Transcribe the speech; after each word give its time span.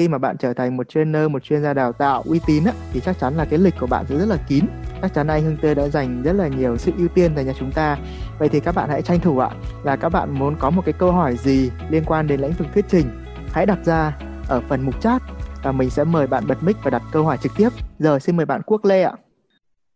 khi 0.00 0.08
mà 0.08 0.18
bạn 0.18 0.36
trở 0.38 0.52
thành 0.52 0.76
một 0.76 0.88
trainer 0.88 1.30
một 1.30 1.42
chuyên 1.42 1.62
gia 1.62 1.74
đào 1.74 1.92
tạo 1.92 2.22
uy 2.26 2.40
tín 2.46 2.64
á, 2.64 2.72
thì 2.92 3.00
chắc 3.00 3.18
chắn 3.18 3.36
là 3.36 3.44
cái 3.44 3.58
lịch 3.58 3.74
của 3.80 3.86
bạn 3.86 4.04
sẽ 4.08 4.16
rất 4.18 4.24
là 4.28 4.36
kín. 4.48 4.64
Chắc 5.02 5.14
chắn 5.14 5.26
anh 5.26 5.42
Hưng 5.42 5.56
Tê 5.62 5.74
đã 5.74 5.88
dành 5.88 6.22
rất 6.22 6.32
là 6.32 6.48
nhiều 6.48 6.76
sự 6.76 6.92
ưu 6.98 7.08
tiên 7.08 7.36
dành 7.36 7.46
cho 7.46 7.52
chúng 7.58 7.72
ta. 7.72 7.96
Vậy 8.38 8.48
thì 8.48 8.60
các 8.60 8.74
bạn 8.74 8.88
hãy 8.88 9.02
tranh 9.02 9.20
thủ 9.20 9.38
ạ 9.38 9.50
là 9.82 9.96
các 9.96 10.08
bạn 10.08 10.30
muốn 10.30 10.56
có 10.58 10.70
một 10.70 10.82
cái 10.84 10.92
câu 10.98 11.12
hỏi 11.12 11.36
gì 11.36 11.70
liên 11.90 12.04
quan 12.06 12.26
đến 12.26 12.40
lĩnh 12.40 12.52
vực 12.52 12.66
thuyết 12.74 12.84
trình 12.88 13.06
hãy 13.52 13.66
đặt 13.66 13.78
ra 13.84 14.16
ở 14.48 14.60
phần 14.68 14.82
mục 14.82 15.00
chat 15.00 15.22
và 15.62 15.72
mình 15.72 15.90
sẽ 15.90 16.04
mời 16.04 16.26
bạn 16.26 16.44
bật 16.48 16.62
mic 16.62 16.76
và 16.82 16.90
đặt 16.90 17.02
câu 17.12 17.24
hỏi 17.24 17.38
trực 17.42 17.52
tiếp. 17.56 17.68
Giờ 17.98 18.18
xin 18.18 18.36
mời 18.36 18.46
bạn 18.46 18.60
Quốc 18.66 18.84
Lê 18.84 19.02
ạ. 19.02 19.12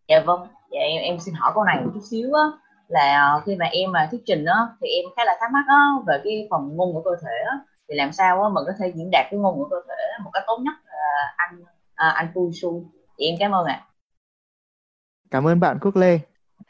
Dạ 0.09 0.23
vâng 0.27 0.41
dạ 0.73 0.80
em, 0.80 1.02
em 1.02 1.21
xin 1.21 1.34
hỏi 1.34 1.52
câu 1.55 1.64
này 1.64 1.80
một 1.84 1.91
chút 1.95 2.02
xíu 2.11 2.34
á 2.34 2.45
là 2.89 3.41
khi 3.46 3.57
mà 3.57 3.66
em 3.66 3.93
là 3.93 4.09
thuyết 4.11 4.21
trình 4.27 4.45
á 4.45 4.59
thì 4.80 4.89
em 4.89 5.05
khá 5.16 5.25
là 5.25 5.36
thắc 5.41 5.50
mắc 5.52 5.64
á 5.68 5.80
về 6.07 6.21
cái 6.25 6.48
phần 6.50 6.77
ngôn 6.77 6.93
của 6.93 7.02
cơ 7.05 7.11
thể 7.23 7.36
á 7.50 7.59
thì 7.88 7.94
làm 7.94 8.12
sao 8.12 8.42
á 8.42 8.48
mình 8.48 8.64
có 8.66 8.72
thể 8.78 8.92
diễn 8.94 9.10
đạt 9.12 9.26
cái 9.30 9.40
ngôn 9.40 9.58
ngữ 9.58 9.64
cơ 9.70 9.76
thể 9.88 10.24
một 10.24 10.30
cách 10.32 10.42
tốt 10.46 10.58
nhất 10.62 10.74
là 10.86 11.34
anh 11.36 11.62
à, 11.94 12.08
anh 12.08 12.29
Phu 12.34 12.50
Su 12.62 12.84
thì 13.18 13.26
em 13.26 13.36
cảm 13.40 13.54
ơn 13.54 13.66
ạ 13.66 13.86
cảm 15.30 15.46
ơn 15.46 15.61
bạn 15.61 15.79
Quốc 15.80 15.96
Lê 15.96 16.18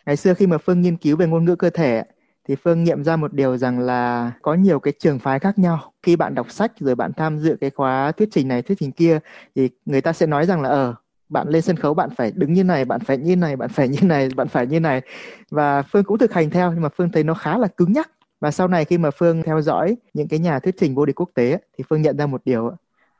ngày 0.06 0.16
xưa 0.16 0.34
khi 0.34 0.46
mà 0.46 0.58
Phương 0.58 0.82
nghiên 0.82 0.96
cứu 0.96 1.16
về 1.16 1.26
ngôn 1.26 1.44
ngữ 1.44 1.56
cơ 1.56 1.70
thể 1.70 2.04
thì 2.48 2.54
Phương 2.54 2.84
nghiệm 2.84 3.04
ra 3.04 3.16
một 3.16 3.32
điều 3.32 3.56
rằng 3.56 3.78
là 3.78 4.32
có 4.42 4.54
nhiều 4.54 4.80
cái 4.80 4.92
trường 4.98 5.18
phái 5.18 5.38
khác 5.38 5.58
nhau. 5.58 5.92
Khi 6.02 6.16
bạn 6.16 6.34
đọc 6.34 6.50
sách 6.50 6.72
rồi 6.78 6.94
bạn 6.94 7.12
tham 7.16 7.38
dự 7.38 7.56
cái 7.60 7.70
khóa 7.70 8.12
thuyết 8.12 8.28
trình 8.32 8.48
này, 8.48 8.62
thuyết 8.62 8.78
trình 8.80 8.92
kia 8.92 9.18
thì 9.54 9.70
người 9.84 10.00
ta 10.00 10.12
sẽ 10.12 10.26
nói 10.26 10.46
rằng 10.46 10.62
là 10.62 10.68
ờ 10.68 10.94
bạn 11.28 11.48
lên 11.48 11.62
sân 11.62 11.76
khấu 11.76 11.94
bạn 11.94 12.10
phải 12.16 12.32
đứng 12.34 12.52
như 12.52 12.64
này, 12.64 12.84
bạn 12.84 13.00
phải 13.00 13.18
như 13.18 13.36
này, 13.36 13.56
bạn 13.56 13.68
phải 13.68 13.88
như 13.88 13.98
này, 14.02 14.28
bạn 14.36 14.48
phải 14.48 14.66
như 14.66 14.80
này. 14.80 15.00
Và 15.50 15.82
Phương 15.82 16.04
cũng 16.04 16.18
thực 16.18 16.32
hành 16.32 16.50
theo 16.50 16.72
nhưng 16.72 16.82
mà 16.82 16.88
Phương 16.88 17.10
thấy 17.12 17.22
nó 17.22 17.34
khá 17.34 17.58
là 17.58 17.68
cứng 17.68 17.92
nhắc. 17.92 18.10
Và 18.44 18.50
sau 18.50 18.68
này 18.68 18.84
khi 18.84 18.98
mà 18.98 19.10
Phương 19.10 19.42
theo 19.42 19.60
dõi 19.60 19.96
những 20.14 20.28
cái 20.28 20.38
nhà 20.38 20.58
thuyết 20.58 20.74
trình 20.78 20.94
vô 20.94 21.06
địch 21.06 21.20
quốc 21.20 21.30
tế 21.34 21.58
thì 21.78 21.84
Phương 21.88 22.02
nhận 22.02 22.16
ra 22.16 22.26
một 22.26 22.42
điều 22.44 22.70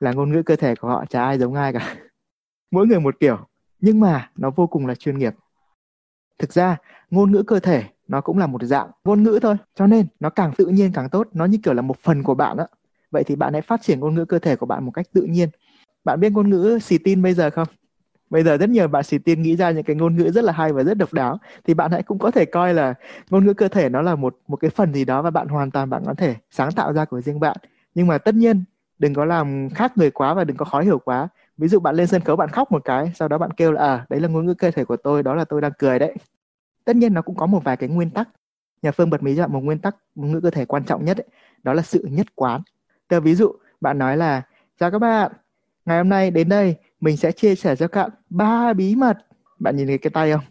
là 0.01 0.13
ngôn 0.13 0.33
ngữ 0.33 0.43
cơ 0.43 0.57
thể 0.57 0.75
của 0.75 0.89
họ 0.89 1.05
chả 1.11 1.25
ai 1.25 1.39
giống 1.39 1.55
ai 1.55 1.73
cả. 1.73 1.97
Mỗi 2.71 2.87
người 2.87 3.01
một 3.01 3.15
kiểu, 3.21 3.39
nhưng 3.81 4.01
mà 4.01 4.31
nó 4.37 4.51
vô 4.51 4.67
cùng 4.67 4.87
là 4.87 4.95
chuyên 4.95 5.19
nghiệp. 5.19 5.35
Thực 6.39 6.53
ra, 6.53 6.77
ngôn 7.11 7.33
ngữ 7.33 7.43
cơ 7.43 7.61
thể 7.61 7.85
nó 8.09 8.21
cũng 8.21 8.39
là 8.39 8.47
một 8.47 8.63
dạng 8.63 8.91
ngôn 9.05 9.23
ngữ 9.23 9.39
thôi, 9.43 9.57
cho 9.75 9.87
nên 9.87 10.07
nó 10.21 10.31
càng 10.31 10.53
tự 10.57 10.67
nhiên 10.67 10.91
càng 10.95 11.09
tốt, 11.11 11.29
nó 11.33 11.45
như 11.45 11.59
kiểu 11.63 11.75
là 11.75 11.83
một 11.83 11.97
phần 11.99 12.23
của 12.23 12.35
bạn 12.35 12.57
á 12.57 12.67
vậy 13.11 13.25
thì 13.25 13.37
bạn 13.37 13.53
hãy 13.53 13.63
phát 13.63 13.83
triển 13.83 14.01
ngôn 14.01 14.15
ngữ 14.15 14.25
cơ 14.25 14.39
thể 14.39 14.57
của 14.57 14.67
bạn 14.67 14.85
một 14.85 14.91
cách 14.95 15.07
tự 15.13 15.23
nhiên 15.23 15.49
bạn 16.05 16.21
biết 16.21 16.33
ngôn 16.33 16.51
ngữ 16.51 16.79
xì 16.83 16.99
tin 16.99 17.23
bây 17.23 17.35
giờ 17.35 17.51
không 17.51 17.69
bây 18.31 18.45
giờ 18.45 18.57
rất 18.57 18.71
nhiều 18.71 18.89
bạn 18.89 19.05
sĩ 19.05 19.19
tin 19.19 19.43
nghĩ 19.43 19.57
ra 19.57 19.71
những 19.71 19.85
cái 19.85 19.97
ngôn 19.97 20.17
ngữ 20.17 20.31
rất 20.31 20.45
là 20.45 20.53
hay 20.53 20.73
và 20.73 20.83
rất 20.83 20.99
độc 20.99 21.13
đáo. 21.13 21.39
Thì 21.65 21.75
bạn 21.75 21.91
hãy 21.93 22.03
cũng 22.03 22.19
có 22.19 22.31
thể 22.31 22.45
coi 22.45 22.75
là 22.75 22.95
ngôn 23.31 23.47
ngữ 23.47 23.55
cơ 23.55 23.69
thể 23.69 23.89
nó 23.89 24.03
là 24.03 24.15
một 24.15 24.37
một 24.49 24.57
cái 24.57 24.71
phần 24.71 24.95
gì 24.95 25.05
đó 25.05 25.23
và 25.23 25.31
bạn 25.31 25.49
hoàn 25.49 25.71
toàn 25.71 25.91
bạn 25.91 26.03
có 26.07 26.15
thể 26.15 26.35
sáng 26.51 26.73
tạo 26.73 26.93
ra 26.93 27.05
của 27.05 27.21
riêng 27.21 27.41
bạn. 27.41 27.57
Nhưng 27.95 28.07
mà 28.07 28.19
tất 28.19 28.35
nhiên 28.35 28.65
đừng 28.99 29.15
có 29.15 29.25
làm 29.25 29.69
khác 29.75 29.93
người 29.97 30.11
quá 30.11 30.35
và 30.35 30.45
đừng 30.45 30.57
có 30.57 30.65
khó 30.65 30.81
hiểu 30.81 30.99
quá. 30.99 31.29
Ví 31.59 31.69
dụ 31.69 31.81
bạn 31.81 31.95
lên 31.95 32.07
sân 32.07 32.23
khấu 32.23 32.37
bạn 32.37 32.49
khóc 32.49 32.73
một 32.73 32.85
cái 32.85 33.13
sau 33.15 33.29
đó 33.29 33.39
bạn 33.39 33.51
kêu 33.51 33.73
là 33.73 33.81
à 33.81 34.07
đấy 34.09 34.21
là 34.21 34.29
ngôn 34.29 34.47
ngữ 34.47 34.55
cơ 34.55 34.71
thể 34.71 34.85
của 34.85 34.97
tôi 34.97 35.23
đó 35.23 35.35
là 35.35 35.45
tôi 35.45 35.61
đang 35.61 35.73
cười 35.79 35.99
đấy. 35.99 36.15
Tất 36.85 36.97
nhiên 36.97 37.15
nó 37.15 37.23
cũng 37.23 37.37
có 37.37 37.47
một 37.47 37.65
vài 37.65 37.77
cái 37.77 37.89
nguyên 37.89 38.11
tắc. 38.11 38.29
Nhà 38.83 38.93
phương 38.93 39.11
bật 39.11 39.23
mí 39.23 39.37
cho 39.37 39.49
một 39.49 39.61
nguyên 39.61 39.79
tắc 39.79 39.97
ngôn 40.15 40.33
ngữ 40.33 40.41
cơ 40.41 40.51
thể 40.51 40.65
quan 40.65 40.85
trọng 40.85 41.05
nhất 41.05 41.17
ấy, 41.17 41.27
đó 41.63 41.73
là 41.73 41.83
sự 41.83 42.07
nhất 42.11 42.27
quán. 42.35 42.61
Tờ 43.09 43.21
ví 43.21 43.35
dụ 43.35 43.53
bạn 43.81 43.99
nói 43.99 44.17
là 44.17 44.43
chào 44.81 44.91
các 44.91 44.99
bạn 44.99 45.33
ngày 45.87 45.99
hôm 45.99 46.09
nay 46.09 46.31
đến 46.31 46.49
đây 46.49 46.77
mình 47.01 47.17
sẽ 47.17 47.33
chia 47.33 47.55
sẻ 47.55 47.77
cho 47.77 47.89
các 47.89 48.03
bạn 48.03 48.11
ba 48.31 48.73
bí 48.73 48.97
mật. 48.97 49.19
Bạn 49.59 49.77
nhìn 49.77 49.87
thấy 49.87 49.99
cái 49.99 50.11
tay 50.11 50.33
không? 50.33 50.45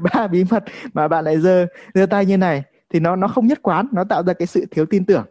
Ba 0.12 0.26
bí 0.26 0.44
mật 0.50 0.64
mà 0.94 1.08
bạn 1.08 1.24
lại 1.24 1.40
giơ 1.40 1.66
giơ 1.94 2.06
tay 2.06 2.26
như 2.26 2.36
này 2.36 2.62
thì 2.90 3.00
nó 3.00 3.16
nó 3.16 3.28
không 3.28 3.46
nhất 3.46 3.62
quán 3.62 3.88
nó 3.92 4.04
tạo 4.04 4.22
ra 4.22 4.32
cái 4.32 4.46
sự 4.46 4.66
thiếu 4.70 4.86
tin 4.86 5.04
tưởng. 5.04 5.24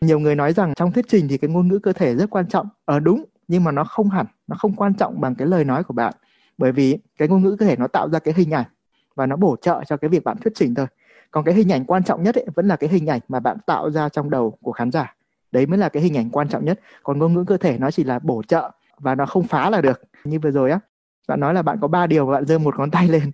Nhiều 0.00 0.18
người 0.18 0.34
nói 0.34 0.52
rằng 0.52 0.74
trong 0.74 0.92
thuyết 0.92 1.04
trình 1.08 1.28
thì 1.28 1.38
cái 1.38 1.50
ngôn 1.50 1.68
ngữ 1.68 1.78
cơ 1.78 1.92
thể 1.92 2.16
rất 2.16 2.30
quan 2.30 2.48
trọng. 2.48 2.68
Ở 2.84 3.00
đúng 3.00 3.24
nhưng 3.48 3.64
mà 3.64 3.72
nó 3.72 3.84
không 3.84 4.10
hẳn 4.10 4.26
nó 4.46 4.56
không 4.58 4.76
quan 4.76 4.94
trọng 4.94 5.20
bằng 5.20 5.34
cái 5.34 5.48
lời 5.48 5.64
nói 5.64 5.84
của 5.84 5.94
bạn. 5.94 6.14
Bởi 6.58 6.72
vì 6.72 6.98
cái 7.18 7.28
ngôn 7.28 7.42
ngữ 7.42 7.56
cơ 7.58 7.66
thể 7.66 7.76
nó 7.76 7.86
tạo 7.86 8.08
ra 8.08 8.18
cái 8.18 8.34
hình 8.36 8.50
ảnh 8.50 8.66
và 9.14 9.26
nó 9.26 9.36
bổ 9.36 9.56
trợ 9.62 9.82
cho 9.86 9.96
cái 9.96 10.08
việc 10.08 10.24
bạn 10.24 10.36
thuyết 10.36 10.52
trình 10.54 10.74
thôi. 10.74 10.86
Còn 11.30 11.44
cái 11.44 11.54
hình 11.54 11.72
ảnh 11.72 11.84
quan 11.84 12.04
trọng 12.04 12.22
nhất 12.22 12.34
ấy, 12.34 12.46
vẫn 12.54 12.68
là 12.68 12.76
cái 12.76 12.90
hình 12.90 13.06
ảnh 13.06 13.20
mà 13.28 13.40
bạn 13.40 13.56
tạo 13.66 13.90
ra 13.90 14.08
trong 14.08 14.30
đầu 14.30 14.58
của 14.62 14.72
khán 14.72 14.92
giả. 14.92 15.14
Đấy 15.52 15.66
mới 15.66 15.78
là 15.78 15.88
cái 15.88 16.02
hình 16.02 16.16
ảnh 16.16 16.30
quan 16.30 16.48
trọng 16.48 16.64
nhất. 16.64 16.80
Còn 17.02 17.18
ngôn 17.18 17.34
ngữ 17.34 17.44
cơ 17.44 17.56
thể 17.56 17.78
nó 17.78 17.90
chỉ 17.90 18.04
là 18.04 18.18
bổ 18.18 18.42
trợ 18.42 18.70
và 19.00 19.14
nó 19.14 19.26
không 19.26 19.42
phá 19.42 19.70
là 19.70 19.80
được 19.80 20.02
như 20.24 20.38
vừa 20.38 20.50
rồi 20.50 20.70
á. 20.70 20.80
Bạn 21.28 21.40
nói 21.40 21.54
là 21.54 21.62
bạn 21.62 21.78
có 21.80 21.88
ba 21.88 22.06
điều 22.06 22.26
và 22.26 22.32
bạn 22.32 22.46
giơ 22.46 22.58
một 22.58 22.78
ngón 22.78 22.90
tay 22.90 23.08
lên. 23.08 23.30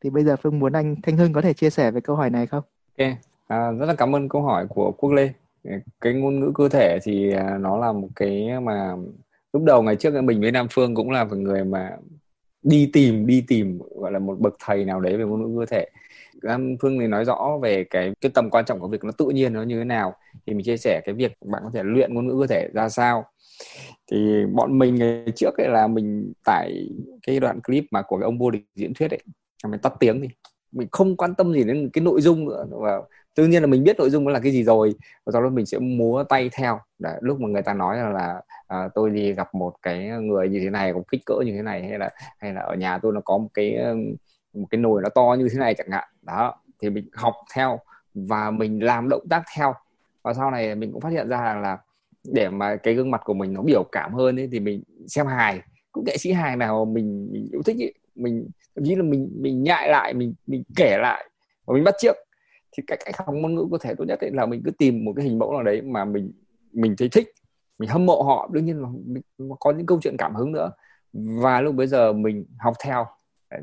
Thì 0.00 0.10
bây 0.10 0.24
giờ 0.24 0.36
phương 0.36 0.58
muốn 0.58 0.72
anh 0.72 0.96
thanh 1.02 1.16
hưng 1.16 1.32
có 1.32 1.40
thể 1.40 1.52
chia 1.52 1.70
sẻ 1.70 1.90
về 1.90 2.00
câu 2.00 2.16
hỏi 2.16 2.30
này 2.30 2.46
không? 2.46 2.62
Ok. 2.98 3.08
À, 3.46 3.70
rất 3.72 3.86
là 3.86 3.94
cảm 3.94 4.16
ơn 4.16 4.28
câu 4.28 4.42
hỏi 4.42 4.66
của 4.68 4.92
quốc 4.92 5.12
lê. 5.12 5.32
Cái 6.00 6.12
ngôn 6.12 6.40
ngữ 6.40 6.52
cơ 6.54 6.68
thể 6.68 6.98
thì 7.02 7.32
à, 7.32 7.58
nó 7.60 7.76
là 7.76 7.92
một 7.92 8.08
cái 8.16 8.60
mà 8.62 8.96
lúc 9.52 9.64
đầu 9.64 9.82
ngày 9.82 9.96
trước 9.96 10.22
mình 10.22 10.40
với 10.40 10.52
nam 10.52 10.66
phương 10.70 10.94
cũng 10.94 11.10
là 11.10 11.24
một 11.24 11.36
người 11.36 11.64
mà 11.64 11.90
đi 12.62 12.90
tìm 12.92 13.26
đi 13.26 13.44
tìm 13.48 13.78
gọi 13.94 14.12
là 14.12 14.18
một 14.18 14.40
bậc 14.40 14.56
thầy 14.64 14.84
nào 14.84 15.00
đấy 15.00 15.16
về 15.16 15.24
ngôn 15.24 15.42
ngữ 15.42 15.60
cơ 15.60 15.66
thể. 15.66 15.88
Nam 16.42 16.76
Phương 16.80 16.98
thì 16.98 17.06
nói 17.06 17.24
rõ 17.24 17.58
về 17.62 17.84
cái 17.84 18.12
cái 18.20 18.30
tầm 18.34 18.50
quan 18.50 18.64
trọng 18.64 18.80
của 18.80 18.88
việc 18.88 19.04
nó 19.04 19.10
tự 19.10 19.28
nhiên 19.28 19.52
nó 19.52 19.62
như 19.62 19.78
thế 19.78 19.84
nào. 19.84 20.14
Thì 20.46 20.54
mình 20.54 20.64
chia 20.64 20.76
sẻ 20.76 21.00
cái 21.04 21.14
việc 21.14 21.36
bạn 21.44 21.62
có 21.64 21.70
thể 21.74 21.82
luyện 21.82 22.14
ngôn 22.14 22.26
ngữ 22.26 22.36
cơ 22.40 22.46
thể 22.46 22.68
ra 22.74 22.88
sao 22.88 23.24
thì 24.10 24.46
bọn 24.52 24.78
mình 24.78 24.94
ngày 24.94 25.24
trước 25.36 25.58
ấy 25.58 25.68
là 25.68 25.86
mình 25.86 26.32
tải 26.44 26.88
cái 27.26 27.40
đoạn 27.40 27.60
clip 27.60 27.84
mà 27.90 28.02
của 28.02 28.16
cái 28.16 28.24
ông 28.24 28.38
vô 28.38 28.50
địch 28.50 28.64
diễn 28.74 28.94
thuyết 28.94 29.10
ấy 29.10 29.20
mình 29.64 29.80
tắt 29.80 29.92
tiếng 30.00 30.20
thì 30.20 30.28
mình 30.72 30.88
không 30.92 31.16
quan 31.16 31.34
tâm 31.34 31.52
gì 31.52 31.64
đến 31.64 31.90
cái 31.92 32.04
nội 32.04 32.20
dung 32.20 32.44
nữa. 32.44 32.66
Và 32.70 33.00
tự 33.34 33.46
nhiên 33.46 33.62
là 33.62 33.66
mình 33.66 33.84
biết 33.84 33.98
nội 33.98 34.10
dung 34.10 34.24
nó 34.24 34.30
là 34.30 34.40
cái 34.40 34.52
gì 34.52 34.64
rồi 34.64 34.94
và 35.24 35.32
sau 35.32 35.42
đó 35.42 35.48
mình 35.48 35.66
sẽ 35.66 35.78
múa 35.78 36.24
tay 36.28 36.50
theo. 36.52 36.80
Để 36.98 37.10
lúc 37.20 37.40
mà 37.40 37.48
người 37.48 37.62
ta 37.62 37.74
nói 37.74 37.96
là, 37.96 38.08
là 38.10 38.42
à, 38.66 38.88
tôi 38.94 39.10
đi 39.10 39.32
gặp 39.32 39.54
một 39.54 39.74
cái 39.82 40.08
người 40.08 40.48
như 40.48 40.60
thế 40.60 40.70
này 40.70 40.92
có 40.92 41.00
kích 41.10 41.20
cỡ 41.26 41.34
như 41.46 41.52
thế 41.52 41.62
này 41.62 41.88
hay 41.88 41.98
là 41.98 42.10
hay 42.38 42.52
là 42.52 42.60
ở 42.60 42.74
nhà 42.74 42.98
tôi 42.98 43.12
nó 43.12 43.20
có 43.24 43.38
một 43.38 43.48
cái 43.54 43.78
một 44.54 44.66
cái 44.70 44.80
nồi 44.80 45.02
nó 45.02 45.08
to 45.08 45.36
như 45.38 45.48
thế 45.52 45.58
này 45.58 45.74
chẳng 45.74 45.90
hạn. 45.90 46.08
Đó 46.22 46.54
thì 46.82 46.90
mình 46.90 47.08
học 47.12 47.34
theo 47.54 47.80
và 48.14 48.50
mình 48.50 48.84
làm 48.84 49.08
động 49.08 49.28
tác 49.30 49.42
theo. 49.56 49.74
Và 50.22 50.34
sau 50.34 50.50
này 50.50 50.74
mình 50.74 50.92
cũng 50.92 51.00
phát 51.00 51.12
hiện 51.12 51.28
ra 51.28 51.54
là 51.62 51.78
để 52.24 52.48
mà 52.48 52.76
cái 52.76 52.94
gương 52.94 53.10
mặt 53.10 53.20
của 53.24 53.34
mình 53.34 53.52
nó 53.52 53.62
biểu 53.62 53.84
cảm 53.92 54.14
hơn 54.14 54.38
ấy, 54.38 54.48
thì 54.52 54.60
mình 54.60 54.82
xem 55.06 55.26
hài. 55.26 55.60
Cũng 55.92 56.04
nghệ 56.06 56.16
sĩ 56.16 56.32
hài 56.32 56.56
nào 56.56 56.84
mình, 56.84 57.28
mình 57.32 57.48
yêu 57.52 57.62
thích 57.62 57.76
ấy, 57.80 57.94
mình 58.14 58.48
thậm 58.76 58.84
chí 58.84 58.94
là 58.94 59.02
mình 59.02 59.30
mình 59.40 59.62
nhại 59.62 59.88
lại 59.88 60.14
mình 60.14 60.34
mình 60.46 60.62
kể 60.76 60.98
lại 60.98 61.30
và 61.66 61.74
mình 61.74 61.84
bắt 61.84 61.94
chước. 62.00 62.16
thì 62.76 62.82
cách 62.86 62.98
cách 63.04 63.16
học 63.18 63.34
ngôn 63.34 63.54
ngữ 63.54 63.66
có 63.70 63.78
thể 63.78 63.94
tốt 63.94 64.04
nhất 64.04 64.20
ấy 64.20 64.30
là 64.30 64.46
mình 64.46 64.62
cứ 64.64 64.70
tìm 64.70 65.04
một 65.04 65.12
cái 65.16 65.24
hình 65.24 65.38
mẫu 65.38 65.52
nào 65.52 65.62
đấy 65.62 65.82
mà 65.82 66.04
mình 66.04 66.32
mình 66.72 66.94
thấy 66.98 67.08
thích 67.08 67.28
mình 67.78 67.88
hâm 67.88 68.06
mộ 68.06 68.22
họ. 68.22 68.50
Đương 68.52 68.64
nhiên 68.64 68.82
là 68.82 68.88
mình 69.06 69.22
có 69.60 69.72
những 69.72 69.86
câu 69.86 69.98
chuyện 70.02 70.16
cảm 70.18 70.34
hứng 70.34 70.52
nữa. 70.52 70.70
Và 71.12 71.60
lúc 71.60 71.74
bây 71.74 71.86
giờ 71.86 72.12
mình 72.12 72.46
học 72.58 72.74
theo. 72.84 73.06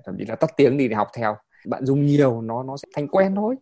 Thậm 0.06 0.16
chí 0.19 0.25
là 0.25 0.35
tắt 0.35 0.50
tiếng 0.57 0.78
đi 0.78 0.88
để 0.88 0.95
học 0.95 1.07
theo 1.18 1.38
bạn 1.66 1.85
dùng 1.85 2.06
nhiều, 2.06 2.41
nó 2.41 2.63
nó 2.63 2.78
sẽ 2.78 2.88
thành 2.95 3.07
quen 3.07 3.35
thôi. 3.35 3.56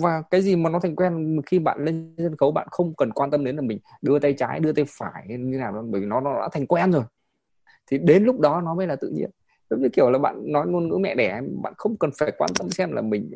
Và 0.00 0.22
cái 0.30 0.42
gì 0.42 0.56
mà 0.56 0.70
nó 0.70 0.80
thành 0.80 0.96
quen, 0.96 1.40
khi 1.46 1.58
bạn 1.58 1.84
lên 1.84 2.14
sân 2.18 2.36
khấu, 2.36 2.52
bạn 2.52 2.68
không 2.70 2.94
cần 2.94 3.12
quan 3.12 3.30
tâm 3.30 3.44
đến 3.44 3.56
là 3.56 3.62
mình 3.62 3.78
đưa 4.02 4.18
tay 4.18 4.32
trái, 4.32 4.60
đưa 4.60 4.72
tay 4.72 4.84
phải 4.98 5.26
như 5.28 5.58
nào 5.58 5.72
đó 5.72 5.82
bởi 5.90 6.00
vì 6.00 6.06
nó 6.06 6.20
nó 6.20 6.40
đã 6.40 6.48
thành 6.52 6.66
quen 6.66 6.92
rồi. 6.92 7.02
Thì 7.90 7.98
đến 7.98 8.24
lúc 8.24 8.40
đó 8.40 8.60
nó 8.60 8.74
mới 8.74 8.86
là 8.86 8.96
tự 8.96 9.08
nhiên. 9.08 9.30
Giống 9.70 9.82
như 9.82 9.88
kiểu 9.92 10.10
là 10.10 10.18
bạn 10.18 10.52
nói 10.52 10.66
ngôn 10.66 10.88
ngữ 10.88 10.96
mẹ 10.96 11.14
đẻ, 11.14 11.40
bạn 11.62 11.72
không 11.76 11.96
cần 11.96 12.10
phải 12.18 12.32
quan 12.38 12.50
tâm 12.58 12.70
xem 12.70 12.92
là 12.92 13.02
mình, 13.02 13.30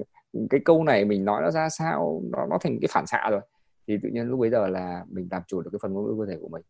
cái 0.50 0.60
câu 0.65 0.84
này 0.84 1.04
mình 1.04 1.25
nói 1.25 1.42
nó 1.42 1.50
ra 1.50 1.69
sao, 1.69 2.22
nó 2.31 2.47
nó 2.47 2.59
thành 2.60 2.78
cái 2.81 2.88
phản 2.92 3.06
xạ 3.06 3.28
rồi. 3.31 3.41
Thì 3.88 3.98
tự 4.03 4.09
nhiên 4.09 4.26
lúc 4.26 4.41
bây 4.41 4.50
giờ 4.50 4.66
là 4.66 5.04
mình 5.10 5.28
làm 5.31 5.42
chủ 5.47 5.62
được 5.62 5.71
cái 5.72 5.78
phần 5.82 5.92
ngôn 5.92 6.04
ngữ 6.04 6.25
cơ 6.25 6.32
thể 6.32 6.38
của 6.41 6.48
mình. 6.48 6.62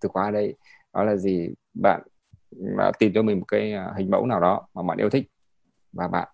Từ 0.00 0.08
qua 0.08 0.30
đây, 0.30 0.54
đó 0.94 1.04
là 1.04 1.16
gì? 1.16 1.48
Bạn 1.74 2.02
à, 2.78 2.92
tìm 2.98 3.12
cho 3.14 3.22
mình 3.22 3.38
một 3.38 3.44
cái 3.48 3.72
à, 3.72 3.92
hình 3.96 4.10
mẫu 4.10 4.26
nào 4.26 4.40
đó 4.40 4.68
mà 4.74 4.82
bạn 4.82 4.98
yêu 4.98 5.10
thích 5.10 5.26
và 5.96 6.08
bạn 6.08 6.28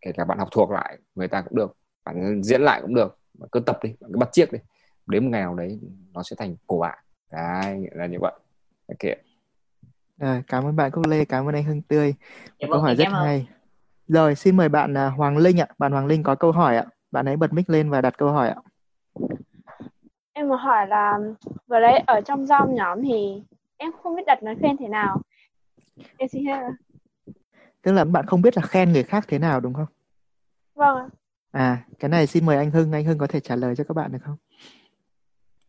kể 0.00 0.12
cả 0.12 0.24
bạn 0.24 0.38
học 0.38 0.48
thuộc 0.52 0.70
lại 0.70 0.98
người 1.14 1.28
ta 1.28 1.42
cũng 1.42 1.56
được. 1.56 1.76
Bạn 2.04 2.42
diễn 2.42 2.62
lại 2.62 2.80
cũng 2.82 2.94
được. 2.94 3.18
Bạn 3.38 3.48
cứ 3.52 3.60
tập 3.60 3.78
đi 3.82 3.94
bạn 4.00 4.10
cứ 4.12 4.18
bắt 4.18 4.28
chiếc 4.32 4.52
đi. 4.52 4.58
Đến 5.06 5.24
một 5.24 5.30
ngày 5.30 5.40
nào 5.40 5.54
đấy 5.54 5.80
nó 6.12 6.22
sẽ 6.22 6.36
thành 6.38 6.56
của 6.66 6.78
bạn. 6.78 6.98
Đấy 7.32 7.88
là 7.92 8.06
như 8.06 8.18
vậy. 8.20 8.32
Ok 8.88 9.12
à, 10.18 10.42
cảm 10.46 10.64
ơn 10.64 10.76
bạn 10.76 10.90
Quốc 10.90 11.06
Lê. 11.06 11.24
Cảm 11.24 11.48
ơn 11.48 11.54
anh 11.54 11.64
Hưng 11.64 11.82
Tươi. 11.82 12.14
Một 12.60 12.66
câu 12.70 12.80
hỏi 12.80 12.96
rất 12.96 13.08
hay. 13.12 13.48
Rồi 14.08 14.34
xin 14.34 14.56
mời 14.56 14.68
bạn 14.68 14.96
à, 14.96 15.08
Hoàng 15.08 15.36
Linh 15.36 15.60
ạ. 15.60 15.66
Bạn 15.78 15.92
Hoàng 15.92 16.06
Linh 16.06 16.22
có 16.22 16.34
câu 16.34 16.52
hỏi 16.52 16.76
ạ. 16.76 16.84
Bạn 17.10 17.26
hãy 17.26 17.36
bật 17.36 17.52
mic 17.52 17.70
lên 17.70 17.90
và 17.90 18.00
đặt 18.00 18.18
câu 18.18 18.32
hỏi 18.32 18.48
ạ. 18.48 18.56
Em 20.32 20.48
muốn 20.48 20.58
hỏi 20.58 20.86
là 20.86 21.18
vừa 21.66 21.80
đấy 21.80 22.02
ở 22.06 22.20
trong 22.20 22.46
dom 22.46 22.74
nhóm 22.74 23.02
thì 23.02 23.42
em 23.76 23.90
không 24.02 24.16
biết 24.16 24.22
đặt 24.26 24.42
nói 24.42 24.56
khen 24.62 24.76
thế 24.76 24.88
nào. 24.88 25.20
Em 26.16 26.28
xin 26.28 26.46
hết 26.46 26.60
tức 27.88 27.94
là 27.94 28.04
bạn 28.04 28.26
không 28.26 28.42
biết 28.42 28.56
là 28.56 28.62
khen 28.62 28.92
người 28.92 29.02
khác 29.02 29.24
thế 29.28 29.38
nào 29.38 29.60
đúng 29.60 29.74
không? 29.74 29.86
Vâng 30.74 31.08
à 31.50 31.84
cái 31.98 32.08
này 32.08 32.26
xin 32.26 32.46
mời 32.46 32.56
anh 32.56 32.70
Hưng 32.70 32.92
anh 32.92 33.04
Hưng 33.04 33.18
có 33.18 33.26
thể 33.26 33.40
trả 33.40 33.56
lời 33.56 33.76
cho 33.76 33.84
các 33.84 33.94
bạn 33.94 34.12
được 34.12 34.18
không? 34.22 34.36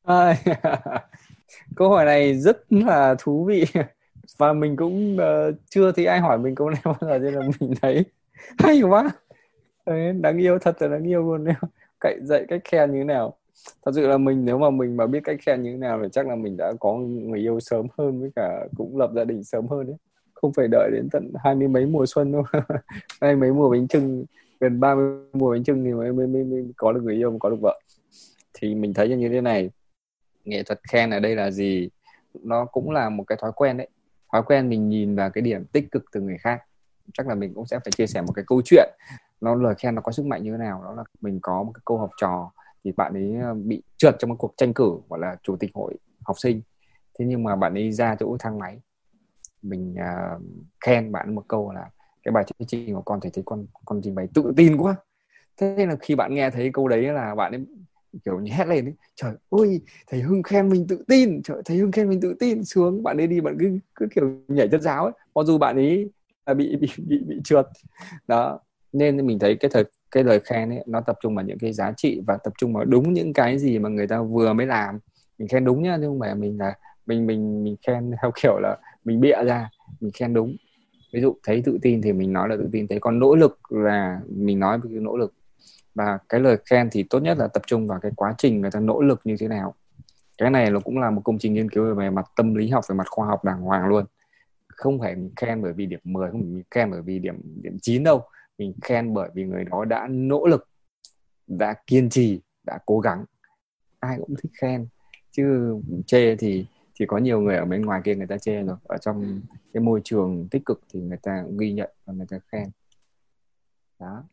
À, 0.03 0.35
câu 1.75 1.89
hỏi 1.89 2.05
này 2.05 2.35
rất 2.35 2.57
là 2.69 3.15
thú 3.19 3.45
vị. 3.45 3.65
Và 4.37 4.53
mình 4.53 4.75
cũng 4.75 5.17
uh, 5.17 5.55
chưa 5.69 5.91
thấy 5.91 6.05
ai 6.05 6.19
hỏi 6.19 6.37
mình 6.37 6.55
câu 6.55 6.69
này 6.69 6.81
bao 6.85 6.95
giờ 7.01 7.17
nên 7.17 7.33
là 7.33 7.41
mình 7.59 7.73
thấy 7.81 8.05
hay 8.59 8.81
quá. 8.81 9.09
Đấy, 9.85 10.13
đáng 10.13 10.37
yêu 10.37 10.59
thật 10.59 10.81
là 10.81 10.87
đáng 10.87 11.07
yêu 11.07 11.23
luôn. 11.23 11.45
Cậy 11.99 12.19
dậy 12.23 12.45
cách 12.47 12.61
khen 12.63 12.91
như 12.91 12.97
thế 12.97 13.03
nào? 13.03 13.35
Thật 13.85 13.91
sự 13.95 14.07
là 14.07 14.17
mình 14.17 14.45
nếu 14.45 14.57
mà 14.57 14.69
mình 14.69 14.97
mà 14.97 15.07
biết 15.07 15.19
cách 15.23 15.37
khen 15.45 15.63
như 15.63 15.71
thế 15.71 15.77
nào 15.77 15.99
thì 16.03 16.09
chắc 16.11 16.27
là 16.27 16.35
mình 16.35 16.57
đã 16.57 16.73
có 16.79 16.93
người 16.95 17.39
yêu 17.39 17.59
sớm 17.59 17.87
hơn 17.97 18.21
với 18.21 18.31
cả 18.35 18.65
cũng 18.77 18.97
lập 18.97 19.11
gia 19.15 19.23
đình 19.23 19.43
sớm 19.43 19.67
hơn 19.67 19.87
đấy 19.87 19.95
không 20.41 20.53
phải 20.53 20.67
đợi 20.67 20.89
đến 20.93 21.07
tận 21.11 21.31
hai 21.43 21.55
mươi 21.55 21.67
mấy 21.67 21.85
mùa 21.85 22.05
xuân 22.05 22.31
đâu. 22.31 22.43
Hai 23.21 23.35
mấy 23.35 23.53
mùa 23.53 23.69
bánh 23.69 23.87
trưng 23.87 24.25
gần 24.59 24.79
ba 24.79 24.95
mươi 24.95 25.25
mùa 25.33 25.51
bánh 25.51 25.63
trưng 25.63 25.83
thì 25.83 25.93
mới, 25.93 26.13
mới, 26.13 26.27
mới, 26.27 26.43
mới 26.43 26.65
có 26.77 26.91
được 26.91 27.03
người 27.03 27.15
yêu 27.15 27.37
có 27.39 27.49
được 27.49 27.57
vợ. 27.61 27.79
Thì 28.53 28.75
mình 28.75 28.93
thấy 28.93 29.09
như 29.09 29.29
thế 29.29 29.41
này 29.41 29.69
nghệ 30.45 30.63
thuật 30.63 30.79
khen 30.91 31.09
ở 31.09 31.19
đây 31.19 31.35
là 31.35 31.51
gì? 31.51 31.89
Nó 32.33 32.65
cũng 32.65 32.91
là 32.91 33.09
một 33.09 33.23
cái 33.27 33.37
thói 33.41 33.51
quen 33.55 33.77
đấy. 33.77 33.87
Thói 34.31 34.43
quen 34.43 34.69
mình 34.69 34.89
nhìn 34.89 35.15
vào 35.15 35.29
cái 35.29 35.41
điểm 35.41 35.65
tích 35.65 35.91
cực 35.91 36.03
từ 36.11 36.21
người 36.21 36.37
khác. 36.37 36.61
Chắc 37.13 37.27
là 37.27 37.35
mình 37.35 37.53
cũng 37.53 37.65
sẽ 37.65 37.79
phải 37.79 37.91
chia 37.91 38.07
sẻ 38.07 38.21
một 38.21 38.33
cái 38.35 38.45
câu 38.47 38.61
chuyện. 38.65 38.89
Nó 39.41 39.55
lời 39.55 39.75
khen 39.77 39.95
nó 39.95 40.01
có 40.01 40.11
sức 40.11 40.25
mạnh 40.25 40.43
như 40.43 40.51
thế 40.51 40.57
nào? 40.57 40.81
Đó 40.83 40.93
là 40.93 41.03
mình 41.21 41.39
có 41.41 41.63
một 41.63 41.71
cái 41.73 41.81
câu 41.85 41.97
học 41.97 42.09
trò 42.17 42.51
thì 42.83 42.91
bạn 42.91 43.13
ấy 43.13 43.35
ờ, 43.43 43.53
bị 43.53 43.83
trượt 43.97 44.15
trong 44.19 44.29
một 44.29 44.35
cuộc 44.39 44.53
tranh 44.57 44.73
cử 44.73 44.91
gọi 45.09 45.19
là 45.19 45.35
chủ 45.43 45.55
tịch 45.55 45.71
hội 45.73 45.95
học 46.25 46.39
sinh. 46.39 46.61
Thế 47.19 47.25
nhưng 47.25 47.43
mà 47.43 47.55
bạn 47.55 47.73
ấy 47.73 47.91
ra 47.91 48.15
chỗ 48.19 48.37
thang 48.39 48.59
máy 48.59 48.79
mình 49.61 49.95
uh, 49.95 50.41
khen 50.85 51.11
bạn 51.11 51.35
một 51.35 51.43
câu 51.47 51.71
là 51.71 51.89
cái 52.23 52.31
bài 52.31 52.43
thuyết 52.43 52.67
trình 52.67 52.93
của 52.95 53.01
con 53.01 53.19
thì 53.21 53.29
thấy 53.33 53.43
con 53.45 53.65
con 53.85 54.01
trình 54.03 54.15
bày 54.15 54.27
tự 54.33 54.53
tin 54.57 54.77
quá. 54.77 54.95
Thế 55.57 55.75
nên 55.77 55.89
là 55.89 55.95
khi 56.01 56.15
bạn 56.15 56.33
nghe 56.33 56.49
thấy 56.49 56.69
câu 56.73 56.87
đấy 56.87 57.01
là 57.01 57.35
bạn 57.35 57.51
ấy 57.51 57.65
kiểu 58.25 58.39
như 58.39 58.51
hét 58.53 58.67
lên 58.67 58.85
ấy 58.85 58.93
trời 59.15 59.33
ơi 59.49 59.81
thầy 60.07 60.21
hưng 60.21 60.43
khen 60.43 60.69
mình 60.69 60.87
tự 60.87 61.03
tin 61.07 61.41
trời 61.43 61.61
thầy 61.65 61.77
hưng 61.77 61.91
khen 61.91 62.09
mình 62.09 62.21
tự 62.21 62.35
tin. 62.39 62.63
Sướng 62.63 63.03
bạn 63.03 63.17
ấy 63.17 63.27
đi 63.27 63.41
bạn 63.41 63.57
cứ 63.59 63.79
cứ 63.95 64.07
kiểu 64.15 64.31
nhảy 64.47 64.67
chất 64.67 64.81
giáo 64.81 65.03
ấy 65.03 65.13
mặc 65.35 65.45
dù 65.45 65.57
bạn 65.57 65.75
ấy 65.75 66.09
là 66.45 66.53
bị 66.53 66.75
bị 66.75 66.87
bị 66.97 67.19
bị 67.27 67.41
trượt. 67.43 67.67
Đó 68.27 68.59
nên 68.93 69.25
mình 69.27 69.39
thấy 69.39 69.55
cái 69.55 69.71
thời 69.73 69.83
cái 70.11 70.23
lời 70.23 70.39
khen 70.39 70.69
ấy 70.69 70.83
nó 70.87 71.01
tập 71.01 71.17
trung 71.21 71.35
vào 71.35 71.45
những 71.45 71.59
cái 71.59 71.73
giá 71.73 71.93
trị 71.97 72.21
và 72.27 72.37
tập 72.43 72.53
trung 72.57 72.73
vào 72.73 72.85
đúng 72.85 73.13
những 73.13 73.33
cái 73.33 73.59
gì 73.59 73.79
mà 73.79 73.89
người 73.89 74.07
ta 74.07 74.21
vừa 74.21 74.53
mới 74.53 74.65
làm. 74.65 74.99
Mình 75.37 75.47
khen 75.47 75.65
đúng 75.65 75.83
nhá 75.83 75.97
không 76.03 76.19
phải 76.19 76.35
mình 76.35 76.59
là 76.59 76.75
mình 77.09 77.27
mình 77.27 77.63
mình 77.63 77.75
khen 77.87 78.11
theo 78.21 78.31
kiểu 78.41 78.59
là 78.59 78.77
mình 79.05 79.19
bịa 79.19 79.43
ra, 79.45 79.69
mình 79.99 80.11
khen 80.11 80.33
đúng. 80.33 80.55
Ví 81.13 81.21
dụ 81.21 81.35
thấy 81.43 81.61
tự 81.65 81.79
tin 81.81 82.01
thì 82.01 82.13
mình 82.13 82.33
nói 82.33 82.49
là 82.49 82.55
tự 82.55 82.69
tin, 82.71 82.87
thấy 82.87 82.99
còn 82.99 83.19
nỗ 83.19 83.35
lực 83.35 83.71
là 83.71 84.21
mình 84.27 84.59
nói 84.59 84.79
về 84.79 84.89
cái 84.93 84.99
nỗ 84.99 85.17
lực. 85.17 85.33
Và 85.95 86.19
cái 86.29 86.39
lời 86.41 86.57
khen 86.65 86.89
thì 86.91 87.03
tốt 87.03 87.19
nhất 87.19 87.37
là 87.37 87.47
tập 87.47 87.63
trung 87.67 87.87
vào 87.87 87.99
cái 87.99 88.11
quá 88.15 88.35
trình 88.37 88.61
người 88.61 88.71
ta 88.71 88.79
nỗ 88.79 89.01
lực 89.01 89.21
như 89.23 89.35
thế 89.39 89.47
nào. 89.47 89.75
Cái 90.37 90.49
này 90.49 90.71
nó 90.71 90.79
cũng 90.79 90.99
là 90.99 91.09
một 91.09 91.21
công 91.23 91.37
trình 91.39 91.53
nghiên 91.53 91.69
cứu 91.69 91.95
về 91.95 92.09
mặt 92.09 92.25
tâm 92.35 92.55
lý 92.55 92.69
học, 92.69 92.83
về 92.89 92.95
mặt 92.95 93.07
khoa 93.09 93.27
học 93.27 93.43
đàng 93.43 93.61
hoàng 93.61 93.87
luôn. 93.87 94.05
Không 94.67 94.99
phải 94.99 95.15
mình 95.15 95.31
khen 95.35 95.61
bởi 95.61 95.73
vì 95.73 95.85
điểm 95.85 95.99
10 96.03 96.31
không 96.31 96.41
phải 96.41 96.51
mình 96.51 96.63
khen 96.71 96.91
bởi 96.91 97.01
vì 97.01 97.19
điểm 97.19 97.41
điểm 97.61 97.77
9 97.81 98.03
đâu. 98.03 98.21
Mình 98.57 98.73
khen 98.81 99.13
bởi 99.13 99.29
vì 99.33 99.45
người 99.45 99.63
đó 99.63 99.85
đã 99.85 100.07
nỗ 100.09 100.47
lực, 100.47 100.67
đã 101.47 101.73
kiên 101.87 102.09
trì, 102.09 102.41
đã 102.63 102.79
cố 102.85 102.99
gắng. 102.99 103.25
Ai 103.99 104.17
cũng 104.19 104.35
thích 104.43 104.51
khen. 104.61 104.87
Chứ 105.31 105.75
chê 106.07 106.35
thì 106.35 106.65
thì 106.99 107.05
có 107.05 107.17
nhiều 107.17 107.41
người 107.41 107.55
ở 107.55 107.65
bên 107.65 107.81
ngoài 107.81 108.01
kia 108.03 108.15
người 108.15 108.27
ta 108.27 108.37
chê 108.37 108.63
rồi. 108.63 108.75
Ở 108.83 108.97
trong 108.97 109.41
cái 109.73 109.83
môi 109.83 110.01
trường 110.03 110.47
tích 110.51 110.65
cực 110.65 110.81
thì 110.93 111.01
người 111.01 111.17
ta 111.17 111.43
ghi 111.59 111.73
nhận 111.73 111.89
và 112.05 112.13
người 112.13 112.25
ta 112.29 112.39
khen. 112.51 112.69
Đó. 113.99 114.23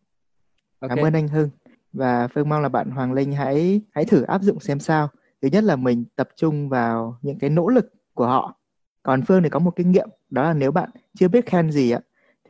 Okay. 0.81 0.97
cảm 0.97 1.07
ơn 1.07 1.13
anh 1.13 1.29
Hưng. 1.29 1.51
Và 1.93 2.29
Phương 2.29 2.49
mong 2.49 2.63
là 2.63 2.69
bạn 2.69 2.91
Hoàng 2.91 3.13
Linh 3.13 3.33
hãy 3.33 3.81
hãy 3.93 4.05
thử 4.05 4.23
áp 4.23 4.43
dụng 4.43 4.61
xem 4.61 4.81
sao. 4.81 5.09
Thứ 5.43 5.49
nhất 5.53 5.65
là 5.65 5.77
mình 5.77 6.05
tập 6.17 6.29
trung 6.37 6.69
vào 6.69 7.19
những 7.23 7.39
cái 7.39 7.51
nỗ 7.51 7.69
lực 7.69 7.93
của 8.15 8.27
họ. 8.27 8.61
Còn 9.03 9.23
Phương 9.23 9.43
thì 9.43 9.49
có 9.49 9.59
một 9.59 9.77
kinh 9.77 9.93
nghiệm 9.93 10.09
đó 10.31 10.43
là 10.43 10.55
nếu 10.55 10.73
bạn 10.73 10.91
chưa 11.15 11.29
biết 11.29 11.47
khen 11.47 11.71
gì 11.71 11.91
ạ 11.91 12.01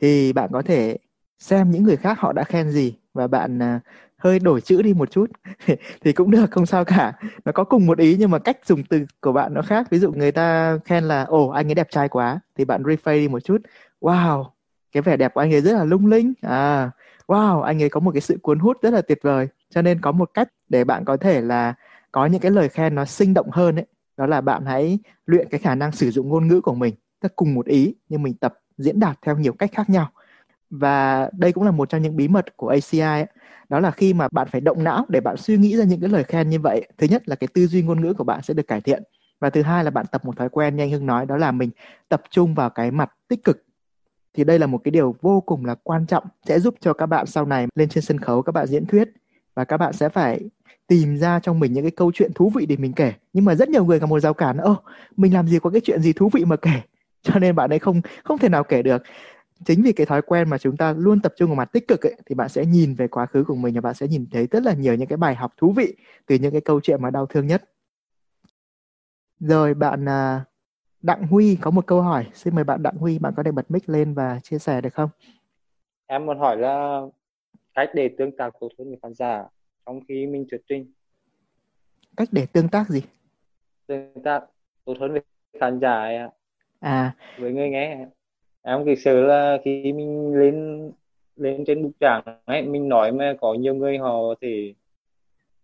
thì 0.01 0.33
bạn 0.33 0.51
có 0.53 0.63
thể 0.63 0.99
xem 1.39 1.71
những 1.71 1.83
người 1.83 1.97
khác 1.97 2.19
họ 2.19 2.33
đã 2.33 2.45
khen 2.45 2.71
gì 2.71 2.99
và 3.15 3.27
bạn 3.27 3.63
à, 3.63 3.81
hơi 4.19 4.39
đổi 4.39 4.61
chữ 4.61 4.83
đi 4.83 4.95
một 4.95 5.11
chút. 5.11 5.31
Thì 6.01 6.13
cũng 6.13 6.31
được, 6.31 6.51
không 6.51 6.67
sao 6.67 6.85
cả. 6.85 7.13
Nó 7.45 7.53
có 7.53 7.65
cùng 7.65 7.87
một 7.87 7.99
ý 7.99 8.17
nhưng 8.19 8.31
mà 8.31 8.39
cách 8.39 8.59
dùng 8.67 8.85
từ 8.85 9.07
của 9.21 9.33
bạn 9.33 9.55
nó 9.55 9.63
khác. 9.63 9.91
Ví 9.91 9.99
dụ 9.99 10.13
người 10.13 10.33
ta 10.33 10.79
khen 10.85 11.05
là, 11.05 11.25
ồ, 11.25 11.49
anh 11.49 11.69
ấy 11.69 11.75
đẹp 11.75 11.89
trai 11.91 12.09
quá. 12.09 12.41
Thì 12.57 12.65
bạn 12.65 12.83
rephrase 12.87 13.19
đi 13.19 13.29
một 13.29 13.41
chút. 13.41 13.63
Wow, 14.01 14.45
cái 14.93 15.03
vẻ 15.03 15.17
đẹp 15.17 15.35
của 15.35 15.41
anh 15.41 15.55
ấy 15.55 15.61
rất 15.61 15.73
là 15.73 15.85
lung 15.85 16.07
linh. 16.07 16.33
À 16.43 16.91
wow, 17.27 17.61
anh 17.63 17.83
ấy 17.83 17.89
có 17.89 18.01
một 18.01 18.11
cái 18.11 18.21
sự 18.21 18.39
cuốn 18.43 18.59
hút 18.59 18.77
rất 18.83 18.93
là 18.93 19.03
tuyệt 19.03 19.19
vời. 19.23 19.49
Cho 19.71 19.83
nên 19.83 20.01
có 20.01 20.13
một 20.13 20.31
cách 20.35 20.49
để 20.69 20.85
bạn 20.85 21.05
có 21.05 21.17
thể 21.17 21.41
là 21.41 21.75
có 22.13 22.27
những 22.27 22.41
cái 22.41 22.51
lời 22.51 22.69
khen 22.69 22.95
nó 22.95 23.05
sinh 23.05 23.35
động 23.35 23.51
hơn 23.51 23.77
ấy, 23.77 23.87
đó 24.17 24.27
là 24.27 24.41
bạn 24.41 24.67
hãy 24.67 24.99
luyện 25.27 25.49
cái 25.49 25.61
khả 25.61 25.75
năng 25.75 25.93
sử 25.93 26.11
dụng 26.11 26.29
ngôn 26.29 26.49
ngữ 26.49 26.61
của 26.61 26.75
mình. 26.75 26.95
Tức 27.21 27.33
cùng 27.37 27.55
một 27.55 27.67
ý, 27.67 27.95
nhưng 28.09 28.23
mình 28.23 28.35
tập 28.35 28.55
diễn 28.79 29.01
đạt 29.01 29.19
theo 29.23 29.37
nhiều 29.39 29.53
cách 29.53 29.71
khác 29.73 29.91
nhau 29.91 30.11
và 30.71 31.31
đây 31.33 31.53
cũng 31.53 31.65
là 31.65 31.71
một 31.71 31.89
trong 31.89 32.03
những 32.03 32.17
bí 32.17 32.29
mật 32.29 32.57
của 32.57 32.69
ACI 32.69 33.01
ấy. 33.01 33.27
đó 33.69 33.81
là 33.81 33.91
khi 33.91 34.15
mà 34.15 34.29
bạn 34.33 34.49
phải 34.51 34.61
động 34.61 34.85
não 34.85 35.05
để 35.09 35.21
bạn 35.21 35.37
suy 35.37 35.57
nghĩ 35.57 35.77
ra 35.77 35.85
những 35.85 36.01
cái 36.01 36.11
lời 36.11 36.25
khen 36.25 36.51
như 36.51 36.61
vậy, 36.61 36.89
thứ 36.99 37.07
nhất 37.11 37.29
là 37.29 37.37
cái 37.37 37.49
tư 37.55 37.67
duy 37.67 37.83
ngôn 37.83 38.01
ngữ 38.01 38.15
của 38.15 38.25
bạn 38.25 38.43
sẽ 38.43 38.55
được 38.55 38.67
cải 38.69 38.81
thiện. 38.81 39.03
Và 39.41 39.51
thứ 39.51 39.63
hai 39.63 39.85
là 39.85 39.91
bạn 39.91 40.07
tập 40.13 40.25
một 40.25 40.37
thói 40.37 40.49
quen 40.49 40.77
như 40.77 40.83
anh 40.83 40.91
Hưng 40.91 41.07
nói, 41.07 41.27
đó 41.27 41.37
là 41.37 41.53
mình 41.53 41.71
tập 42.09 42.23
trung 42.31 42.55
vào 42.55 42.71
cái 42.71 42.91
mặt 42.91 43.13
tích 43.29 43.45
cực. 43.45 43.65
Thì 44.35 44.45
đây 44.45 44.59
là 44.59 44.67
một 44.67 44.79
cái 44.85 44.91
điều 44.91 45.17
vô 45.21 45.41
cùng 45.41 45.65
là 45.65 45.75
quan 45.83 46.07
trọng, 46.07 46.25
sẽ 46.49 46.61
giúp 46.61 46.75
cho 46.81 46.93
các 46.93 47.07
bạn 47.07 47.27
sau 47.27 47.47
này 47.47 47.67
lên 47.75 47.89
trên 47.89 48.05
sân 48.05 48.19
khấu 48.19 48.43
các 48.43 48.53
bạn 48.53 48.67
diễn 48.67 48.87
thuyết. 48.87 49.09
Và 49.55 49.65
các 49.65 49.77
bạn 49.77 49.93
sẽ 49.93 50.09
phải 50.09 50.41
tìm 50.87 51.17
ra 51.17 51.41
trong 51.41 51.61
mình 51.61 51.73
những 51.73 51.85
cái 51.85 51.91
câu 51.91 52.13
chuyện 52.15 52.33
thú 52.35 52.51
vị 52.55 52.67
để 52.67 52.77
mình 52.77 52.93
kể. 52.93 53.13
Nhưng 53.33 53.45
mà 53.45 53.55
rất 53.55 53.69
nhiều 53.69 53.85
người 53.85 53.99
gặp 53.99 54.07
một 54.07 54.21
rào 54.21 54.35
cản, 54.35 54.57
ơ, 54.57 54.77
mình 55.17 55.35
làm 55.35 55.49
gì 55.49 55.59
có 55.59 55.71
cái 55.71 55.81
chuyện 55.85 56.03
gì 56.03 56.13
thú 56.13 56.31
vị 56.33 56.45
mà 56.45 56.57
kể? 56.57 56.81
Cho 57.23 57.39
nên 57.39 57.55
bạn 57.55 57.71
ấy 57.71 57.79
không 57.79 58.01
không 58.25 58.39
thể 58.39 58.49
nào 58.49 58.65
kể 58.65 58.83
được 58.83 59.03
chính 59.65 59.83
vì 59.83 59.93
cái 59.93 60.07
thói 60.07 60.23
quen 60.23 60.51
mà 60.51 60.59
chúng 60.59 60.77
ta 60.77 60.93
luôn 60.93 61.21
tập 61.21 61.33
trung 61.37 61.49
vào 61.51 61.57
mặt 61.57 61.73
tích 61.73 61.89
cực 61.89 62.07
ấy, 62.07 62.17
thì 62.27 62.35
bạn 62.35 62.49
sẽ 62.49 62.65
nhìn 62.65 62.95
về 62.95 63.09
quá 63.09 63.27
khứ 63.27 63.45
của 63.45 63.55
mình 63.55 63.75
và 63.75 63.81
bạn 63.81 63.95
sẽ 63.95 64.07
nhìn 64.07 64.27
thấy 64.31 64.47
rất 64.51 64.63
là 64.63 64.75
nhiều 64.75 64.95
những 64.95 65.09
cái 65.09 65.17
bài 65.17 65.35
học 65.35 65.53
thú 65.57 65.73
vị 65.73 65.97
từ 66.27 66.35
những 66.35 66.53
cái 66.53 66.61
câu 66.61 66.81
chuyện 66.81 67.03
mà 67.03 67.11
đau 67.11 67.27
thương 67.27 67.47
nhất. 67.47 67.71
Rồi 69.41 69.75
bạn 69.75 70.09
à, 70.09 70.45
Đặng 71.03 71.27
Huy 71.27 71.57
có 71.61 71.71
một 71.71 71.87
câu 71.87 72.03
hỏi. 72.03 72.27
Xin 72.35 72.55
mời 72.55 72.65
bạn 72.65 72.83
Đặng 72.83 72.97
Huy 72.97 73.19
bạn 73.19 73.33
có 73.37 73.43
thể 73.43 73.53
bật 73.53 73.71
mic 73.71 73.89
lên 73.89 74.15
và 74.15 74.41
chia 74.43 74.59
sẻ 74.59 74.81
được 74.81 74.95
không? 74.95 75.11
Em 76.07 76.27
muốn 76.27 76.39
hỏi 76.39 76.57
là 76.57 77.01
cách 77.75 77.91
để 77.95 78.11
tương 78.19 78.37
tác 78.37 78.51
tốt 78.61 78.69
với 78.79 78.87
khán 79.03 79.15
giả 79.15 79.45
trong 79.87 80.01
khi 80.09 80.27
mình 80.27 80.47
thuyết 80.51 80.61
trình. 80.69 80.93
Cách 82.17 82.29
để 82.33 82.47
tương 82.47 82.69
tác 82.69 82.89
gì? 82.89 83.03
Tương 83.87 84.23
tác 84.25 84.45
tốt 84.85 84.95
hơn 85.01 85.13
với 85.13 85.23
khán 85.61 85.81
giả 85.81 86.09
à. 86.81 87.17
Với 87.39 87.53
người 87.53 87.69
nghe 87.69 88.07
em 88.67 88.85
thực 88.85 88.95
sự 88.99 89.21
là 89.21 89.59
khi 89.65 89.93
mình 89.93 90.35
lên 90.35 90.91
lên 91.37 91.65
trên 91.67 91.83
bục 91.83 91.93
giảng 92.01 92.23
ấy 92.45 92.63
mình 92.63 92.89
nói 92.89 93.13
mà 93.13 93.35
có 93.41 93.55
nhiều 93.55 93.75
người 93.75 93.99
họ 93.99 94.35
thì 94.41 94.75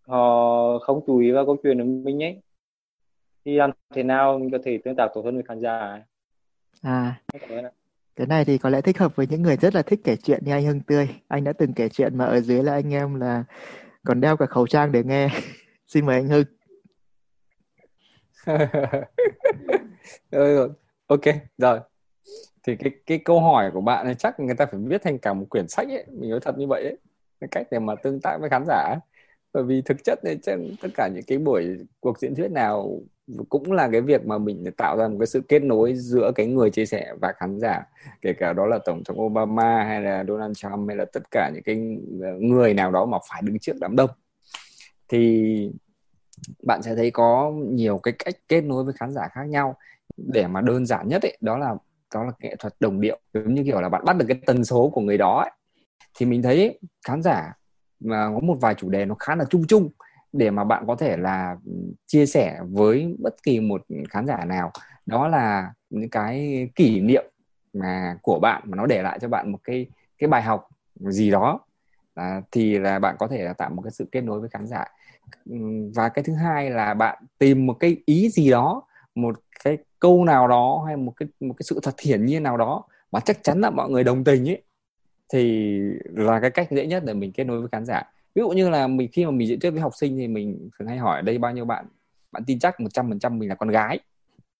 họ 0.06 0.78
không 0.78 1.00
chú 1.06 1.18
ý 1.18 1.30
vào 1.30 1.46
câu 1.46 1.56
chuyện 1.62 1.78
của 1.78 1.84
mình 1.84 2.22
ấy. 2.22 2.40
Thì 3.44 3.56
làm 3.56 3.70
thế 3.94 4.02
nào 4.02 4.38
mình 4.38 4.50
có 4.50 4.58
thể 4.64 4.78
tương 4.84 4.96
tác 4.96 5.08
tốt 5.14 5.22
hơn 5.24 5.34
với 5.34 5.44
khán 5.48 5.60
giả 5.60 5.78
ấy. 5.78 6.00
à. 6.82 7.22
Cái 8.16 8.26
này 8.26 8.44
thì 8.44 8.58
có 8.58 8.70
lẽ 8.70 8.80
thích 8.80 8.98
hợp 8.98 9.16
với 9.16 9.26
những 9.26 9.42
người 9.42 9.56
rất 9.56 9.74
là 9.74 9.82
thích 9.82 10.00
kể 10.04 10.16
chuyện 10.16 10.44
như 10.44 10.52
anh 10.52 10.64
Hưng 10.64 10.80
Tươi. 10.80 11.08
Anh 11.28 11.44
đã 11.44 11.52
từng 11.52 11.72
kể 11.72 11.88
chuyện 11.88 12.18
mà 12.18 12.24
ở 12.24 12.40
dưới 12.40 12.62
là 12.62 12.72
anh 12.72 12.94
em 12.94 13.20
là 13.20 13.44
còn 14.04 14.20
đeo 14.20 14.36
cả 14.36 14.46
khẩu 14.46 14.66
trang 14.66 14.92
để 14.92 15.02
nghe. 15.04 15.28
Xin 15.86 16.06
mời 16.06 16.16
anh 16.16 16.28
Hưng. 16.28 16.44
Ok 21.06 21.24
rồi 21.58 21.80
thì 22.66 22.76
cái 22.76 22.92
cái 23.06 23.18
câu 23.18 23.40
hỏi 23.40 23.70
của 23.74 23.80
bạn 23.80 24.06
này 24.06 24.14
chắc 24.14 24.40
người 24.40 24.54
ta 24.54 24.66
phải 24.66 24.80
viết 24.84 25.02
thành 25.02 25.18
cả 25.18 25.32
một 25.32 25.46
quyển 25.50 25.68
sách 25.68 25.88
ấy, 25.88 26.04
mình 26.10 26.30
nói 26.30 26.40
thật 26.42 26.58
như 26.58 26.66
vậy 26.66 26.82
ấy. 26.82 26.96
Cái 27.40 27.48
cách 27.50 27.66
để 27.70 27.78
mà 27.78 27.94
tương 27.94 28.20
tác 28.20 28.38
với 28.40 28.50
khán 28.50 28.64
giả 28.66 28.94
bởi 29.52 29.64
vì 29.64 29.82
thực 29.82 30.04
chất 30.04 30.24
này 30.24 30.38
trên 30.42 30.74
tất 30.82 30.88
cả 30.94 31.08
những 31.14 31.24
cái 31.26 31.38
buổi, 31.38 31.78
cuộc 32.00 32.18
diễn 32.18 32.34
thuyết 32.34 32.50
nào 32.50 33.00
cũng 33.48 33.72
là 33.72 33.88
cái 33.92 34.00
việc 34.00 34.26
mà 34.26 34.38
mình 34.38 34.64
tạo 34.76 34.96
ra 34.96 35.08
một 35.08 35.16
cái 35.20 35.26
sự 35.26 35.42
kết 35.48 35.62
nối 35.62 35.94
giữa 35.94 36.32
cái 36.34 36.46
người 36.46 36.70
chia 36.70 36.86
sẻ 36.86 37.14
và 37.20 37.32
khán 37.36 37.60
giả. 37.60 37.86
Kể 38.20 38.32
cả 38.32 38.52
đó 38.52 38.66
là 38.66 38.78
tổng 38.84 39.04
thống 39.04 39.20
Obama 39.20 39.84
hay 39.84 40.02
là 40.02 40.24
Donald 40.28 40.56
Trump 40.56 40.88
hay 40.88 40.96
là 40.96 41.04
tất 41.12 41.30
cả 41.30 41.50
những 41.54 41.62
cái 41.62 41.76
người 42.38 42.74
nào 42.74 42.90
đó 42.90 43.06
mà 43.06 43.18
phải 43.30 43.42
đứng 43.44 43.58
trước 43.58 43.76
đám 43.80 43.96
đông. 43.96 44.10
Thì 45.08 45.70
bạn 46.62 46.82
sẽ 46.82 46.96
thấy 46.96 47.10
có 47.10 47.52
nhiều 47.56 47.98
cái 47.98 48.14
cách 48.18 48.34
kết 48.48 48.60
nối 48.60 48.84
với 48.84 48.94
khán 48.94 49.12
giả 49.12 49.28
khác 49.32 49.44
nhau. 49.44 49.76
Để 50.16 50.46
mà 50.46 50.60
đơn 50.60 50.86
giản 50.86 51.08
nhất 51.08 51.22
ấy, 51.22 51.38
đó 51.40 51.58
là 51.58 51.74
đó 52.14 52.24
là 52.24 52.32
nghệ 52.40 52.56
thuật 52.58 52.74
đồng 52.80 53.00
điệu 53.00 53.18
giống 53.34 53.54
như 53.54 53.62
kiểu 53.64 53.80
là 53.80 53.88
bạn 53.88 54.04
bắt 54.04 54.16
được 54.16 54.24
cái 54.28 54.38
tần 54.46 54.64
số 54.64 54.90
của 54.94 55.00
người 55.00 55.18
đó 55.18 55.40
ấy. 55.40 55.50
thì 56.18 56.26
mình 56.26 56.42
thấy 56.42 56.80
khán 57.06 57.22
giả 57.22 57.52
mà 58.00 58.30
có 58.34 58.40
một 58.40 58.56
vài 58.60 58.74
chủ 58.74 58.90
đề 58.90 59.04
nó 59.04 59.14
khá 59.14 59.34
là 59.34 59.44
chung 59.50 59.64
chung 59.68 59.90
để 60.32 60.50
mà 60.50 60.64
bạn 60.64 60.84
có 60.86 60.96
thể 60.96 61.16
là 61.16 61.56
ừ, 61.66 61.72
chia 62.06 62.26
sẻ 62.26 62.60
với 62.70 63.16
bất 63.18 63.42
kỳ 63.42 63.60
một 63.60 63.82
khán 64.10 64.26
giả 64.26 64.44
nào. 64.44 64.70
Đó 65.06 65.28
là 65.28 65.72
những 65.90 66.10
cái 66.10 66.68
kỷ 66.74 67.00
niệm 67.00 67.24
mà 67.72 68.16
của 68.22 68.38
bạn 68.38 68.62
mà 68.64 68.76
nó 68.76 68.86
để 68.86 69.02
lại 69.02 69.18
cho 69.22 69.28
bạn 69.28 69.52
một 69.52 69.58
cái 69.64 69.86
cái 70.18 70.28
bài 70.28 70.42
học 70.42 70.68
gì 70.98 71.30
đó. 71.30 71.60
À, 72.14 72.42
thì 72.50 72.78
là 72.78 72.98
bạn 72.98 73.16
có 73.18 73.26
thể 73.28 73.44
là 73.44 73.52
tạo 73.52 73.70
một 73.70 73.82
cái 73.82 73.90
sự 73.90 74.08
kết 74.12 74.20
nối 74.20 74.40
với 74.40 74.48
khán 74.48 74.66
giả. 74.66 74.84
Ừ, 75.50 75.56
và 75.94 76.08
cái 76.08 76.22
thứ 76.24 76.34
hai 76.34 76.70
là 76.70 76.94
bạn 76.94 77.24
tìm 77.38 77.66
một 77.66 77.76
cái 77.80 77.96
ý 78.04 78.28
gì 78.28 78.50
đó 78.50 78.82
một 79.14 79.36
cái 79.64 79.78
câu 80.02 80.24
nào 80.24 80.48
đó 80.48 80.84
hay 80.86 80.96
một 80.96 81.12
cái 81.16 81.28
một 81.40 81.54
cái 81.58 81.62
sự 81.64 81.80
thật 81.82 82.00
hiển 82.00 82.26
nhiên 82.26 82.42
nào 82.42 82.56
đó 82.56 82.84
mà 83.12 83.20
chắc 83.20 83.42
chắn 83.42 83.60
là 83.60 83.70
mọi 83.70 83.90
người 83.90 84.04
đồng 84.04 84.24
tình 84.24 84.48
ấy, 84.48 84.62
thì 85.32 85.78
là 86.04 86.40
cái 86.40 86.50
cách 86.50 86.70
dễ 86.70 86.86
nhất 86.86 87.02
để 87.06 87.14
mình 87.14 87.32
kết 87.32 87.44
nối 87.44 87.60
với 87.60 87.68
khán 87.72 87.84
giả. 87.84 88.02
Ví 88.34 88.40
dụ 88.40 88.48
như 88.48 88.70
là 88.70 88.86
mình, 88.86 89.08
khi 89.12 89.24
mà 89.24 89.30
mình 89.30 89.48
diễn 89.48 89.60
thuyết 89.60 89.70
với 89.70 89.80
học 89.80 89.92
sinh 89.94 90.16
thì 90.16 90.28
mình 90.28 90.70
thường 90.78 90.88
hay 90.88 90.98
hỏi 90.98 91.22
đây 91.22 91.38
bao 91.38 91.52
nhiêu 91.52 91.64
bạn 91.64 91.86
bạn 92.32 92.44
tin 92.46 92.58
chắc 92.58 92.80
100% 92.80 93.38
mình 93.38 93.48
là 93.48 93.54
con 93.54 93.68
gái. 93.68 93.98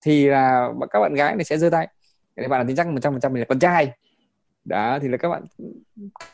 Thì 0.05 0.27
là 0.27 0.69
các 0.91 1.01
bạn 1.01 1.15
gái 1.15 1.37
này 1.37 1.45
sẽ 1.45 1.59
giơ 1.59 1.71
tay 1.71 1.89
các 2.37 2.49
bạn 2.49 2.61
là 2.61 2.65
tin 2.67 2.77
chắc 2.77 2.87
100% 2.87 3.33
mình 3.33 3.41
là 3.41 3.47
con 3.49 3.59
trai. 3.59 3.93
Đó, 4.65 4.99
thì 5.03 5.09
là 5.09 5.17
các 5.17 5.29
bạn 5.29 5.43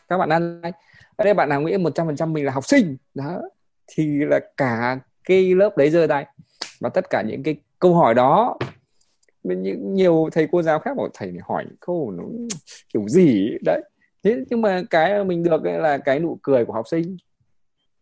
các 0.08 0.18
bạn 0.18 0.28
ăn 0.28 0.62
ở 1.16 1.24
đây 1.24 1.34
bạn 1.34 1.48
nào 1.48 1.60
nghĩ 1.60 1.76
100% 1.76 2.32
mình 2.32 2.44
là 2.44 2.52
học 2.52 2.64
sinh? 2.64 2.96
Đó, 3.14 3.42
thì 3.86 4.24
là 4.24 4.40
cả 4.56 4.98
cái 5.24 5.54
lớp 5.54 5.76
đấy 5.76 5.90
giơ 5.90 6.06
tay. 6.06 6.26
Và 6.80 6.88
tất 6.88 7.10
cả 7.10 7.22
những 7.22 7.42
cái 7.42 7.56
câu 7.78 7.94
hỏi 7.94 8.14
đó 8.14 8.58
những 9.54 9.94
nhiều 9.94 10.28
thầy 10.32 10.48
cô 10.52 10.62
giáo 10.62 10.78
khác 10.78 10.96
bảo 10.96 11.08
thầy 11.14 11.32
này 11.32 11.42
hỏi 11.44 11.64
câu 11.80 12.10
nó 12.10 12.24
kiểu 12.92 13.08
gì 13.08 13.50
đấy. 13.64 13.82
Thế 14.24 14.44
nhưng 14.50 14.62
mà 14.62 14.82
cái 14.90 15.24
mình 15.24 15.42
được 15.42 15.64
là 15.64 15.98
cái 15.98 16.20
nụ 16.20 16.38
cười 16.42 16.64
của 16.64 16.72
học 16.72 16.88
sinh. 16.88 17.16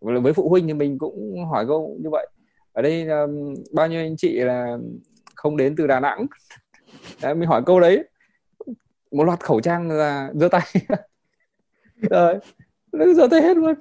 Với 0.00 0.32
phụ 0.32 0.48
huynh 0.48 0.66
thì 0.66 0.74
mình 0.74 0.98
cũng 0.98 1.44
hỏi 1.50 1.66
câu 1.66 1.96
như 2.00 2.10
vậy. 2.10 2.26
Ở 2.72 2.82
đây 2.82 3.08
um, 3.08 3.54
bao 3.72 3.88
nhiêu 3.88 4.00
anh 4.00 4.16
chị 4.16 4.32
là 4.32 4.78
không 5.34 5.56
đến 5.56 5.76
từ 5.76 5.86
Đà 5.86 6.00
Nẵng? 6.00 6.26
Đấy, 7.22 7.34
mình 7.34 7.48
hỏi 7.48 7.62
câu 7.66 7.80
đấy. 7.80 8.04
Một 9.10 9.24
loạt 9.24 9.40
khẩu 9.40 9.60
trang 9.60 9.90
là 9.90 10.30
giơ 10.34 10.48
tay. 10.48 10.62
Rồi 12.10 12.34
nó 12.92 13.12
giơ 13.12 13.28
tay 13.30 13.42
hết 13.42 13.56
luôn. 13.56 13.74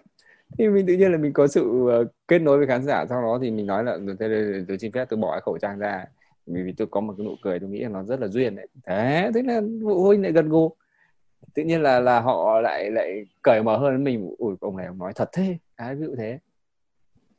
Thì 0.57 0.67
mình 0.67 0.86
tự 0.88 0.93
nhiên 0.93 1.12
là 1.12 1.17
mình 1.17 1.34
có 1.34 1.48
sự 1.48 1.88
ờ, 1.89 2.05
kết 2.27 2.39
nối 2.39 2.57
với 2.57 2.67
khán 2.67 2.84
giả. 2.84 3.05
Sau 3.10 3.22
đó 3.22 3.39
thì 3.41 3.51
mình 3.51 3.65
nói 3.65 3.84
là 3.84 3.98
từ 4.19 4.65
tôi 4.67 4.77
xin 4.77 4.91
phép 4.91 5.05
tôi 5.10 5.17
bỏ 5.17 5.31
cái 5.31 5.41
khẩu 5.41 5.57
trang 5.57 5.79
ra 5.79 6.05
vì, 6.45 6.63
vì 6.63 6.71
tôi 6.71 6.87
có 6.91 7.01
một 7.01 7.13
cái 7.17 7.25
nụ 7.25 7.35
cười 7.41 7.59
tôi 7.59 7.69
nghĩ 7.69 7.79
là 7.79 7.89
nó 7.89 8.03
rất 8.03 8.19
là 8.19 8.27
duyên 8.27 8.55
đấy. 8.55 8.67
Thế 8.83 9.31
thế 9.33 9.41
là 9.43 9.61
phụ 9.83 10.03
huynh 10.03 10.21
lại 10.21 10.31
gần 10.31 10.49
gù. 10.49 10.71
Tự 11.53 11.63
nhiên 11.63 11.81
là 11.81 11.99
là 11.99 12.19
họ 12.19 12.61
lại 12.61 12.91
lại 12.91 13.25
cởi 13.41 13.63
mở 13.63 13.77
hơn 13.77 14.03
mình. 14.03 14.35
Ủi 14.37 14.55
ông 14.59 14.77
này 14.77 14.85
ông 14.85 14.97
nói 14.97 15.13
thật 15.15 15.29
thế. 15.33 15.57
À, 15.75 15.93
ví 15.93 16.05
dụ 16.05 16.15
thế. 16.17 16.39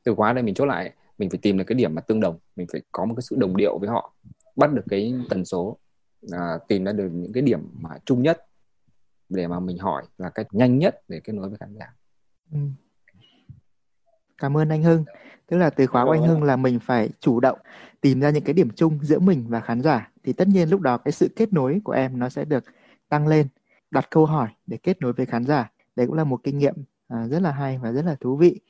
Từ 0.04 0.14
khóa 0.14 0.32
đây 0.32 0.42
mình 0.42 0.54
chốt 0.54 0.66
lại 0.66 0.92
mình 1.18 1.30
phải 1.30 1.38
tìm 1.42 1.58
được 1.58 1.64
cái 1.66 1.76
điểm 1.76 1.94
mà 1.94 2.00
tương 2.00 2.20
đồng. 2.20 2.38
Mình 2.56 2.66
phải 2.72 2.82
có 2.92 3.04
một 3.04 3.14
cái 3.14 3.22
sự 3.22 3.36
đồng 3.38 3.56
điệu 3.56 3.78
với 3.78 3.88
họ. 3.88 4.14
Bắt 4.56 4.72
được 4.72 4.84
cái 4.88 5.14
tần 5.30 5.44
số. 5.44 5.78
À, 6.32 6.58
tìm 6.68 6.84
ra 6.84 6.92
được 6.92 7.08
những 7.12 7.32
cái 7.32 7.42
điểm 7.42 7.60
mà 7.80 7.90
chung 8.04 8.22
nhất 8.22 8.46
để 9.28 9.46
mà 9.46 9.60
mình 9.60 9.78
hỏi 9.78 10.02
là 10.18 10.30
cách 10.30 10.46
nhanh 10.50 10.78
nhất 10.78 11.02
để 11.08 11.20
kết 11.24 11.32
nối 11.32 11.48
với 11.48 11.58
khán 11.58 11.74
giả. 11.74 11.94
Ừ 12.52 12.58
cảm 14.38 14.56
ơn 14.56 14.68
anh 14.68 14.82
Hưng. 14.82 15.04
Tức 15.46 15.56
là 15.56 15.70
từ 15.70 15.86
khóa 15.86 16.04
của 16.04 16.10
anh 16.10 16.22
Hưng 16.22 16.42
là 16.42 16.56
mình 16.56 16.80
phải 16.80 17.10
chủ 17.20 17.40
động 17.40 17.58
tìm 18.00 18.20
ra 18.20 18.30
những 18.30 18.44
cái 18.44 18.54
điểm 18.54 18.70
chung 18.76 18.98
giữa 19.02 19.18
mình 19.18 19.44
và 19.48 19.60
khán 19.60 19.82
giả. 19.82 20.10
Thì 20.24 20.32
tất 20.32 20.48
nhiên 20.48 20.68
lúc 20.68 20.80
đó 20.80 20.98
cái 20.98 21.12
sự 21.12 21.28
kết 21.36 21.52
nối 21.52 21.80
của 21.84 21.92
em 21.92 22.18
nó 22.18 22.28
sẽ 22.28 22.44
được 22.44 22.64
tăng 23.08 23.28
lên. 23.28 23.48
Đặt 23.90 24.10
câu 24.10 24.26
hỏi 24.26 24.48
để 24.66 24.76
kết 24.76 25.02
nối 25.02 25.12
với 25.12 25.26
khán 25.26 25.44
giả. 25.44 25.70
Đấy 25.96 26.06
cũng 26.06 26.16
là 26.16 26.24
một 26.24 26.40
kinh 26.42 26.58
nghiệm 26.58 26.74
à, 27.08 27.26
rất 27.26 27.42
là 27.42 27.50
hay 27.50 27.78
và 27.78 27.92
rất 27.92 28.04
là 28.04 28.16
thú 28.20 28.36
vị. 28.36 28.60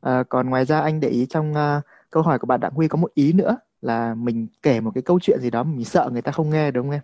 À, 0.00 0.22
còn 0.28 0.50
ngoài 0.50 0.64
ra 0.64 0.80
anh 0.80 1.00
để 1.00 1.08
ý 1.08 1.26
trong 1.26 1.52
uh, 1.52 1.84
câu 2.10 2.22
hỏi 2.22 2.38
của 2.38 2.46
bạn 2.46 2.60
Đặng 2.60 2.72
Huy 2.72 2.88
có 2.88 2.96
một 2.96 3.14
ý 3.14 3.32
nữa 3.32 3.56
là 3.82 4.14
mình 4.14 4.46
kể 4.62 4.80
một 4.80 4.90
cái 4.94 5.02
câu 5.02 5.20
chuyện 5.20 5.40
gì 5.40 5.50
đó 5.50 5.62
mình 5.62 5.84
sợ 5.84 6.08
người 6.12 6.22
ta 6.22 6.32
không 6.32 6.50
nghe 6.50 6.70
đúng 6.70 6.86
không 6.86 6.92
em? 6.92 7.02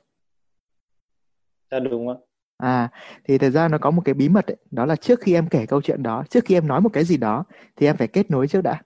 Dạ 1.70 1.78
đúng 1.78 2.08
ạ. 2.08 2.14
À 2.56 2.88
thì 3.25 3.38
thật 3.38 3.50
ra 3.50 3.68
nó 3.68 3.78
có 3.78 3.90
một 3.90 4.02
cái 4.04 4.14
bí 4.14 4.28
mật 4.28 4.46
ấy, 4.46 4.56
đó 4.70 4.86
là 4.86 4.96
trước 4.96 5.20
khi 5.20 5.34
em 5.34 5.48
kể 5.48 5.66
câu 5.66 5.82
chuyện 5.82 6.02
đó, 6.02 6.25
trước 6.30 6.44
khi 6.44 6.54
em 6.54 6.68
nói 6.68 6.80
một 6.80 6.90
cái 6.92 7.04
gì 7.04 7.16
đó 7.16 7.44
thì 7.76 7.86
em 7.86 7.96
phải 7.96 8.08
kết 8.08 8.30
nối 8.30 8.48
trước 8.48 8.62
đã. 8.62 8.82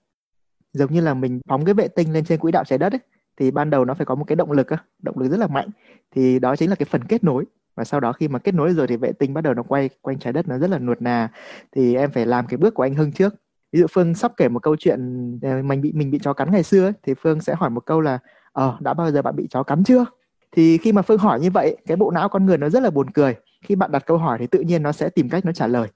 Giống 0.73 0.93
như 0.93 1.00
là 1.00 1.15
mình 1.15 1.41
phóng 1.49 1.65
cái 1.65 1.75
vệ 1.75 1.89
tinh 1.89 2.12
lên 2.12 2.25
trên 2.25 2.39
quỹ 2.39 2.53
đạo 2.53 2.65
trái 2.65 2.79
đất 2.79 2.93
ấy, 2.93 3.00
thì 3.37 3.50
ban 3.50 3.71
đầu 3.71 3.85
nó 3.85 3.95
phải 3.95 4.07
có 4.07 4.15
một 4.15 4.25
cái 4.25 4.37
động 4.37 4.53
lực 4.53 4.67
động 5.03 5.19
lực 5.19 5.29
rất 5.29 5.41
là 5.41 5.47
mạnh. 5.47 5.69
Thì 6.11 6.39
đó 6.39 6.57
chính 6.57 6.71
là 6.71 6.77
cái 6.77 6.87
phần 6.91 7.05
kết 7.05 7.25
nối. 7.25 7.45
Và 7.77 7.85
sau 7.85 8.00
đó 8.00 8.12
khi 8.12 8.29
mà 8.29 8.39
kết 8.39 8.55
nối 8.55 8.73
rồi 8.73 8.87
thì 8.87 8.97
vệ 8.97 9.12
tinh 9.12 9.35
bắt 9.35 9.41
đầu 9.41 9.55
nó 9.55 9.62
quay 9.62 9.91
quanh 10.03 10.19
trái 10.19 10.33
đất 10.33 10.49
nó 10.49 10.59
rất 10.59 10.71
là 10.71 10.79
nuột 10.79 11.03
nà. 11.03 11.29
Thì 11.73 11.95
em 11.95 12.11
phải 12.11 12.27
làm 12.27 12.47
cái 12.47 12.59
bước 12.59 12.75
của 12.75 12.83
anh 12.83 12.95
Hưng 12.95 13.12
trước. 13.12 13.35
Ví 13.73 13.81
dụ 13.81 13.87
Phương 13.91 14.15
sắp 14.15 14.33
kể 14.37 14.49
một 14.49 14.62
câu 14.62 14.77
chuyện 14.77 15.00
ờ, 15.43 15.62
mình 15.62 15.81
bị 15.81 15.93
mình 15.93 16.11
bị 16.11 16.19
chó 16.23 16.33
cắn 16.33 16.50
ngày 16.50 16.62
xưa 16.62 16.87
ấy, 16.87 16.93
thì 17.03 17.15
Phương 17.15 17.41
sẽ 17.41 17.55
hỏi 17.55 17.71
một 17.71 17.87
câu 17.87 18.00
là 18.00 18.19
ờ 18.53 18.77
đã 18.81 18.95
bao 18.95 19.11
giờ 19.11 19.23
bạn 19.23 19.37
bị 19.37 19.47
chó 19.50 19.62
cắn 19.62 19.85
chưa? 19.85 20.05
Thì 20.53 20.79
khi 20.79 20.93
mà 20.93 21.03
Phương 21.03 21.19
hỏi 21.19 21.41
như 21.41 21.50
vậy 21.50 21.77
cái 21.87 21.97
bộ 21.97 22.11
não 22.11 22.29
con 22.29 22.47
người 22.47 22.59
nó 22.59 22.69
rất 22.69 22.83
là 22.83 22.91
buồn 22.91 23.11
cười 23.11 23.35
khi 23.61 23.75
bạn 23.75 23.93
đặt 23.93 24.07
câu 24.07 24.19
hỏi 24.19 24.38
thì 24.38 24.47
tự 24.47 24.61
nhiên 24.61 24.83
nó 24.83 24.93
sẽ 24.93 25.11
tìm 25.11 25.29
cách 25.29 25.45
nó 25.45 25.52
trả 25.52 25.67
lời. 25.67 25.88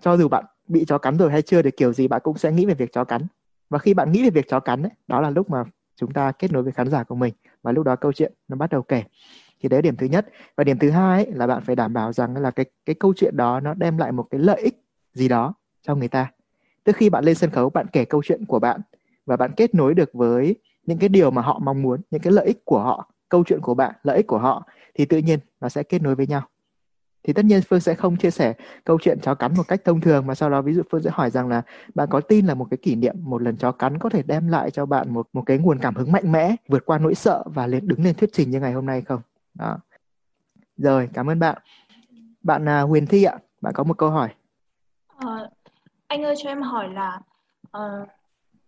Cho 0.00 0.16
dù 0.16 0.28
bạn 0.28 0.44
bị 0.68 0.84
chó 0.84 0.98
cắn 0.98 1.16
rồi 1.16 1.30
hay 1.30 1.42
chưa 1.42 1.62
thì 1.62 1.70
kiểu 1.70 1.92
gì 1.92 2.08
bạn 2.08 2.20
cũng 2.24 2.38
sẽ 2.38 2.52
nghĩ 2.52 2.66
về 2.66 2.74
việc 2.74 2.92
chó 2.92 3.04
cắn. 3.04 3.22
Và 3.70 3.78
khi 3.78 3.94
bạn 3.94 4.12
nghĩ 4.12 4.24
về 4.24 4.30
việc 4.30 4.48
chó 4.48 4.60
cắn 4.60 4.82
ấy, 4.82 4.92
đó 5.06 5.20
là 5.20 5.30
lúc 5.30 5.50
mà 5.50 5.64
chúng 5.96 6.12
ta 6.12 6.32
kết 6.32 6.52
nối 6.52 6.62
với 6.62 6.72
khán 6.72 6.90
giả 6.90 7.04
của 7.04 7.14
mình. 7.14 7.34
Và 7.62 7.72
lúc 7.72 7.84
đó 7.84 7.96
câu 7.96 8.12
chuyện 8.12 8.32
nó 8.48 8.56
bắt 8.56 8.70
đầu 8.70 8.82
kể. 8.82 9.02
Thì 9.60 9.68
đấy 9.68 9.78
là 9.78 9.82
điểm 9.82 9.96
thứ 9.96 10.06
nhất. 10.06 10.26
Và 10.56 10.64
điểm 10.64 10.78
thứ 10.78 10.90
hai 10.90 11.24
ấy, 11.24 11.32
là 11.34 11.46
bạn 11.46 11.62
phải 11.62 11.76
đảm 11.76 11.92
bảo 11.92 12.12
rằng 12.12 12.36
là 12.36 12.50
cái 12.50 12.66
cái 12.86 12.94
câu 12.94 13.14
chuyện 13.16 13.36
đó 13.36 13.60
nó 13.60 13.74
đem 13.74 13.98
lại 13.98 14.12
một 14.12 14.26
cái 14.30 14.40
lợi 14.40 14.60
ích 14.60 14.82
gì 15.12 15.28
đó 15.28 15.54
cho 15.82 15.94
người 15.94 16.08
ta. 16.08 16.32
Tức 16.84 16.96
khi 16.96 17.10
bạn 17.10 17.24
lên 17.24 17.34
sân 17.34 17.50
khấu 17.50 17.70
bạn 17.70 17.86
kể 17.92 18.04
câu 18.04 18.22
chuyện 18.24 18.44
của 18.46 18.58
bạn 18.58 18.80
và 19.26 19.36
bạn 19.36 19.50
kết 19.56 19.74
nối 19.74 19.94
được 19.94 20.10
với 20.12 20.56
những 20.86 20.98
cái 20.98 21.08
điều 21.08 21.30
mà 21.30 21.42
họ 21.42 21.58
mong 21.58 21.82
muốn 21.82 22.00
những 22.10 22.20
cái 22.20 22.32
lợi 22.32 22.46
ích 22.46 22.64
của 22.64 22.80
họ 22.80 23.10
câu 23.28 23.44
chuyện 23.44 23.60
của 23.60 23.74
bạn 23.74 23.94
lợi 24.02 24.16
ích 24.16 24.26
của 24.26 24.38
họ 24.38 24.66
thì 24.94 25.04
tự 25.04 25.18
nhiên 25.18 25.38
nó 25.60 25.68
sẽ 25.68 25.82
kết 25.82 26.02
nối 26.02 26.14
với 26.14 26.26
nhau 26.26 26.42
thì 27.26 27.32
tất 27.32 27.44
nhiên 27.44 27.60
phương 27.68 27.80
sẽ 27.80 27.94
không 27.94 28.16
chia 28.16 28.30
sẻ 28.30 28.54
câu 28.84 28.98
chuyện 29.02 29.20
chó 29.20 29.34
cắn 29.34 29.54
một 29.56 29.62
cách 29.68 29.80
thông 29.84 30.00
thường 30.00 30.26
mà 30.26 30.34
sau 30.34 30.50
đó 30.50 30.62
ví 30.62 30.74
dụ 30.74 30.82
phương 30.90 31.02
sẽ 31.02 31.10
hỏi 31.12 31.30
rằng 31.30 31.48
là 31.48 31.62
bạn 31.94 32.08
có 32.10 32.20
tin 32.20 32.46
là 32.46 32.54
một 32.54 32.66
cái 32.70 32.78
kỷ 32.82 32.94
niệm 32.94 33.14
một 33.18 33.42
lần 33.42 33.56
chó 33.56 33.72
cắn 33.72 33.98
có 33.98 34.08
thể 34.08 34.22
đem 34.22 34.48
lại 34.48 34.70
cho 34.70 34.86
bạn 34.86 35.14
một 35.14 35.28
một 35.32 35.42
cái 35.46 35.58
nguồn 35.58 35.78
cảm 35.78 35.94
hứng 35.94 36.12
mạnh 36.12 36.32
mẽ 36.32 36.56
vượt 36.68 36.86
qua 36.86 36.98
nỗi 36.98 37.14
sợ 37.14 37.44
và 37.46 37.66
lên 37.66 37.88
đứng 37.88 38.04
lên 38.04 38.14
thuyết 38.14 38.30
trình 38.32 38.50
như 38.50 38.60
ngày 38.60 38.72
hôm 38.72 38.86
nay 38.86 39.02
không? 39.02 39.20
Đó. 39.54 39.78
Rồi 40.76 41.08
cảm 41.14 41.30
ơn 41.30 41.38
bạn. 41.38 41.58
Bạn 42.42 42.64
uh, 42.64 42.88
Huyền 42.88 43.06
Thi 43.06 43.24
ạ 43.24 43.38
bạn 43.60 43.74
có 43.74 43.84
một 43.84 43.98
câu 43.98 44.10
hỏi. 44.10 44.28
À, 45.18 45.48
anh 46.06 46.22
ơi 46.22 46.34
cho 46.42 46.50
em 46.50 46.62
hỏi 46.62 46.88
là 46.88 47.20
uh, 47.76 48.08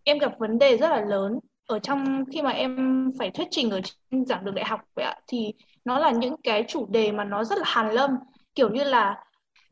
em 0.04 0.18
gặp 0.18 0.38
vấn 0.38 0.58
đề 0.58 0.76
rất 0.76 0.88
là 0.88 1.00
lớn 1.00 1.38
ở 1.66 1.78
trong 1.78 2.24
khi 2.32 2.42
mà 2.42 2.50
em 2.50 3.04
phải 3.18 3.30
thuyết 3.30 3.48
trình 3.50 3.70
ở 3.70 3.80
trên 4.10 4.24
giảng 4.24 4.44
đường 4.44 4.54
đại 4.54 4.64
học 4.64 4.80
vậy 4.94 5.04
ạ. 5.04 5.14
Thì 5.26 5.52
nó 5.84 5.98
là 5.98 6.10
những 6.10 6.36
cái 6.42 6.64
chủ 6.68 6.86
đề 6.90 7.12
mà 7.12 7.24
nó 7.24 7.44
rất 7.44 7.58
là 7.58 7.64
hàn 7.66 7.90
lâm 7.90 8.10
kiểu 8.58 8.68
như 8.68 8.84
là 8.84 9.24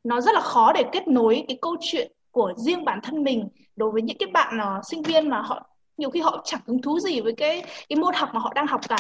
nó 0.05 0.21
rất 0.21 0.35
là 0.35 0.41
khó 0.41 0.73
để 0.73 0.85
kết 0.93 1.09
nối 1.09 1.45
cái 1.49 1.59
câu 1.63 1.77
chuyện 1.81 2.13
của 2.31 2.53
riêng 2.57 2.85
bản 2.85 3.01
thân 3.03 3.25
mình 3.25 3.49
đối 3.77 3.91
với 3.91 4.03
những 4.03 4.19
cái 4.19 4.27
bạn 4.33 4.59
uh, 4.59 4.85
sinh 4.85 5.03
viên 5.03 5.29
mà 5.29 5.41
họ 5.41 5.67
nhiều 5.97 6.11
khi 6.11 6.21
họ 6.21 6.43
chẳng 6.45 6.61
hứng 6.67 6.83
thú 6.83 7.01
gì 7.01 7.21
với 7.21 7.33
cái 7.33 7.63
cái 7.89 7.97
môn 7.97 8.15
học 8.15 8.29
mà 8.33 8.41
họ 8.41 8.53
đang 8.55 8.67
học 8.67 8.81
cả. 8.89 8.97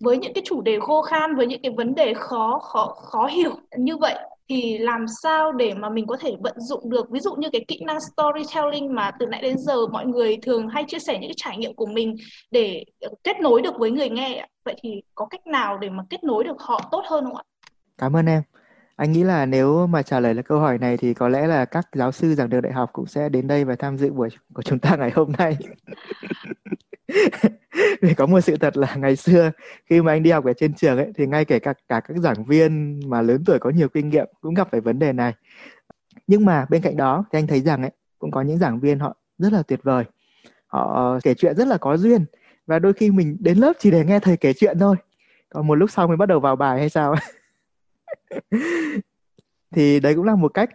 Với 0.00 0.18
những 0.18 0.32
cái 0.34 0.42
chủ 0.46 0.60
đề 0.60 0.78
khô 0.80 1.02
khan 1.02 1.34
với 1.34 1.46
những 1.46 1.62
cái 1.62 1.72
vấn 1.76 1.94
đề 1.94 2.14
khó 2.14 2.58
khó 2.58 2.86
khó 2.86 3.26
hiểu 3.26 3.52
như 3.78 3.96
vậy 3.96 4.14
thì 4.48 4.78
làm 4.78 5.06
sao 5.22 5.52
để 5.52 5.74
mà 5.74 5.90
mình 5.90 6.06
có 6.06 6.16
thể 6.20 6.36
vận 6.40 6.60
dụng 6.60 6.90
được? 6.90 7.10
Ví 7.10 7.20
dụ 7.20 7.34
như 7.34 7.48
cái 7.52 7.64
kỹ 7.68 7.80
năng 7.86 7.98
storytelling 8.00 8.94
mà 8.94 9.10
từ 9.18 9.26
nãy 9.26 9.42
đến 9.42 9.58
giờ 9.58 9.86
mọi 9.86 10.06
người 10.06 10.36
thường 10.42 10.68
hay 10.68 10.84
chia 10.88 10.98
sẻ 10.98 11.12
những 11.12 11.30
cái 11.30 11.36
trải 11.36 11.56
nghiệm 11.56 11.74
của 11.74 11.86
mình 11.86 12.16
để 12.50 12.84
ờ, 13.00 13.08
kết 13.24 13.40
nối 13.40 13.62
được 13.62 13.78
với 13.78 13.90
người 13.90 14.08
nghe 14.08 14.46
vậy 14.64 14.74
thì 14.82 15.02
có 15.14 15.26
cách 15.26 15.46
nào 15.46 15.78
để 15.78 15.90
mà 15.90 16.02
kết 16.10 16.24
nối 16.24 16.44
được 16.44 16.60
họ 16.60 16.80
tốt 16.90 17.02
hơn 17.06 17.24
không 17.24 17.36
ạ? 17.36 17.42
Cảm 17.98 18.16
ơn 18.16 18.26
em 18.26 18.42
anh 18.96 19.12
nghĩ 19.12 19.24
là 19.24 19.46
nếu 19.46 19.86
mà 19.86 20.02
trả 20.02 20.20
lời 20.20 20.34
là 20.34 20.42
câu 20.42 20.58
hỏi 20.58 20.78
này 20.78 20.96
thì 20.96 21.14
có 21.14 21.28
lẽ 21.28 21.46
là 21.46 21.64
các 21.64 21.88
giáo 21.92 22.12
sư 22.12 22.34
giảng 22.34 22.50
đường 22.50 22.62
đại 22.62 22.72
học 22.72 22.90
cũng 22.92 23.06
sẽ 23.06 23.28
đến 23.28 23.46
đây 23.46 23.64
và 23.64 23.76
tham 23.76 23.98
dự 23.98 24.12
buổi 24.12 24.28
của 24.54 24.62
chúng 24.62 24.78
ta 24.78 24.96
ngày 24.96 25.10
hôm 25.14 25.32
nay. 25.38 25.56
Vì 28.02 28.14
có 28.14 28.26
một 28.26 28.40
sự 28.40 28.56
thật 28.56 28.76
là 28.76 28.94
ngày 28.94 29.16
xưa 29.16 29.50
khi 29.86 30.02
mà 30.02 30.12
anh 30.12 30.22
đi 30.22 30.30
học 30.30 30.44
ở 30.44 30.52
trên 30.52 30.74
trường 30.74 30.98
ấy, 30.98 31.12
thì 31.16 31.26
ngay 31.26 31.44
kể 31.44 31.58
cả 31.58 31.74
cả 31.88 32.00
các 32.00 32.16
giảng 32.16 32.44
viên 32.44 33.00
mà 33.06 33.22
lớn 33.22 33.42
tuổi 33.46 33.58
có 33.58 33.70
nhiều 33.70 33.88
kinh 33.88 34.08
nghiệm 34.08 34.26
cũng 34.40 34.54
gặp 34.54 34.68
phải 34.70 34.80
vấn 34.80 34.98
đề 34.98 35.12
này. 35.12 35.34
Nhưng 36.26 36.44
mà 36.44 36.66
bên 36.70 36.82
cạnh 36.82 36.96
đó 36.96 37.24
thì 37.32 37.38
anh 37.38 37.46
thấy 37.46 37.60
rằng 37.60 37.82
ấy, 37.82 37.90
cũng 38.18 38.30
có 38.30 38.42
những 38.42 38.58
giảng 38.58 38.80
viên 38.80 38.98
họ 38.98 39.16
rất 39.38 39.52
là 39.52 39.62
tuyệt 39.62 39.80
vời. 39.82 40.04
Họ 40.66 41.18
kể 41.22 41.34
chuyện 41.34 41.56
rất 41.56 41.68
là 41.68 41.76
có 41.78 41.96
duyên 41.96 42.24
và 42.66 42.78
đôi 42.78 42.92
khi 42.92 43.10
mình 43.10 43.36
đến 43.40 43.58
lớp 43.58 43.72
chỉ 43.78 43.90
để 43.90 44.04
nghe 44.04 44.20
thầy 44.20 44.36
kể 44.36 44.52
chuyện 44.52 44.78
thôi. 44.78 44.96
Còn 45.48 45.66
một 45.66 45.74
lúc 45.74 45.90
sau 45.90 46.08
mới 46.08 46.16
bắt 46.16 46.26
đầu 46.26 46.40
vào 46.40 46.56
bài 46.56 46.78
hay 46.78 46.88
sao? 46.88 47.14
thì 49.74 50.00
đấy 50.00 50.14
cũng 50.14 50.24
là 50.24 50.34
một 50.34 50.54
cách. 50.54 50.70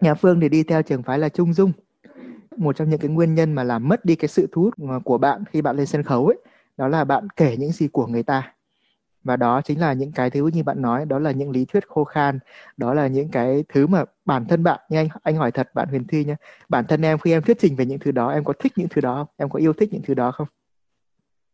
Nhà 0.00 0.14
phương 0.14 0.40
thì 0.40 0.48
đi 0.48 0.62
theo 0.62 0.82
trường 0.82 1.02
phái 1.02 1.18
là 1.18 1.28
trung 1.28 1.54
dung. 1.54 1.72
Một 2.56 2.76
trong 2.76 2.90
những 2.90 3.00
cái 3.00 3.10
nguyên 3.10 3.34
nhân 3.34 3.52
mà 3.52 3.64
làm 3.64 3.88
mất 3.88 4.04
đi 4.04 4.16
cái 4.16 4.28
sự 4.28 4.48
thu 4.52 4.62
hút 4.62 4.74
của 5.04 5.18
bạn 5.18 5.44
khi 5.52 5.62
bạn 5.62 5.76
lên 5.76 5.86
sân 5.86 6.02
khấu 6.02 6.26
ấy 6.26 6.36
đó 6.76 6.88
là 6.88 7.04
bạn 7.04 7.28
kể 7.36 7.56
những 7.56 7.72
gì 7.72 7.88
của 7.88 8.06
người 8.06 8.22
ta. 8.22 8.54
Và 9.24 9.36
đó 9.36 9.60
chính 9.64 9.80
là 9.80 9.92
những 9.92 10.12
cái 10.12 10.30
thứ 10.30 10.50
như 10.52 10.62
bạn 10.62 10.82
nói 10.82 11.04
đó 11.04 11.18
là 11.18 11.30
những 11.30 11.50
lý 11.50 11.64
thuyết 11.64 11.88
khô 11.88 12.04
khan 12.04 12.38
đó 12.76 12.94
là 12.94 13.06
những 13.06 13.28
cái 13.28 13.64
thứ 13.68 13.86
mà 13.86 14.04
bản 14.24 14.44
thân 14.48 14.62
bạn 14.62 14.80
như 14.88 14.98
anh 14.98 15.08
anh 15.22 15.36
hỏi 15.36 15.52
thật 15.52 15.74
bạn 15.74 15.88
Huyền 15.88 16.04
Thi 16.06 16.24
nhé 16.24 16.34
bản 16.68 16.84
thân 16.88 17.02
em 17.02 17.18
khi 17.18 17.32
em 17.32 17.42
thuyết 17.42 17.56
trình 17.60 17.76
về 17.76 17.86
những 17.86 17.98
thứ 17.98 18.10
đó 18.10 18.30
em 18.30 18.44
có 18.44 18.52
thích 18.58 18.72
những 18.76 18.88
thứ 18.90 19.00
đó 19.00 19.14
không? 19.14 19.26
Em 19.36 19.48
có 19.50 19.58
yêu 19.58 19.72
thích 19.72 19.88
những 19.92 20.02
thứ 20.02 20.14
đó 20.14 20.32
không? 20.32 20.46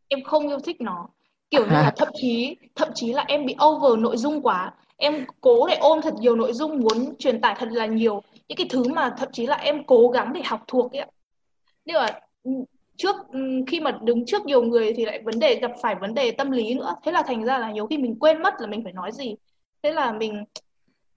Em 0.09 0.25
không 0.25 0.49
yêu 0.49 0.59
thích 0.61 0.81
nó. 0.81 1.09
Kiểu 1.51 1.67
như 1.67 1.73
là 1.73 1.93
thậm 1.97 2.09
chí 2.21 2.57
thậm 2.75 2.89
chí 2.95 3.13
là 3.13 3.25
em 3.29 3.47
bị 3.47 3.57
over 3.65 3.99
nội 3.99 4.17
dung 4.17 4.43
quá 4.43 4.73
em 4.97 5.25
cố 5.41 5.67
để 5.67 5.77
ôm 5.77 6.01
thật 6.03 6.15
nhiều 6.21 6.37
nội 6.37 6.53
dung, 6.53 6.81
muốn 6.81 7.17
truyền 7.19 7.41
tải 7.41 7.55
thật 7.59 7.69
là 7.73 7.87
nhiều. 7.87 8.23
Những 8.49 8.57
cái 8.57 8.67
thứ 8.71 8.85
mà 8.89 9.15
thậm 9.19 9.29
chí 9.33 9.47
là 9.47 9.57
em 9.57 9.85
cố 9.87 10.09
gắng 10.09 10.33
để 10.33 10.43
học 10.45 10.65
thuộc 10.67 10.93
ấy 10.93 11.07
nhưng 11.85 11.97
mà 11.97 12.07
ừ, 12.43 12.51
trước 12.97 13.17
ừ, 13.33 13.41
khi 13.67 13.81
mà 13.81 13.99
đứng 14.03 14.27
trước 14.27 14.47
nhiều 14.47 14.63
người 14.63 14.93
thì 14.97 15.05
lại 15.05 15.23
vấn 15.25 15.39
đề, 15.39 15.59
gặp 15.61 15.71
phải 15.83 15.95
vấn 15.95 16.15
đề 16.15 16.31
tâm 16.31 16.51
lý 16.51 16.75
nữa. 16.75 16.95
Thế 17.05 17.13
là 17.13 17.23
thành 17.27 17.45
ra 17.45 17.59
là 17.59 17.73
nhiều 17.73 17.87
khi 17.87 17.99
mình 17.99 18.19
quên 18.19 18.43
mất 18.43 18.55
là 18.59 18.67
mình 18.67 18.85
phải 18.85 18.93
nói 18.93 19.13
gì. 19.13 19.35
Thế 19.83 19.93
là 19.93 20.13
mình 20.13 20.45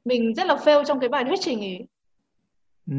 mình 0.05 0.33
rất 0.33 0.47
là 0.47 0.55
fail 0.55 0.83
trong 0.83 0.99
cái 0.99 1.09
bài 1.09 1.23
thuyết 1.23 1.39
trình 1.41 1.59
ấy. 1.59 1.87
Ừ. 2.87 2.93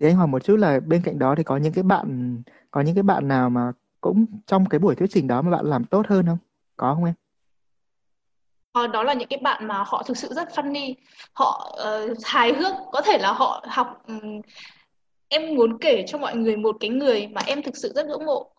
thì 0.00 0.06
anh 0.06 0.16
hỏi 0.16 0.26
một 0.26 0.44
chút 0.44 0.56
là 0.56 0.80
bên 0.80 1.02
cạnh 1.04 1.18
đó 1.18 1.34
thì 1.34 1.42
có 1.42 1.56
những 1.56 1.72
cái 1.72 1.84
bạn, 1.84 2.42
có 2.70 2.80
những 2.80 2.94
cái 2.94 3.02
bạn 3.02 3.28
nào 3.28 3.50
mà 3.50 3.72
cũng 4.00 4.26
trong 4.46 4.68
cái 4.68 4.78
buổi 4.78 4.94
thuyết 4.94 5.10
trình 5.10 5.26
đó 5.26 5.42
mà 5.42 5.50
bạn 5.50 5.66
làm 5.66 5.84
tốt 5.84 6.06
hơn 6.08 6.26
không? 6.26 6.38
Có 6.76 6.94
không 6.94 7.04
em? 7.04 7.14
Ờ, 8.72 8.86
đó 8.86 9.02
là 9.02 9.12
những 9.12 9.28
cái 9.28 9.38
bạn 9.42 9.68
mà 9.68 9.84
họ 9.86 10.02
thực 10.02 10.16
sự 10.16 10.28
rất 10.32 10.48
funny. 10.48 10.94
Họ 11.32 11.76
uh, 12.04 12.18
hài 12.24 12.52
hước. 12.52 12.74
Có 12.92 13.00
thể 13.00 13.18
là 13.18 13.32
họ 13.32 13.64
học 13.68 14.02
um, 14.08 14.40
em 15.28 15.54
muốn 15.54 15.78
kể 15.78 16.04
cho 16.06 16.18
mọi 16.18 16.36
người 16.36 16.56
một 16.56 16.76
cái 16.80 16.90
người 16.90 17.26
mà 17.26 17.40
em 17.46 17.62
thực 17.62 17.76
sự 17.76 17.92
rất 17.94 18.06
ngưỡng 18.06 18.26
mộ. 18.26 18.50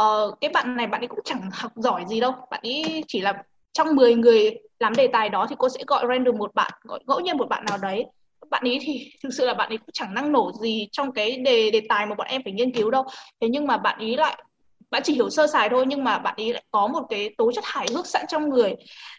Uh, 0.00 0.40
cái 0.40 0.50
bạn 0.50 0.76
này 0.76 0.86
bạn 0.86 1.00
ấy 1.00 1.08
cũng 1.08 1.20
chẳng 1.24 1.50
học 1.52 1.72
giỏi 1.76 2.04
gì 2.08 2.20
đâu. 2.20 2.32
Bạn 2.50 2.60
ấy 2.62 3.04
chỉ 3.08 3.20
là 3.20 3.42
trong 3.72 3.96
10 3.96 4.14
người 4.14 4.50
làm 4.80 4.94
đề 4.94 5.06
tài 5.06 5.28
đó 5.28 5.46
thì 5.50 5.56
cô 5.58 5.68
sẽ 5.68 5.80
gọi 5.86 6.04
random 6.08 6.38
một 6.38 6.54
bạn 6.54 6.72
gọi 6.82 7.00
ngẫu 7.06 7.20
nhiên 7.20 7.36
một 7.36 7.48
bạn 7.48 7.64
nào 7.64 7.78
đấy. 7.78 8.04
Bạn 8.50 8.62
ấy 8.64 8.78
thì 8.82 9.10
thực 9.22 9.30
sự 9.32 9.46
là 9.46 9.54
bạn 9.54 9.68
ấy 9.68 9.78
cũng 9.78 9.90
chẳng 9.92 10.14
năng 10.14 10.32
nổ 10.32 10.52
gì 10.52 10.88
trong 10.92 11.12
cái 11.12 11.36
đề 11.36 11.70
đề 11.70 11.80
tài 11.88 12.06
mà 12.06 12.14
bọn 12.14 12.26
em 12.26 12.42
phải 12.44 12.52
nghiên 12.52 12.72
cứu 12.72 12.90
đâu. 12.90 13.04
Thế 13.40 13.48
nhưng 13.50 13.66
mà 13.66 13.76
bạn 13.76 13.98
ấy 13.98 14.16
lại 14.16 14.44
bạn 14.92 15.02
chỉ 15.04 15.14
hiểu 15.14 15.30
sơ 15.30 15.46
sài 15.46 15.68
thôi 15.68 15.84
nhưng 15.88 16.04
mà 16.04 16.18
bạn 16.18 16.34
ấy 16.36 16.52
lại 16.52 16.64
có 16.70 16.86
một 16.86 17.02
cái 17.10 17.34
tố 17.38 17.52
chất 17.52 17.64
hài 17.66 17.86
hước 17.94 18.06
sẵn 18.06 18.24
trong 18.28 18.48
người. 18.48 18.74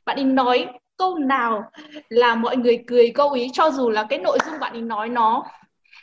Bạn 0.05 0.17
ấy 0.17 0.25
nói 0.25 0.67
câu 0.97 1.17
nào 1.17 1.63
là 2.09 2.35
mọi 2.35 2.57
người 2.57 2.83
cười 2.87 3.11
câu 3.15 3.31
ý 3.31 3.49
cho 3.53 3.71
dù 3.71 3.89
là 3.89 4.05
cái 4.09 4.19
nội 4.19 4.37
dung 4.45 4.59
bạn 4.59 4.73
ấy 4.73 4.81
nói 4.81 5.09
nó 5.09 5.43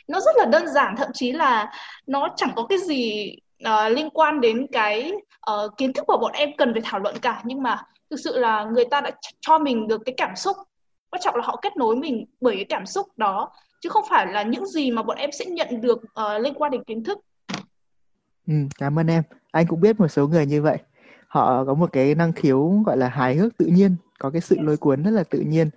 nó 0.07 0.19
rất 0.19 0.35
là 0.37 0.45
đơn 0.45 0.67
giản 0.67 0.95
thậm 0.95 1.07
chí 1.13 1.31
là 1.31 1.71
nó 2.07 2.27
chẳng 2.35 2.51
có 2.55 2.65
cái 2.69 2.77
gì 2.77 3.35
uh, 3.67 3.91
liên 3.91 4.09
quan 4.09 4.41
đến 4.41 4.67
cái 4.71 5.11
uh, 5.51 5.77
kiến 5.77 5.93
thức 5.93 6.03
của 6.07 6.17
bọn 6.17 6.31
em 6.33 6.49
cần 6.57 6.73
phải 6.73 6.81
thảo 6.85 6.99
luận 6.99 7.15
cả. 7.21 7.41
Nhưng 7.45 7.63
mà 7.63 7.83
thực 8.09 8.19
sự 8.23 8.39
là 8.39 8.63
người 8.63 8.85
ta 8.85 9.01
đã 9.01 9.11
cho 9.41 9.59
mình 9.59 9.87
được 9.87 10.01
cái 10.05 10.13
cảm 10.17 10.35
xúc. 10.35 10.57
Quan 11.09 11.21
trọng 11.21 11.35
là 11.35 11.41
họ 11.45 11.59
kết 11.61 11.77
nối 11.77 11.95
mình 11.95 12.25
bởi 12.41 12.55
cái 12.55 12.65
cảm 12.69 12.85
xúc 12.85 13.07
đó 13.17 13.51
chứ 13.81 13.89
không 13.89 14.05
phải 14.09 14.25
là 14.27 14.43
những 14.43 14.65
gì 14.65 14.91
mà 14.91 15.03
bọn 15.03 15.17
em 15.17 15.31
sẽ 15.31 15.45
nhận 15.45 15.81
được 15.81 15.97
uh, 15.97 16.41
liên 16.41 16.53
quan 16.53 16.71
đến 16.71 16.83
kiến 16.83 17.03
thức. 17.03 17.17
Ừ, 18.47 18.53
cảm 18.79 18.99
ơn 18.99 19.07
em 19.07 19.23
anh 19.51 19.67
cũng 19.67 19.81
biết 19.81 19.99
một 19.99 20.07
số 20.07 20.27
người 20.27 20.45
như 20.45 20.61
vậy. 20.61 20.77
Họ 21.27 21.65
có 21.65 21.73
một 21.73 21.89
cái 21.93 22.15
năng 22.15 22.33
khiếu, 22.33 22.83
gọi 22.85 22.97
là, 22.97 23.07
hài 23.09 23.35
hước 23.35 23.57
tự 23.57 23.65
nhiên, 23.65 23.95
có 24.19 24.29
cái 24.29 24.41
sự 24.41 24.55
lôi 24.59 24.77
cuốn 24.77 25.03
rất 25.03 25.11
là 25.11 25.23
tự 25.23 25.39
nhiên. 25.39 25.69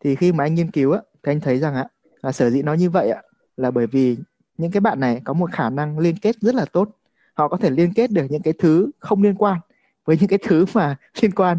Thì 0.00 0.16
khi 0.16 0.32
mà 0.32 0.44
anh 0.44 0.54
nghiên 0.54 0.70
cứu 0.70 0.92
á, 0.92 1.00
thì 1.22 1.32
anh 1.32 1.40
thấy 1.40 1.58
rằng 1.58 1.74
á, 1.74 1.84
là 2.22 2.32
sở 2.32 2.50
dĩ 2.50 2.62
nó 2.62 2.74
như 2.74 2.90
vậy 2.90 3.10
á, 3.10 3.22
là 3.56 3.70
bởi 3.70 3.86
vì 3.86 4.16
những 4.58 4.70
cái 4.70 4.80
bạn 4.80 5.00
này 5.00 5.20
có 5.24 5.32
một 5.32 5.52
khả 5.52 5.70
năng 5.70 5.98
liên 5.98 6.16
kết 6.22 6.36
rất 6.40 6.54
là 6.54 6.64
tốt. 6.72 6.88
Họ 7.34 7.48
có 7.48 7.56
thể 7.56 7.70
liên 7.70 7.92
kết 7.94 8.10
được 8.10 8.26
những 8.30 8.42
cái 8.42 8.54
thứ 8.58 8.90
không 8.98 9.22
liên 9.22 9.34
quan 9.34 9.60
với 10.04 10.16
những 10.20 10.28
cái 10.28 10.38
thứ 10.42 10.64
mà 10.74 10.96
liên 11.22 11.30
quan. 11.32 11.58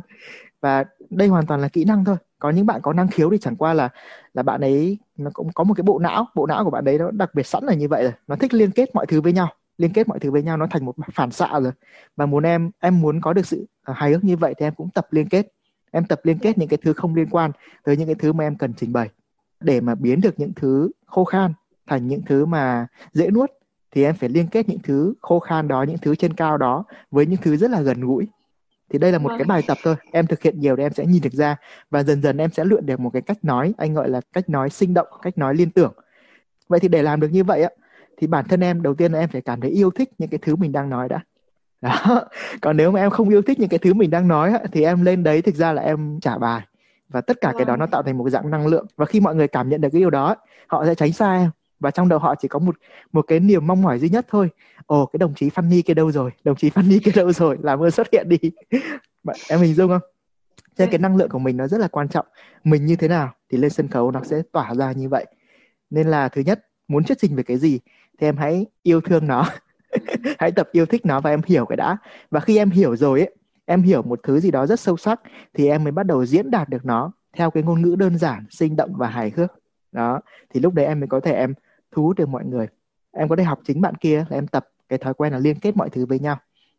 Và 0.61 0.85
đây 1.09 1.27
hoàn 1.27 1.45
toàn 1.45 1.61
là 1.61 1.67
kỹ 1.67 1.85
năng 1.85 2.05
thôi. 2.05 2.17
Có 2.39 2.49
những 2.49 2.65
bạn 2.65 2.81
có 2.81 2.93
năng 2.93 3.07
khiếu 3.07 3.29
thì 3.29 3.37
chẳng 3.37 3.55
qua 3.55 3.73
là 3.73 3.89
là 4.33 4.43
bạn 4.43 4.61
ấy 4.61 4.97
nó 5.17 5.31
cũng 5.33 5.53
có 5.53 5.63
một 5.63 5.73
cái 5.73 5.83
bộ 5.83 5.99
não. 5.99 6.25
Bộ 6.35 6.45
não 6.45 6.63
của 6.63 6.69
bạn 6.69 6.85
ấy 6.85 6.97
nó 6.99 7.11
đặc 7.11 7.35
biệt 7.35 7.47
sẵn 7.47 7.63
là 7.63 7.73
như 7.73 7.87
vậy 7.87 8.03
rồi. 8.03 8.13
Nó 8.27 8.35
thích 8.35 8.53
liên 8.53 8.71
kết 8.71 8.95
mọi 8.95 9.05
thứ 9.05 9.21
với 9.21 9.33
nhau 9.33 9.49
liên 9.77 9.93
kết 9.93 10.07
mọi 10.07 10.19
thứ 10.19 10.31
với 10.31 10.43
nhau 10.43 10.57
nó 10.57 10.67
thành 10.69 10.85
một 10.85 10.95
phản 11.13 11.31
xạ 11.31 11.59
rồi. 11.59 11.71
Và 12.15 12.25
muốn 12.25 12.43
em 12.43 12.71
em 12.79 13.01
muốn 13.01 13.21
có 13.21 13.33
được 13.33 13.45
sự 13.45 13.65
à, 13.83 13.93
hài 13.97 14.11
hước 14.11 14.23
như 14.23 14.37
vậy 14.37 14.53
thì 14.57 14.65
em 14.65 14.73
cũng 14.75 14.89
tập 14.89 15.07
liên 15.11 15.29
kết. 15.29 15.47
Em 15.91 16.05
tập 16.05 16.21
liên 16.23 16.39
kết 16.39 16.57
những 16.57 16.69
cái 16.69 16.77
thứ 16.83 16.93
không 16.93 17.15
liên 17.15 17.29
quan 17.29 17.51
tới 17.83 17.97
những 17.97 18.07
cái 18.07 18.15
thứ 18.15 18.33
mà 18.33 18.43
em 18.43 18.55
cần 18.55 18.73
trình 18.77 18.93
bày. 18.93 19.09
Để 19.59 19.81
mà 19.81 19.95
biến 19.95 20.21
được 20.21 20.39
những 20.39 20.53
thứ 20.55 20.91
khô 21.05 21.23
khan 21.23 21.53
thành 21.87 22.07
những 22.07 22.21
thứ 22.25 22.45
mà 22.45 22.87
dễ 23.13 23.29
nuốt 23.29 23.51
thì 23.91 24.03
em 24.03 24.15
phải 24.15 24.29
liên 24.29 24.47
kết 24.47 24.69
những 24.69 24.79
thứ 24.83 25.13
khô 25.21 25.39
khan 25.39 25.67
đó 25.67 25.83
những 25.83 25.97
thứ 25.97 26.15
trên 26.15 26.33
cao 26.33 26.57
đó 26.57 26.83
với 27.11 27.25
những 27.25 27.41
thứ 27.41 27.55
rất 27.55 27.71
là 27.71 27.81
gần 27.81 28.01
gũi. 28.01 28.27
Thì 28.89 28.99
đây 28.99 29.11
là 29.11 29.17
một 29.17 29.29
cái 29.37 29.43
bài 29.43 29.61
tập 29.67 29.77
thôi. 29.83 29.95
Em 30.11 30.27
thực 30.27 30.41
hiện 30.41 30.59
nhiều 30.59 30.75
thì 30.75 30.83
em 30.83 30.93
sẽ 30.93 31.05
nhìn 31.05 31.21
được 31.21 31.33
ra 31.33 31.55
và 31.89 32.03
dần 32.03 32.21
dần 32.21 32.37
em 32.37 32.49
sẽ 32.51 32.65
luyện 32.65 32.85
được 32.85 32.99
một 32.99 33.09
cái 33.13 33.21
cách 33.21 33.37
nói 33.43 33.73
anh 33.77 33.93
gọi 33.93 34.09
là 34.09 34.21
cách 34.33 34.49
nói 34.49 34.69
sinh 34.69 34.93
động 34.93 35.07
cách 35.21 35.37
nói 35.37 35.55
liên 35.55 35.71
tưởng. 35.71 35.93
Vậy 36.67 36.79
thì 36.79 36.87
để 36.87 37.01
làm 37.01 37.19
được 37.19 37.27
như 37.31 37.43
vậy 37.43 37.63
á 37.63 37.69
thì 38.17 38.27
bản 38.27 38.45
thân 38.47 38.59
em 38.63 38.81
đầu 38.81 38.95
tiên 38.95 39.11
là 39.11 39.19
em 39.19 39.29
phải 39.29 39.41
cảm 39.41 39.61
thấy 39.61 39.71
yêu 39.71 39.91
thích 39.91 40.09
những 40.17 40.29
cái 40.29 40.39
thứ 40.41 40.55
mình 40.55 40.71
đang 40.71 40.89
nói 40.89 41.09
đã. 41.09 41.19
Đó. 41.81 42.25
Còn 42.61 42.77
nếu 42.77 42.91
mà 42.91 42.99
em 42.99 43.09
không 43.09 43.29
yêu 43.29 43.41
thích 43.41 43.59
những 43.59 43.69
cái 43.69 43.79
thứ 43.79 43.93
mình 43.93 44.09
đang 44.09 44.27
nói 44.27 44.53
thì 44.71 44.83
em 44.83 45.05
lên 45.05 45.23
đấy 45.23 45.41
thực 45.41 45.55
ra 45.55 45.73
là 45.73 45.81
em 45.81 46.19
trả 46.19 46.37
bài. 46.37 46.61
Và 47.09 47.21
tất 47.21 47.41
cả 47.41 47.53
cái 47.57 47.65
đó 47.65 47.75
nó 47.75 47.85
tạo 47.85 48.03
thành 48.03 48.17
một 48.17 48.29
dạng 48.29 48.51
năng 48.51 48.67
lượng. 48.67 48.85
Và 48.95 49.05
khi 49.05 49.19
mọi 49.19 49.35
người 49.35 49.47
cảm 49.47 49.69
nhận 49.69 49.81
được 49.81 49.89
cái 49.91 49.99
điều 49.99 50.09
đó 50.09 50.35
họ 50.67 50.85
sẽ 50.85 50.95
tránh 50.95 51.13
xa 51.13 51.33
em. 51.33 51.49
Và 51.79 51.91
trong 51.91 52.09
đầu 52.09 52.19
họ 52.19 52.35
chỉ 52.35 52.47
có 52.47 52.59
một 52.59 52.75
một 53.11 53.21
cái 53.21 53.39
niềm 53.39 53.67
mong 53.67 53.81
mỏi 53.81 53.99
duy 53.99 54.09
nhất 54.09 54.25
thôi. 54.29 54.49
Ồ 54.85 55.05
cái 55.05 55.17
đồng 55.17 55.33
chí 55.35 55.49
Funny 55.49 55.81
kia 55.85 55.93
đâu 55.93 56.11
rồi? 56.11 56.31
Đồng 56.43 56.55
chí 56.55 56.69
Funny 56.69 56.99
kia 57.03 57.11
đâu 57.15 57.31
rồi? 57.31 57.57
Làm 57.61 57.79
ơn 57.79 57.91
xuất 57.91 58.07
hiện 58.11 58.29
đi. 58.29 58.37
Em 59.49 59.59
hình 59.59 59.73
dung 59.73 59.89
không? 59.89 60.01
Cho 60.57 60.85
nên 60.85 60.89
cái 60.89 60.99
năng 60.99 61.15
lượng 61.15 61.29
của 61.29 61.39
mình 61.39 61.57
nó 61.57 61.67
rất 61.67 61.77
là 61.77 61.87
quan 61.87 62.07
trọng. 62.07 62.25
Mình 62.63 62.85
như 62.85 62.95
thế 62.95 63.07
nào 63.07 63.33
thì 63.51 63.57
lên 63.57 63.69
sân 63.69 63.87
khấu 63.87 64.11
nó 64.11 64.23
sẽ 64.23 64.41
tỏa 64.51 64.75
ra 64.75 64.91
như 64.91 65.09
vậy. 65.09 65.25
Nên 65.89 66.07
là 66.07 66.29
thứ 66.29 66.41
nhất 66.41 66.65
muốn 66.87 67.03
thuyết 67.03 67.17
trình 67.21 67.35
về 67.35 67.43
cái 67.43 67.57
gì 67.57 67.79
thì 68.17 68.27
em 68.27 68.37
hãy 68.37 68.65
yêu 68.83 69.01
thương 69.01 69.27
nó. 69.27 69.45
Hãy 70.39 70.51
tập 70.51 70.69
yêu 70.71 70.85
thích 70.85 71.05
nó 71.05 71.21
và 71.21 71.29
em 71.29 71.41
hiểu 71.45 71.65
cái 71.65 71.77
đã. 71.77 71.97
Và 72.31 72.39
khi 72.39 72.57
em 72.57 72.69
hiểu 72.69 72.95
rồi 72.95 73.19
ấy, 73.19 73.35
em 73.65 73.81
hiểu 73.81 74.01
một 74.01 74.19
thứ 74.23 74.39
gì 74.39 74.51
đó 74.51 74.65
rất 74.65 74.79
sâu 74.79 74.97
sắc, 74.97 75.21
thì 75.53 75.67
em 75.67 75.83
mới 75.83 75.91
bắt 75.91 76.03
đầu 76.03 76.25
diễn 76.25 76.51
đạt 76.51 76.69
được 76.69 76.85
nó 76.85 77.11
theo 77.33 77.51
cái 77.51 77.63
ngôn 77.63 77.81
ngữ 77.81 77.95
đơn 77.95 78.17
giản, 78.17 78.45
sinh 78.49 78.75
động 78.75 78.93
và 78.97 79.07
hài 79.07 79.31
hước. 79.35 79.51
Đó, 79.91 80.21
thì 80.49 80.59
lúc 80.59 80.73
đấy 80.73 80.85
em 80.85 80.99
mới 80.99 81.07
có 81.07 81.19
thể 81.19 81.31
em 81.33 81.53
thu 81.91 82.03
hút 82.03 82.17
được 82.17 82.29
mọi 82.29 82.45
người. 82.45 82.67
Em 83.11 83.29
có 83.29 83.35
thể 83.35 83.43
học 83.43 83.59
chính 83.63 83.81
bạn 83.81 83.95
kia 83.95 84.25
là 84.29 84.37
em 84.37 84.47
tập 84.47 84.69
cái 84.89 84.99
thói 84.99 85.13
quen 85.13 85.33
là 85.33 85.39
liên 85.39 85.59
kết 85.59 85.77
mọi 85.77 85.89
thứ 85.89 86.05
với 86.05 86.19
nhau 86.19 86.37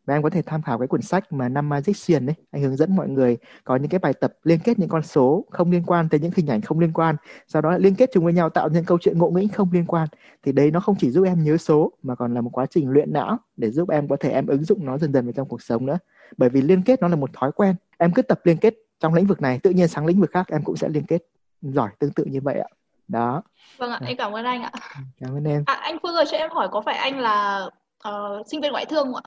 và 0.09 0.15
em 0.15 0.23
có 0.23 0.29
thể 0.29 0.41
tham 0.41 0.61
khảo 0.61 0.79
cái 0.79 0.87
cuốn 0.87 1.01
sách 1.01 1.33
mà 1.33 1.49
năm 1.49 1.69
Magician 1.69 2.25
đấy 2.25 2.35
anh 2.51 2.61
hướng 2.61 2.75
dẫn 2.75 2.95
mọi 2.95 3.07
người 3.09 3.37
có 3.63 3.75
những 3.75 3.89
cái 3.89 3.99
bài 3.99 4.13
tập 4.13 4.33
liên 4.43 4.59
kết 4.63 4.79
những 4.79 4.89
con 4.89 5.03
số 5.03 5.45
không 5.49 5.71
liên 5.71 5.83
quan 5.85 6.09
tới 6.09 6.19
những 6.19 6.31
hình 6.35 6.47
ảnh 6.47 6.61
không 6.61 6.79
liên 6.79 6.93
quan 6.93 7.15
sau 7.47 7.61
đó 7.61 7.77
liên 7.77 7.95
kết 7.95 8.09
chúng 8.13 8.23
với 8.23 8.33
nhau 8.33 8.49
tạo 8.49 8.69
những 8.69 8.85
câu 8.85 8.97
chuyện 9.01 9.17
ngộ 9.17 9.29
nghĩnh 9.29 9.49
không 9.49 9.69
liên 9.71 9.85
quan. 9.85 10.07
Thì 10.43 10.51
đấy 10.51 10.71
nó 10.71 10.79
không 10.79 10.95
chỉ 10.99 11.11
giúp 11.11 11.23
em 11.23 11.43
nhớ 11.43 11.57
số 11.57 11.91
mà 12.03 12.15
còn 12.15 12.33
là 12.33 12.41
một 12.41 12.49
quá 12.53 12.65
trình 12.65 12.89
luyện 12.89 13.13
não 13.13 13.37
để 13.57 13.71
giúp 13.71 13.89
em 13.89 14.07
có 14.07 14.17
thể 14.19 14.29
em 14.29 14.47
ứng 14.47 14.63
dụng 14.63 14.85
nó 14.85 14.97
dần 14.97 15.13
dần 15.13 15.25
vào 15.25 15.33
trong 15.33 15.47
cuộc 15.47 15.61
sống 15.61 15.85
nữa. 15.85 15.97
Bởi 16.37 16.49
vì 16.49 16.61
liên 16.61 16.83
kết 16.83 17.01
nó 17.01 17.07
là 17.07 17.15
một 17.15 17.29
thói 17.33 17.51
quen 17.51 17.75
em 17.97 18.13
cứ 18.13 18.21
tập 18.21 18.39
liên 18.43 18.57
kết 18.57 18.73
trong 18.99 19.13
lĩnh 19.13 19.25
vực 19.25 19.41
này 19.41 19.59
tự 19.63 19.69
nhiên 19.69 19.87
sang 19.87 20.05
lĩnh 20.05 20.19
vực 20.19 20.31
khác 20.31 20.47
em 20.47 20.63
cũng 20.63 20.75
sẽ 20.75 20.89
liên 20.89 21.05
kết 21.05 21.23
giỏi 21.61 21.89
tương 21.99 22.11
tự 22.11 22.25
như 22.25 22.39
vậy 22.41 22.59
ạ. 22.59 22.67
Đó. 23.07 23.43
Vâng 23.77 23.91
ạ 23.91 23.99
em 24.05 24.17
cảm 24.17 24.31
ơn 24.31 24.45
anh 24.45 24.61
ạ. 24.61 24.71
Cảm 25.19 25.35
ơn 25.37 25.43
em. 25.43 25.63
À, 25.65 25.73
anh 25.73 25.97
Phương 26.03 26.15
ơi 26.15 26.25
cho 26.31 26.37
em 26.37 26.51
hỏi 26.51 26.67
có 26.71 26.81
phải 26.81 26.95
anh 26.95 27.19
là 27.19 27.69
uh, 28.07 28.47
sinh 28.47 28.61
viên 28.61 28.71
ngoại 28.71 28.85
thương 28.85 29.05
không 29.05 29.15
ạ 29.15 29.23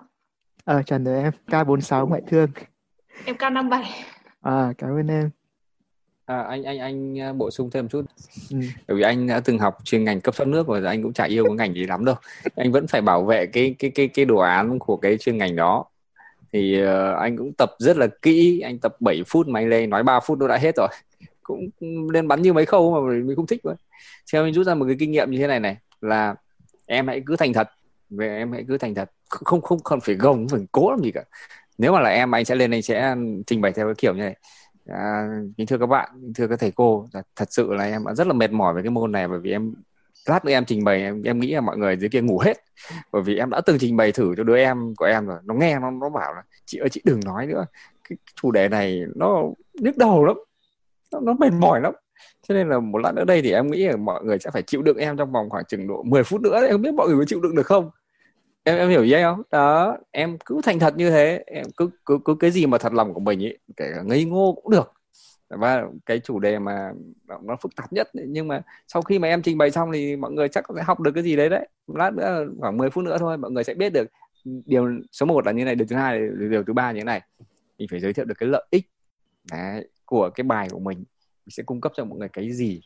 ờ 0.64 0.82
trần 0.82 1.04
rồi 1.04 1.22
em 1.22 1.32
K46 1.46 2.06
ngoại 2.06 2.22
thương. 2.26 2.50
Em 3.24 3.36
K57 3.36 3.82
à 4.40 4.72
cảm 4.78 4.90
ơn 4.90 5.08
em. 5.10 5.30
À, 6.26 6.42
anh 6.42 6.62
anh 6.62 6.78
anh 6.78 7.20
à, 7.20 7.32
bổ 7.32 7.50
sung 7.50 7.70
thêm 7.70 7.84
một 7.84 7.88
chút. 7.92 8.04
Ừ. 8.50 8.56
bởi 8.88 8.96
vì 8.96 9.02
anh 9.02 9.26
đã 9.26 9.40
từng 9.40 9.58
học 9.58 9.78
chuyên 9.84 10.04
ngành 10.04 10.20
cấp 10.20 10.36
thoát 10.36 10.46
nước 10.46 10.66
rồi 10.66 10.86
anh 10.86 11.02
cũng 11.02 11.12
chả 11.12 11.24
yêu 11.24 11.44
cái 11.44 11.54
ngành 11.54 11.74
gì 11.74 11.86
lắm 11.86 12.04
đâu. 12.04 12.14
Anh 12.56 12.72
vẫn 12.72 12.86
phải 12.86 13.00
bảo 13.00 13.24
vệ 13.24 13.46
cái 13.46 13.74
cái 13.78 13.90
cái 13.90 14.08
cái 14.08 14.24
đồ 14.24 14.36
án 14.36 14.78
của 14.78 14.96
cái 14.96 15.18
chuyên 15.18 15.38
ngành 15.38 15.56
đó. 15.56 15.84
Thì 16.52 16.82
uh, 16.82 17.18
anh 17.18 17.36
cũng 17.36 17.52
tập 17.58 17.70
rất 17.78 17.96
là 17.96 18.06
kỹ 18.22 18.60
anh 18.60 18.78
tập 18.78 18.96
7 19.00 19.22
phút 19.26 19.48
mà 19.48 19.60
anh 19.60 19.68
lên 19.68 19.90
nói 19.90 20.02
3 20.02 20.20
phút 20.20 20.38
nó 20.38 20.48
đã 20.48 20.56
hết 20.56 20.76
rồi. 20.76 20.88
Cũng 21.42 21.70
lên 22.10 22.28
bắn 22.28 22.42
như 22.42 22.52
mấy 22.52 22.66
khâu 22.66 22.92
mà 22.92 23.14
mình 23.14 23.36
không 23.36 23.46
thích 23.46 23.60
thôi 23.64 23.74
theo 24.32 24.44
mình 24.44 24.54
rút 24.54 24.66
ra 24.66 24.74
một 24.74 24.84
cái 24.86 24.96
kinh 24.98 25.10
nghiệm 25.10 25.30
như 25.30 25.38
thế 25.38 25.46
này 25.46 25.60
này 25.60 25.76
là 26.00 26.34
em 26.86 27.08
hãy 27.08 27.22
cứ 27.26 27.36
thành 27.36 27.52
thật. 27.52 27.68
Về 28.10 28.36
em 28.36 28.52
hãy 28.52 28.64
cứ 28.68 28.78
thành 28.78 28.94
thật 28.94 29.10
không 29.32 29.60
không 29.60 29.78
cần 29.84 30.00
phải 30.00 30.14
gồng 30.14 30.48
phải 30.48 30.60
cố 30.72 30.90
làm 30.90 31.00
gì 31.00 31.10
cả. 31.10 31.24
Nếu 31.78 31.92
mà 31.92 32.00
là 32.00 32.10
em 32.10 32.34
anh 32.34 32.44
sẽ 32.44 32.54
lên 32.54 32.70
anh 32.70 32.82
sẽ 32.82 33.16
trình 33.46 33.60
bày 33.60 33.72
theo 33.72 33.86
cái 33.86 33.94
kiểu 33.98 34.14
như 34.14 34.22
này. 34.22 34.36
À, 34.86 35.28
kính 35.56 35.66
thưa 35.66 35.78
các 35.78 35.86
bạn 35.86 36.10
kính 36.22 36.34
thưa 36.34 36.46
các 36.46 36.60
thầy 36.60 36.70
cô 36.70 37.08
thật 37.36 37.48
sự 37.52 37.72
là 37.72 37.84
em 37.84 38.04
rất 38.16 38.26
là 38.26 38.32
mệt 38.32 38.52
mỏi 38.52 38.74
với 38.74 38.82
cái 38.82 38.90
môn 38.90 39.12
này 39.12 39.28
bởi 39.28 39.38
vì 39.38 39.50
em 39.50 39.74
lát 40.26 40.44
nữa 40.44 40.52
em 40.52 40.64
trình 40.64 40.84
bày 40.84 41.02
em, 41.02 41.22
em 41.22 41.40
nghĩ 41.40 41.54
là 41.54 41.60
mọi 41.60 41.76
người 41.76 41.96
dưới 41.96 42.10
kia 42.10 42.20
ngủ 42.20 42.38
hết. 42.38 42.56
Bởi 43.12 43.22
vì 43.22 43.36
em 43.36 43.50
đã 43.50 43.60
từng 43.60 43.78
trình 43.78 43.96
bày 43.96 44.12
thử 44.12 44.34
cho 44.36 44.44
đứa 44.44 44.56
em 44.56 44.94
của 44.96 45.04
em 45.04 45.26
rồi. 45.26 45.38
Nó 45.44 45.54
nghe 45.54 45.78
nó 45.78 45.90
nó 45.90 46.08
bảo 46.08 46.34
là 46.34 46.42
chị 46.64 46.78
ơi 46.78 46.88
chị 46.88 47.00
đừng 47.04 47.20
nói 47.24 47.46
nữa. 47.46 47.66
Cái 48.08 48.16
chủ 48.42 48.50
đề 48.50 48.68
này 48.68 49.00
nó 49.16 49.44
nhức 49.74 49.96
đầu 49.96 50.24
lắm. 50.24 50.36
Nó, 51.12 51.20
nó 51.20 51.32
mệt 51.32 51.52
mỏi 51.52 51.80
lắm. 51.80 51.92
Cho 52.48 52.54
nên 52.54 52.68
là 52.68 52.80
một 52.80 52.98
lát 52.98 53.12
nữa 53.14 53.24
đây 53.24 53.42
thì 53.42 53.52
em 53.52 53.70
nghĩ 53.70 53.86
là 53.86 53.96
mọi 53.96 54.24
người 54.24 54.38
sẽ 54.38 54.50
phải 54.50 54.62
chịu 54.62 54.82
đựng 54.82 54.96
em 54.96 55.16
trong 55.16 55.32
vòng 55.32 55.50
khoảng 55.50 55.64
chừng 55.64 55.88
độ 55.88 56.02
10 56.02 56.24
phút 56.24 56.40
nữa 56.40 56.60
em 56.62 56.72
không 56.72 56.82
biết 56.82 56.94
mọi 56.94 57.08
người 57.08 57.18
có 57.18 57.24
chịu 57.24 57.40
đựng 57.40 57.54
được 57.54 57.66
không? 57.66 57.90
Em 58.64 58.78
em 58.78 58.88
hiểu 58.88 59.02
ý 59.02 59.12
không? 59.22 59.42
Đó 59.50 59.96
em 60.10 60.38
cứ 60.44 60.60
thành 60.64 60.78
thật 60.78 60.96
như 60.96 61.10
thế. 61.10 61.44
Em 61.46 61.64
cứ 61.76 61.90
cứ 62.06 62.18
cứ 62.24 62.34
cái 62.34 62.50
gì 62.50 62.66
mà 62.66 62.78
thật 62.78 62.92
lòng 62.92 63.14
của 63.14 63.20
mình 63.20 63.44
ấy 63.44 63.58
kể 63.76 63.90
cả 63.94 64.02
ngây 64.02 64.24
ngô 64.24 64.52
cũng 64.62 64.70
được. 64.70 64.92
Và 65.48 65.84
cái 66.06 66.20
chủ 66.20 66.38
đề 66.38 66.58
mà 66.58 66.92
nó 67.42 67.56
phức 67.56 67.76
tạp 67.76 67.92
nhất 67.92 68.10
nhưng 68.12 68.48
mà 68.48 68.62
sau 68.88 69.02
khi 69.02 69.18
mà 69.18 69.28
em 69.28 69.42
trình 69.42 69.58
bày 69.58 69.70
xong 69.70 69.92
thì 69.92 70.16
mọi 70.16 70.32
người 70.32 70.48
chắc 70.48 70.64
sẽ 70.76 70.82
học 70.82 71.00
được 71.00 71.12
cái 71.14 71.22
gì 71.22 71.36
đấy 71.36 71.48
đấy. 71.48 71.68
Lát 71.86 72.14
nữa 72.14 72.46
khoảng 72.60 72.76
10 72.76 72.90
phút 72.90 73.04
nữa 73.04 73.16
thôi 73.18 73.38
mọi 73.38 73.50
người 73.50 73.64
sẽ 73.64 73.74
biết 73.74 73.92
được 73.92 74.08
điều 74.44 74.88
số 75.12 75.26
1 75.26 75.46
là 75.46 75.52
như 75.52 75.64
này 75.64 75.74
điều 75.74 75.86
thứ 75.86 75.96
hai 75.96 76.20
là 76.20 76.48
điều 76.50 76.64
thứ 76.64 76.72
ba 76.72 76.92
như 76.92 77.00
thế 77.00 77.04
này. 77.04 77.22
Mình 77.78 77.88
phải 77.90 78.00
giới 78.00 78.12
thiệu 78.12 78.24
được 78.24 78.34
cái 78.38 78.48
lợi 78.48 78.64
ích 78.70 78.86
đấy, 79.50 79.88
của 80.04 80.30
cái 80.30 80.44
bài 80.44 80.68
của 80.70 80.78
mình. 80.78 80.98
Mình 81.46 81.50
sẽ 81.50 81.62
cung 81.62 81.80
cấp 81.80 81.92
cho 81.96 82.04
mọi 82.04 82.18
người 82.18 82.28
cái 82.28 82.52
gì. 82.52 82.80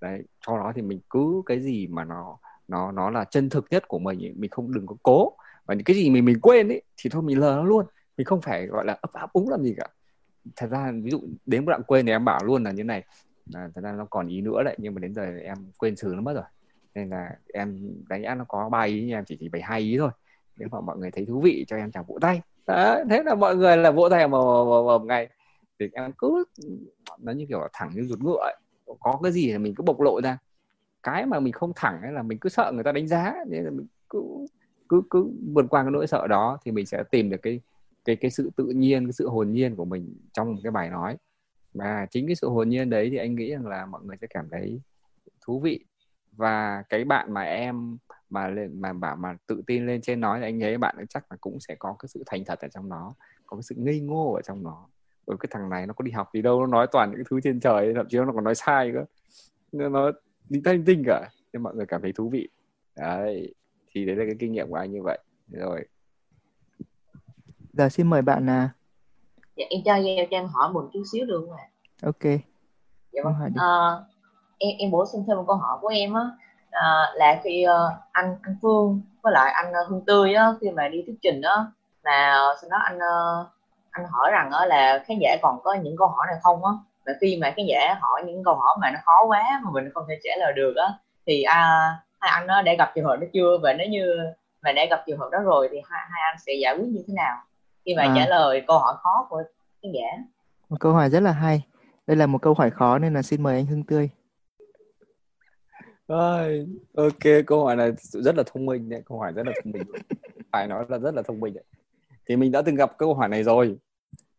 Đấy 0.00 0.22
cho 0.46 0.58
đó 0.58 0.72
thì 0.76 0.82
mình 0.82 1.00
cứ 1.10 1.42
cái 1.46 1.60
gì 1.60 1.86
mà 1.86 2.04
nó 2.04 2.38
nó 2.68 2.92
nó 2.92 3.10
là 3.10 3.24
chân 3.24 3.50
thực 3.50 3.66
nhất 3.70 3.88
của 3.88 3.98
mình 3.98 4.34
mình 4.36 4.50
không 4.50 4.74
đừng 4.74 4.86
có 4.86 4.96
cố. 5.02 5.32
Và 5.66 5.74
những 5.74 5.84
cái 5.84 5.96
gì 5.96 6.10
mình 6.10 6.24
mình 6.24 6.40
quên 6.40 6.68
ấy 6.68 6.82
thì 6.96 7.10
thôi 7.10 7.22
mình 7.22 7.38
lờ 7.38 7.54
nó 7.56 7.64
luôn. 7.64 7.86
Mình 8.16 8.24
không 8.24 8.40
phải 8.40 8.66
gọi 8.66 8.84
là 8.84 8.98
ấp 9.00 9.12
áp 9.12 9.32
úng 9.32 9.48
làm 9.48 9.62
gì 9.62 9.74
cả. 9.76 9.88
Thật 10.56 10.66
ra 10.70 10.92
ví 11.02 11.10
dụ 11.10 11.20
đến 11.46 11.64
một 11.64 11.70
đoạn 11.70 11.82
quên 11.86 12.06
thì 12.06 12.12
em 12.12 12.24
bảo 12.24 12.44
luôn 12.44 12.64
là 12.64 12.70
như 12.72 12.84
này 12.84 13.04
à, 13.52 13.68
thật 13.74 13.80
ra 13.80 13.92
nó 13.92 14.04
còn 14.04 14.28
ý 14.28 14.40
nữa 14.40 14.62
đấy 14.64 14.76
nhưng 14.78 14.94
mà 14.94 15.00
đến 15.00 15.14
giờ 15.14 15.22
em 15.42 15.56
quên 15.78 15.96
xử 15.96 16.12
nó 16.14 16.20
mất 16.20 16.34
rồi. 16.34 16.44
Nên 16.94 17.10
là 17.10 17.30
em 17.52 17.94
đánh 18.08 18.22
giá 18.22 18.34
nó 18.34 18.44
có 18.48 18.68
ba 18.68 18.82
ý 18.82 19.00
nhưng 19.00 19.10
em 19.10 19.24
chỉ 19.24 19.36
chỉ 19.40 19.48
bảy 19.48 19.62
hai 19.62 19.80
ý 19.80 19.98
thôi. 19.98 20.10
Nếu 20.56 20.68
mà 20.72 20.80
mọi 20.80 20.98
người 20.98 21.10
thấy 21.10 21.26
thú 21.26 21.40
vị 21.40 21.64
cho 21.68 21.76
em 21.76 21.90
chào 21.92 22.04
vỗ 22.08 22.18
tay. 22.20 22.40
Đó, 22.66 22.98
thế 23.10 23.22
là 23.22 23.34
mọi 23.34 23.56
người 23.56 23.76
là 23.76 23.90
vỗ 23.90 24.08
tay 24.08 24.28
mà 24.28 24.38
một 24.38 25.02
ngày. 25.04 25.28
Thì 25.78 25.88
em 25.92 26.12
cứ 26.18 26.44
nó 27.18 27.32
như 27.32 27.46
kiểu 27.48 27.68
thẳng 27.72 27.90
như 27.94 28.02
ruột 28.02 28.18
ngựa 28.18 28.40
ấy. 28.40 28.56
có 29.00 29.20
cái 29.22 29.32
gì 29.32 29.52
thì 29.52 29.58
mình 29.58 29.74
cứ 29.74 29.82
bộc 29.82 30.00
lộ 30.00 30.20
ra 30.20 30.38
cái 31.04 31.26
mà 31.26 31.40
mình 31.40 31.52
không 31.52 31.72
thẳng 31.76 32.02
ấy 32.02 32.12
là 32.12 32.22
mình 32.22 32.38
cứ 32.38 32.48
sợ 32.48 32.72
người 32.74 32.84
ta 32.84 32.92
đánh 32.92 33.08
giá 33.08 33.34
nên 33.48 33.64
là 33.64 33.70
mình 33.70 33.86
cứ 34.10 34.22
cứ 34.88 35.02
cứ 35.10 35.30
vượt 35.54 35.66
qua 35.70 35.82
cái 35.82 35.90
nỗi 35.90 36.06
sợ 36.06 36.26
đó 36.26 36.58
thì 36.64 36.72
mình 36.72 36.86
sẽ 36.86 37.02
tìm 37.10 37.30
được 37.30 37.42
cái 37.42 37.60
cái 38.04 38.16
cái 38.16 38.30
sự 38.30 38.50
tự 38.56 38.66
nhiên, 38.66 39.06
cái 39.06 39.12
sự 39.12 39.28
hồn 39.28 39.52
nhiên 39.52 39.76
của 39.76 39.84
mình 39.84 40.14
trong 40.32 40.56
cái 40.62 40.70
bài 40.70 40.90
nói. 40.90 41.16
Và 41.74 42.06
chính 42.10 42.26
cái 42.26 42.36
sự 42.36 42.48
hồn 42.48 42.68
nhiên 42.68 42.90
đấy 42.90 43.08
thì 43.10 43.16
anh 43.16 43.34
nghĩ 43.34 43.50
rằng 43.50 43.66
là 43.66 43.86
mọi 43.86 44.02
người 44.04 44.16
sẽ 44.20 44.26
cảm 44.30 44.48
thấy 44.50 44.80
thú 45.40 45.60
vị. 45.60 45.84
Và 46.32 46.82
cái 46.88 47.04
bạn 47.04 47.32
mà 47.32 47.42
em 47.42 47.98
mà 48.30 48.48
lên, 48.48 48.80
mà 48.80 48.92
bảo 48.92 49.16
mà 49.16 49.36
tự 49.46 49.62
tin 49.66 49.86
lên 49.86 50.00
trên 50.00 50.20
nói 50.20 50.38
thì 50.40 50.46
anh 50.46 50.60
thấy 50.60 50.78
bạn 50.78 50.96
chắc 51.08 51.24
là 51.30 51.36
cũng 51.40 51.60
sẽ 51.60 51.74
có 51.78 51.96
cái 51.98 52.08
sự 52.08 52.22
thành 52.26 52.44
thật 52.44 52.60
ở 52.60 52.68
trong 52.68 52.88
nó, 52.88 53.14
có 53.46 53.56
cái 53.56 53.62
sự 53.62 53.74
ngây 53.78 54.00
ngô 54.00 54.32
ở 54.32 54.42
trong 54.42 54.62
nó. 54.62 54.86
Bởi 55.26 55.36
cái 55.40 55.48
thằng 55.52 55.70
này 55.70 55.86
nó 55.86 55.92
có 55.92 56.02
đi 56.02 56.10
học 56.10 56.30
gì 56.34 56.42
đâu 56.42 56.60
nó 56.60 56.66
nói 56.66 56.86
toàn 56.92 57.10
những 57.10 57.22
thứ 57.30 57.40
trên 57.40 57.60
trời, 57.60 57.94
thậm 57.94 58.06
chí 58.08 58.18
nó 58.18 58.32
còn 58.34 58.44
nói 58.44 58.54
sai 58.54 58.92
cơ. 58.94 59.04
Nó 59.72 60.10
đi 60.48 60.60
thanh 60.64 60.84
tinh 60.84 61.02
cả. 61.06 61.30
Nên 61.52 61.62
mọi 61.62 61.74
người 61.74 61.86
cảm 61.86 62.02
thấy 62.02 62.12
thú 62.12 62.28
vị. 62.28 62.48
Đấy. 62.96 63.54
Thì 63.92 64.04
đấy 64.04 64.16
là 64.16 64.24
cái 64.26 64.36
kinh 64.38 64.52
nghiệm 64.52 64.68
của 64.68 64.76
anh 64.76 64.92
như 64.92 65.02
vậy. 65.02 65.18
Rồi. 65.48 65.88
Giờ 67.72 67.88
xin 67.88 68.10
mời 68.10 68.22
bạn 68.22 68.50
à 68.50 68.70
dạ, 69.56 69.64
em 69.70 69.80
cho 69.84 69.94
em 69.94 70.28
cho 70.30 70.36
em 70.36 70.46
hỏi 70.46 70.72
một 70.72 70.90
chút 70.92 71.02
xíu 71.12 71.26
được 71.26 71.46
không 71.46 71.56
ạ? 71.56 71.64
Ok. 72.02 72.40
Dạ 73.12 73.22
vâng. 73.24 73.52
À, 73.56 73.90
em 74.58 74.70
em 74.78 74.90
bổ 74.90 75.06
sung 75.12 75.24
thêm 75.26 75.36
một 75.36 75.44
câu 75.46 75.56
hỏi 75.56 75.78
của 75.80 75.88
em 75.88 76.14
á. 76.14 76.22
À, 76.70 77.12
là 77.14 77.40
khi 77.44 77.66
uh, 77.66 77.92
anh 78.12 78.36
anh 78.42 78.56
Phương 78.62 79.00
với 79.22 79.32
lại 79.32 79.52
anh 79.52 79.70
uh, 79.70 79.90
Hương 79.90 80.04
Tươi 80.04 80.34
á 80.34 80.52
khi 80.60 80.70
mà 80.70 80.88
đi 80.88 81.02
thuyết 81.06 81.16
trình 81.22 81.42
á 81.42 81.66
là 82.02 82.46
sau 82.60 82.70
đó 82.70 82.76
anh 82.76 82.96
uh, 82.96 83.46
anh 83.90 84.06
hỏi 84.10 84.30
rằng 84.30 84.50
á 84.50 84.66
là 84.66 85.04
khán 85.06 85.18
giả 85.20 85.36
còn 85.42 85.60
có 85.62 85.74
những 85.74 85.96
câu 85.98 86.08
hỏi 86.08 86.26
này 86.26 86.36
không 86.42 86.64
á 86.64 86.72
và 87.06 87.12
khi 87.20 87.38
mà 87.40 87.52
khán 87.56 87.66
giả 87.66 87.96
hỏi 88.00 88.22
những 88.26 88.44
câu 88.44 88.54
hỏi 88.54 88.76
mà 88.80 88.90
nó 88.90 88.98
khó 89.04 89.26
quá 89.26 89.60
mà 89.64 89.70
mình 89.70 89.90
không 89.94 90.04
thể 90.08 90.18
trả 90.24 90.30
lời 90.38 90.52
được 90.56 90.74
á 90.76 90.88
thì 91.26 91.42
à, 91.42 91.90
hai 92.20 92.30
anh 92.34 92.46
nó 92.46 92.62
đã 92.62 92.74
gặp 92.78 92.92
trường 92.94 93.04
hợp 93.04 93.16
đó 93.20 93.26
chưa? 93.32 93.58
Và 93.62 93.72
nếu 93.72 93.88
như 93.88 94.16
mà 94.62 94.72
đã 94.72 94.86
gặp 94.90 95.02
trường 95.06 95.18
hợp 95.18 95.28
đó 95.32 95.38
rồi 95.44 95.68
thì 95.72 95.78
hai, 95.84 96.00
hai 96.10 96.22
anh 96.32 96.36
sẽ 96.46 96.52
giải 96.60 96.76
quyết 96.78 96.88
như 96.88 97.04
thế 97.08 97.14
nào? 97.14 97.36
Khi 97.84 97.94
mà 97.94 98.02
à. 98.02 98.14
trả 98.16 98.26
lời 98.26 98.62
câu 98.66 98.78
hỏi 98.78 98.94
khó 99.02 99.26
của 99.30 99.42
khán 99.82 99.92
giả. 99.92 100.24
Một 100.68 100.76
câu 100.80 100.92
hỏi 100.92 101.10
rất 101.10 101.20
là 101.20 101.32
hay. 101.32 101.62
Đây 102.06 102.16
là 102.16 102.26
một 102.26 102.42
câu 102.42 102.54
hỏi 102.54 102.70
khó 102.70 102.98
nên 102.98 103.14
là 103.14 103.22
xin 103.22 103.42
mời 103.42 103.56
anh 103.56 103.66
Hưng 103.66 103.84
Tươi. 103.84 104.10
Ôi, 106.06 106.66
ok 106.96 107.46
câu 107.46 107.64
hỏi 107.64 107.76
này 107.76 107.92
rất 107.98 108.36
là 108.36 108.42
thông 108.46 108.66
minh 108.66 108.88
đấy 108.88 109.02
câu 109.06 109.18
hỏi 109.18 109.32
rất 109.32 109.46
là 109.46 109.52
thông 109.64 109.72
minh. 109.72 109.82
Phải 110.52 110.66
nói 110.66 110.84
là 110.88 110.98
rất 110.98 111.14
là 111.14 111.22
thông 111.22 111.40
minh 111.40 111.54
đấy. 111.54 111.64
Thì 112.28 112.36
mình 112.36 112.52
đã 112.52 112.62
từng 112.62 112.74
gặp 112.74 112.98
câu 112.98 113.14
hỏi 113.14 113.28
này 113.28 113.42
rồi. 113.42 113.76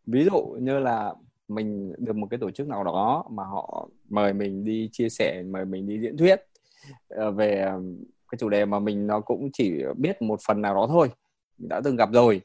Ví 0.05 0.25
dụ 0.25 0.41
như 0.59 0.79
là 0.79 1.13
mình 1.47 1.93
được 1.97 2.15
một 2.15 2.27
cái 2.29 2.37
tổ 2.37 2.51
chức 2.51 2.67
nào 2.67 2.83
đó 2.83 3.25
mà 3.31 3.43
họ 3.43 3.89
mời 4.09 4.33
mình 4.33 4.63
đi 4.65 4.89
chia 4.91 5.09
sẻ, 5.09 5.43
mời 5.47 5.65
mình 5.65 5.87
đi 5.87 5.99
diễn 5.99 6.17
thuyết 6.17 6.35
ờ, 7.07 7.31
về 7.31 7.61
ờ, 7.61 7.81
cái 8.31 8.37
chủ 8.39 8.49
đề 8.49 8.65
mà 8.65 8.79
mình 8.79 9.07
nó 9.07 9.19
cũng 9.19 9.49
chỉ 9.53 9.83
biết 9.97 10.21
một 10.21 10.39
phần 10.47 10.61
nào 10.61 10.75
đó 10.75 10.87
thôi, 10.89 11.09
mình 11.57 11.69
đã 11.69 11.81
từng 11.83 11.95
gặp 11.95 12.09
rồi 12.13 12.41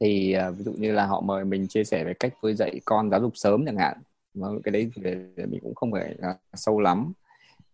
thì 0.00 0.32
ờ, 0.32 0.52
ví 0.52 0.64
dụ 0.64 0.72
như 0.72 0.92
là 0.92 1.06
họ 1.06 1.20
mời 1.20 1.44
mình 1.44 1.68
chia 1.68 1.84
sẻ 1.84 2.04
về 2.04 2.14
cách 2.14 2.34
nuôi 2.42 2.54
dạy 2.54 2.80
con 2.84 3.10
giáo 3.10 3.20
dục 3.20 3.32
sớm 3.36 3.66
chẳng 3.66 3.78
hạn 3.78 3.98
mà 4.34 4.48
cái 4.64 4.72
đấy 4.72 4.90
thì 4.94 5.02
mình 5.46 5.60
cũng 5.62 5.74
không 5.74 5.92
phải 5.92 6.16
sâu 6.54 6.80
lắm 6.80 7.12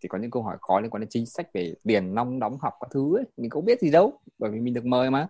thì 0.03 0.09
có 0.09 0.19
những 0.19 0.31
câu 0.31 0.43
hỏi 0.43 0.57
khó 0.61 0.81
liên 0.81 0.91
quan 0.91 1.01
đến 1.01 1.09
chính 1.11 1.27
sách 1.27 1.53
về 1.53 1.75
tiền 1.85 2.15
nong 2.15 2.41
đóng 2.41 2.59
học 2.61 2.75
các 2.81 2.89
thứ 2.91 3.17
ấy. 3.17 3.25
mình 3.37 3.51
không 3.51 3.65
biết 3.65 3.81
gì 3.81 3.91
đâu, 3.91 4.13
bởi 4.39 4.51
vì 4.51 4.61
mình 4.61 4.75
được 4.75 4.87
mời 4.87 5.11
mà 5.11 5.29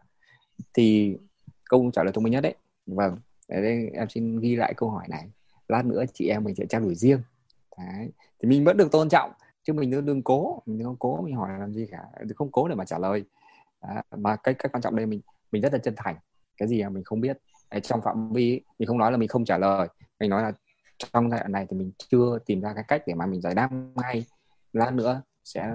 thì 0.75 1.17
câu 1.65 1.91
trả 1.93 2.03
lời 2.03 2.13
thông 2.13 2.25
minh 2.25 2.33
nhất 2.33 2.41
đấy 2.41 2.55
vâng 2.87 3.17
đây 3.51 3.91
em 3.93 4.09
xin 4.09 4.41
ghi 4.41 4.57
lại 4.57 4.75
câu 4.77 4.91
hỏi 4.91 5.07
này. 5.09 5.31
Lát 5.69 5.85
nữa 5.85 6.05
chị 6.15 6.29
em 6.29 6.45
mình 6.45 6.55
sẽ 6.55 6.67
trao 6.67 6.81
đổi 6.81 6.95
riêng. 6.95 7.23
Đấy. 7.79 8.11
thì 8.43 8.49
mình 8.49 8.65
vẫn 8.65 8.77
được 8.77 8.93
tôn 8.93 9.09
trọng 9.09 9.33
chứ 9.63 9.73
mình 9.73 9.91
đừng, 9.91 10.07
đừng 10.07 10.23
cố. 10.23 10.63
Mình 10.67 10.79
đừng 10.79 10.97
cố 10.99 11.21
mình 11.23 11.37
hỏi 11.37 11.59
làm 11.59 11.73
gì 11.73 11.87
cả. 11.91 12.05
Đừng 12.21 12.37
không 12.37 12.53
cố 12.53 12.69
để 12.69 12.75
mà 12.75 12.85
trả 12.85 12.99
lời. 12.99 13.25
À, 13.81 14.03
mà 14.17 14.37
cái 14.37 14.55
cái 14.55 14.71
quan 14.73 14.83
trọng 14.83 14.97
đây 14.97 15.07
mình 15.07 15.21
mình 15.53 15.63
rất 15.63 15.73
là 15.73 15.79
chân 15.79 15.95
thành. 15.97 16.17
Cái 16.57 16.69
gì 16.69 16.83
mà 16.83 16.89
mình 16.89 17.05
không 17.05 17.21
biết. 17.21 17.39
Đấy, 17.71 17.81
trong 17.81 18.03
phạm 18.03 18.33
vi 18.33 18.61
mình 18.79 18.87
không 18.87 18.99
nói 18.99 19.13
là 19.13 19.17
mình 19.17 19.29
không 19.29 19.45
trả 19.45 19.59
lời. 19.59 19.89
Mình 20.21 20.31
nói 20.31 20.43
là 20.43 20.53
trong 21.13 21.31
giai 21.31 21.41
đoạn 21.41 21.53
này 21.53 21.67
thì 21.71 21.77
mình 21.77 21.93
chưa 21.99 22.39
tìm 22.47 22.61
ra 22.61 22.73
cái 22.75 22.85
cách 22.89 23.03
để 23.07 23.15
mà 23.15 23.27
mình 23.27 23.41
giải 23.41 23.55
đáp 23.55 23.71
ngay. 23.95 24.25
Lát 24.73 24.95
nữa 24.95 25.23
sẽ 25.45 25.73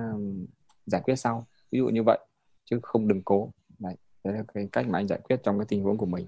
giải 0.85 1.01
quyết 1.01 1.15
sau. 1.15 1.45
Ví 1.71 1.79
dụ 1.79 1.87
như 1.87 2.03
vậy 2.03 2.19
chứ 2.65 2.79
không 2.83 3.07
đừng 3.07 3.21
cố. 3.25 3.51
Đấy, 3.79 3.95
đấy 4.23 4.33
là 4.33 4.43
cái 4.53 4.69
cách 4.71 4.87
mà 4.89 4.99
anh 4.99 5.07
giải 5.07 5.19
quyết 5.23 5.39
trong 5.43 5.59
cái 5.59 5.65
tình 5.69 5.83
huống 5.83 5.97
của 5.97 6.05
mình 6.05 6.27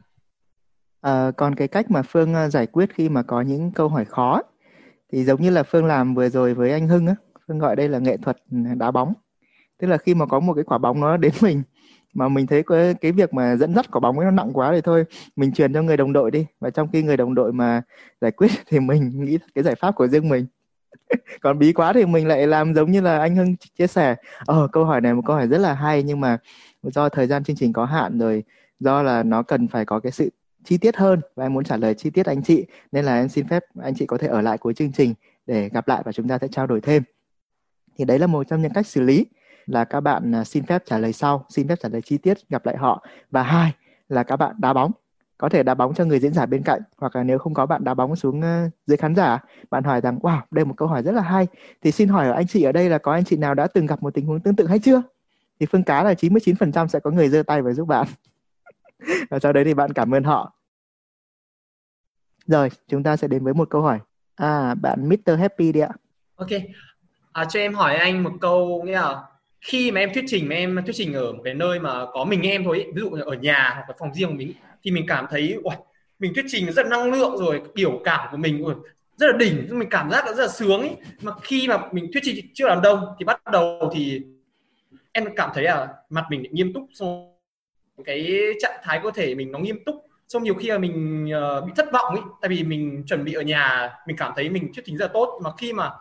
à, 1.08 1.32
còn 1.38 1.56
cái 1.56 1.68
cách 1.68 1.92
mà 1.92 2.02
phương 2.02 2.34
ờ, 2.34 2.50
giải 2.50 2.68
quyết 2.68 2.94
khi 2.94 3.10
mà 3.10 3.24
có 3.24 3.42
những 3.42 3.72
câu 3.72 3.88
hỏi 3.90 4.06
khó 4.06 4.42
thì 5.14 5.24
giống 5.24 5.42
như 5.42 5.50
là 5.50 5.64
phương 5.64 5.86
làm 5.86 6.16
vừa 6.16 6.30
rồi 6.30 6.54
với 6.54 6.72
anh 6.72 6.88
hưng 6.88 7.08
á 7.08 7.16
phương 7.48 7.60
gọi 7.60 7.76
đây 7.76 7.90
là 7.90 8.00
nghệ 8.00 8.18
thuật 8.18 8.38
ừ, 8.52 8.58
đá 8.78 8.92
bóng. 8.92 9.14
Tức 9.80 9.88
là 9.88 9.98
khi 9.98 10.16
mà 10.16 10.26
có 10.26 10.40
một 10.40 10.54
cái 10.54 10.64
quả 10.64 10.78
bóng 10.78 11.00
nó 11.02 11.18
đến 11.18 11.34
mình 11.42 11.64
mà 12.14 12.30
mình 12.30 12.48
thấy 12.48 12.64
cái, 12.64 12.94
cái 13.02 13.12
việc 13.12 13.34
mà 13.34 13.56
dẫn 13.56 13.76
dắt 13.76 13.92
quả 13.92 14.00
bóng 14.00 14.20
ấy 14.20 14.26
nó 14.26 14.32
nặng 14.32 14.52
quá 14.54 14.72
thì 14.76 14.82
thôi 14.82 15.06
mình 15.36 15.54
truyền 15.54 15.74
cho 15.74 15.82
người 15.82 15.98
đồng 15.98 16.14
đội 16.14 16.32
đi. 16.32 16.46
Và 16.60 16.70
trong 16.70 16.88
khi 16.94 17.04
người 17.04 17.18
đồng 17.18 17.36
đội 17.36 17.54
mà 17.54 17.82
giải 18.22 18.32
quyết 18.32 18.52
thì 18.70 18.80
mình 18.80 19.26
nghĩ 19.26 19.38
cái 19.56 19.64
giải 19.64 19.76
pháp 19.76 19.96
của 19.96 20.08
riêng 20.08 20.30
mình. 20.30 20.46
Còn 21.42 21.60
bí 21.60 21.74
quá 21.74 21.94
thì 21.94 22.06
mình 22.06 22.28
lại 22.28 22.48
làm 22.48 22.74
giống 22.74 22.92
như 22.92 23.02
là 23.02 23.20
anh 23.20 23.36
Hưng 23.36 23.56
chia 23.80 23.88
sẻ. 23.88 24.16
Ờ 24.46 24.68
câu 24.72 24.86
hỏi 24.86 25.02
này 25.02 25.14
một 25.14 25.22
câu 25.26 25.36
hỏi 25.36 25.48
rất 25.48 25.58
là 25.58 25.74
hay 25.74 26.04
nhưng 26.04 26.22
mà 26.22 26.38
do 26.84 27.10
thời 27.10 27.28
gian 27.28 27.44
chương 27.44 27.56
trình 27.56 27.74
có 27.74 27.86
hạn 27.86 28.20
rồi 28.20 28.44
do 28.80 29.04
là 29.04 29.24
nó 29.24 29.44
cần 29.44 29.68
phải 29.68 29.86
có 29.86 30.00
cái 30.00 30.12
sự 30.12 30.30
chi 30.68 30.78
tiết 30.78 30.98
hơn 30.98 31.22
và 31.36 31.46
em 31.46 31.54
muốn 31.54 31.64
trả 31.64 31.78
lời 31.78 31.94
chi 31.94 32.10
tiết 32.10 32.26
anh 32.26 32.44
chị. 32.44 32.66
Nên 32.92 33.06
là 33.06 33.16
em 33.16 33.30
xin 33.30 33.48
phép 33.48 33.64
anh 33.82 33.94
chị 33.96 34.06
có 34.06 34.18
thể 34.18 34.28
ở 34.28 34.42
lại 34.42 34.58
cuối 34.58 34.74
chương 34.74 34.92
trình 34.92 35.14
để 35.46 35.70
gặp 35.70 35.88
lại 35.88 36.02
và 36.06 36.12
chúng 36.12 36.28
ta 36.28 36.38
sẽ 36.42 36.48
trao 36.48 36.68
đổi 36.68 36.82
thêm. 36.82 37.04
Thì 37.98 38.06
đấy 38.06 38.20
là 38.20 38.28
một 38.28 38.48
trong 38.50 38.62
những 38.62 38.74
cách 38.74 38.88
xử 38.88 39.02
lý 39.02 39.26
là 39.66 39.86
các 39.86 40.02
bạn 40.02 40.36
à, 40.36 40.44
xin 40.44 40.66
phép 40.66 40.84
trả 40.86 40.98
lời 40.98 41.14
sau, 41.14 41.46
xin 41.50 41.68
phép 41.68 41.76
trả 41.82 41.90
lời 41.90 42.02
chi 42.02 42.18
tiết, 42.18 42.38
gặp 42.50 42.66
lại 42.66 42.78
họ. 42.78 43.06
Và 43.32 43.44
hai 43.44 43.72
là 44.10 44.24
các 44.24 44.36
bạn 44.36 44.56
đá 44.60 44.74
bóng. 44.74 44.92
Có 45.38 45.50
thể 45.50 45.64
đá 45.64 45.74
bóng 45.74 45.94
cho 45.94 46.06
người 46.06 46.20
diễn 46.20 46.34
giả 46.34 46.46
bên 46.46 46.64
cạnh, 46.64 46.82
hoặc 46.98 47.16
là 47.16 47.24
nếu 47.24 47.38
không 47.38 47.54
có 47.54 47.66
bạn 47.66 47.84
đá 47.84 47.94
bóng 47.94 48.16
xuống 48.16 48.42
à, 48.42 48.70
dưới 48.88 48.98
khán 48.98 49.16
giả, 49.16 49.40
bạn 49.70 49.84
hỏi 49.84 50.02
rằng, 50.02 50.20
wow, 50.20 50.40
đây 50.52 50.66
một 50.66 50.74
câu 50.78 50.88
hỏi 50.88 51.04
rất 51.04 51.12
là 51.12 51.22
hay. 51.22 51.48
Thì 51.82 51.92
xin 51.92 52.10
hỏi 52.10 52.28
ở 52.28 52.34
anh 52.34 52.48
chị 52.48 52.64
ở 52.64 52.72
đây 52.72 52.90
là 52.90 52.98
có 52.98 53.12
anh 53.12 53.24
chị 53.24 53.38
nào 53.38 53.54
đã 53.54 53.68
từng 53.68 53.86
gặp 53.86 54.04
một 54.04 54.14
tình 54.14 54.26
huống 54.26 54.40
tương 54.40 54.56
tự 54.56 54.68
hay 54.68 54.80
chưa? 54.80 55.02
Thì 55.60 55.66
phương 55.66 55.84
cá 55.84 56.04
là 56.04 56.14
99% 56.14 56.88
sẽ 56.88 57.00
có 57.00 57.12
người 57.12 57.30
giơ 57.30 57.44
tay 57.44 57.62
và 57.62 57.74
giúp 57.74 57.86
bạn. 57.86 58.08
Và 59.30 59.40
sau 59.40 59.54
đấy 59.54 59.64
thì 59.64 59.74
bạn 59.74 59.94
cảm 59.94 60.14
ơn 60.14 60.24
họ 60.24 60.57
rồi 62.48 62.70
chúng 62.88 63.04
ta 63.04 63.18
sẽ 63.18 63.28
đến 63.28 63.44
với 63.44 63.54
một 63.54 63.70
câu 63.70 63.82
hỏi. 63.82 64.00
À 64.36 64.76
bạn 64.82 65.10
Mr 65.10 65.40
Happy 65.40 65.72
đi 65.72 65.80
ạ. 65.80 65.90
Ok. 66.36 66.50
À, 67.32 67.46
cho 67.46 67.60
em 67.60 67.74
hỏi 67.74 67.96
anh 67.96 68.24
một 68.24 68.34
câu 68.42 68.84
nghĩa 68.86 68.94
là 68.94 69.24
khi 69.62 69.92
mà 69.92 70.00
em 70.00 70.14
thuyết 70.14 70.24
trình 70.28 70.50
mà 70.50 70.56
em 70.56 70.80
thuyết 70.86 70.96
trình 70.96 71.14
ở 71.14 71.34
một 71.34 71.42
cái 71.44 71.54
nơi 71.54 71.80
mà 71.80 72.06
có 72.14 72.26
mình 72.26 72.42
em 72.42 72.64
thôi 72.64 72.86
ví 72.96 73.02
dụ 73.02 73.10
ở 73.10 73.34
nhà 73.34 73.72
hoặc 73.76 73.90
là 73.90 73.96
phòng 74.00 74.14
riêng 74.14 74.30
của 74.30 74.36
mình 74.36 74.54
thì 74.84 74.92
mình 74.92 75.06
cảm 75.08 75.26
thấy 75.30 75.58
uầy, 75.64 75.78
mình 76.20 76.34
thuyết 76.34 76.46
trình 76.48 76.72
rất 76.72 76.88
năng 76.88 77.12
lượng 77.12 77.38
rồi 77.38 77.62
biểu 77.74 78.02
cảm 78.04 78.28
của 78.32 78.38
mình 78.38 78.64
uầy, 78.64 78.76
rất 79.18 79.28
là 79.32 79.38
đỉnh 79.38 79.80
mình 79.80 79.90
cảm 79.90 80.12
giác 80.12 80.26
rất 80.26 80.38
là 80.38 80.48
sướng 80.48 80.82
ấy. 80.82 80.96
Mà 81.22 81.32
khi 81.44 81.68
mà 81.68 81.78
mình 81.92 82.10
thuyết 82.14 82.24
trình 82.24 82.46
trước 82.54 82.66
đám 82.68 82.82
đông 82.82 83.06
thì 83.20 83.26
bắt 83.26 83.42
đầu 83.52 83.92
thì 83.94 84.22
em 85.12 85.26
cảm 85.36 85.50
thấy 85.54 85.64
là 85.64 85.88
mặt 86.10 86.26
mình 86.30 86.44
nghiêm 86.52 86.74
túc 86.74 86.84
xong 86.94 87.34
cái 88.06 88.42
trạng 88.60 88.80
thái 88.84 89.00
cơ 89.04 89.12
thể 89.16 89.36
mình 89.36 89.52
nó 89.52 89.60
nghiêm 89.60 89.84
túc 89.86 89.96
xong 90.28 90.44
nhiều 90.44 90.54
khi 90.54 90.68
là 90.68 90.78
mình 90.78 91.26
uh, 91.60 91.66
bị 91.66 91.72
thất 91.76 91.92
vọng 91.92 92.16
ấy 92.16 92.22
tại 92.42 92.50
vì 92.50 92.64
mình 92.64 93.04
chuẩn 93.08 93.24
bị 93.24 93.34
ở 93.34 93.42
nhà 93.42 93.94
mình 94.08 94.18
cảm 94.18 94.34
thấy 94.36 94.50
mình 94.50 94.74
thuyết 94.74 94.84
trình 94.86 94.98
rất 94.98 95.06
là 95.06 95.12
tốt. 95.14 95.40
Mà 95.44 95.50
khi 95.58 95.74
mà 95.74 95.92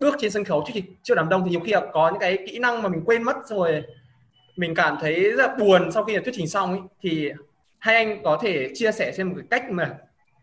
bước 0.00 0.14
trên 0.20 0.30
sân 0.30 0.44
khấu 0.44 0.60
thuyết 0.60 0.72
trình 0.74 0.94
trước 1.02 1.14
đám 1.14 1.28
đông 1.28 1.44
thì 1.44 1.50
nhiều 1.50 1.60
khi 1.60 1.72
là 1.72 1.80
có 1.92 2.10
những 2.10 2.20
cái 2.20 2.38
kỹ 2.46 2.58
năng 2.58 2.82
mà 2.82 2.88
mình 2.88 3.02
quên 3.04 3.22
mất 3.22 3.36
rồi 3.46 3.82
mình 4.56 4.74
cảm 4.74 4.96
thấy 5.00 5.30
rất 5.30 5.46
là 5.46 5.56
buồn 5.58 5.92
sau 5.92 6.04
khi 6.04 6.18
thuyết 6.18 6.34
trình 6.34 6.48
xong 6.48 6.70
ấy 6.70 6.80
thì 7.00 7.32
hai 7.78 7.94
anh 7.94 8.22
có 8.24 8.38
thể 8.42 8.68
chia 8.74 8.92
sẻ 8.92 9.12
xem 9.12 9.28
một 9.28 9.34
cái 9.36 9.60
cách 9.60 9.70
mà 9.70 9.98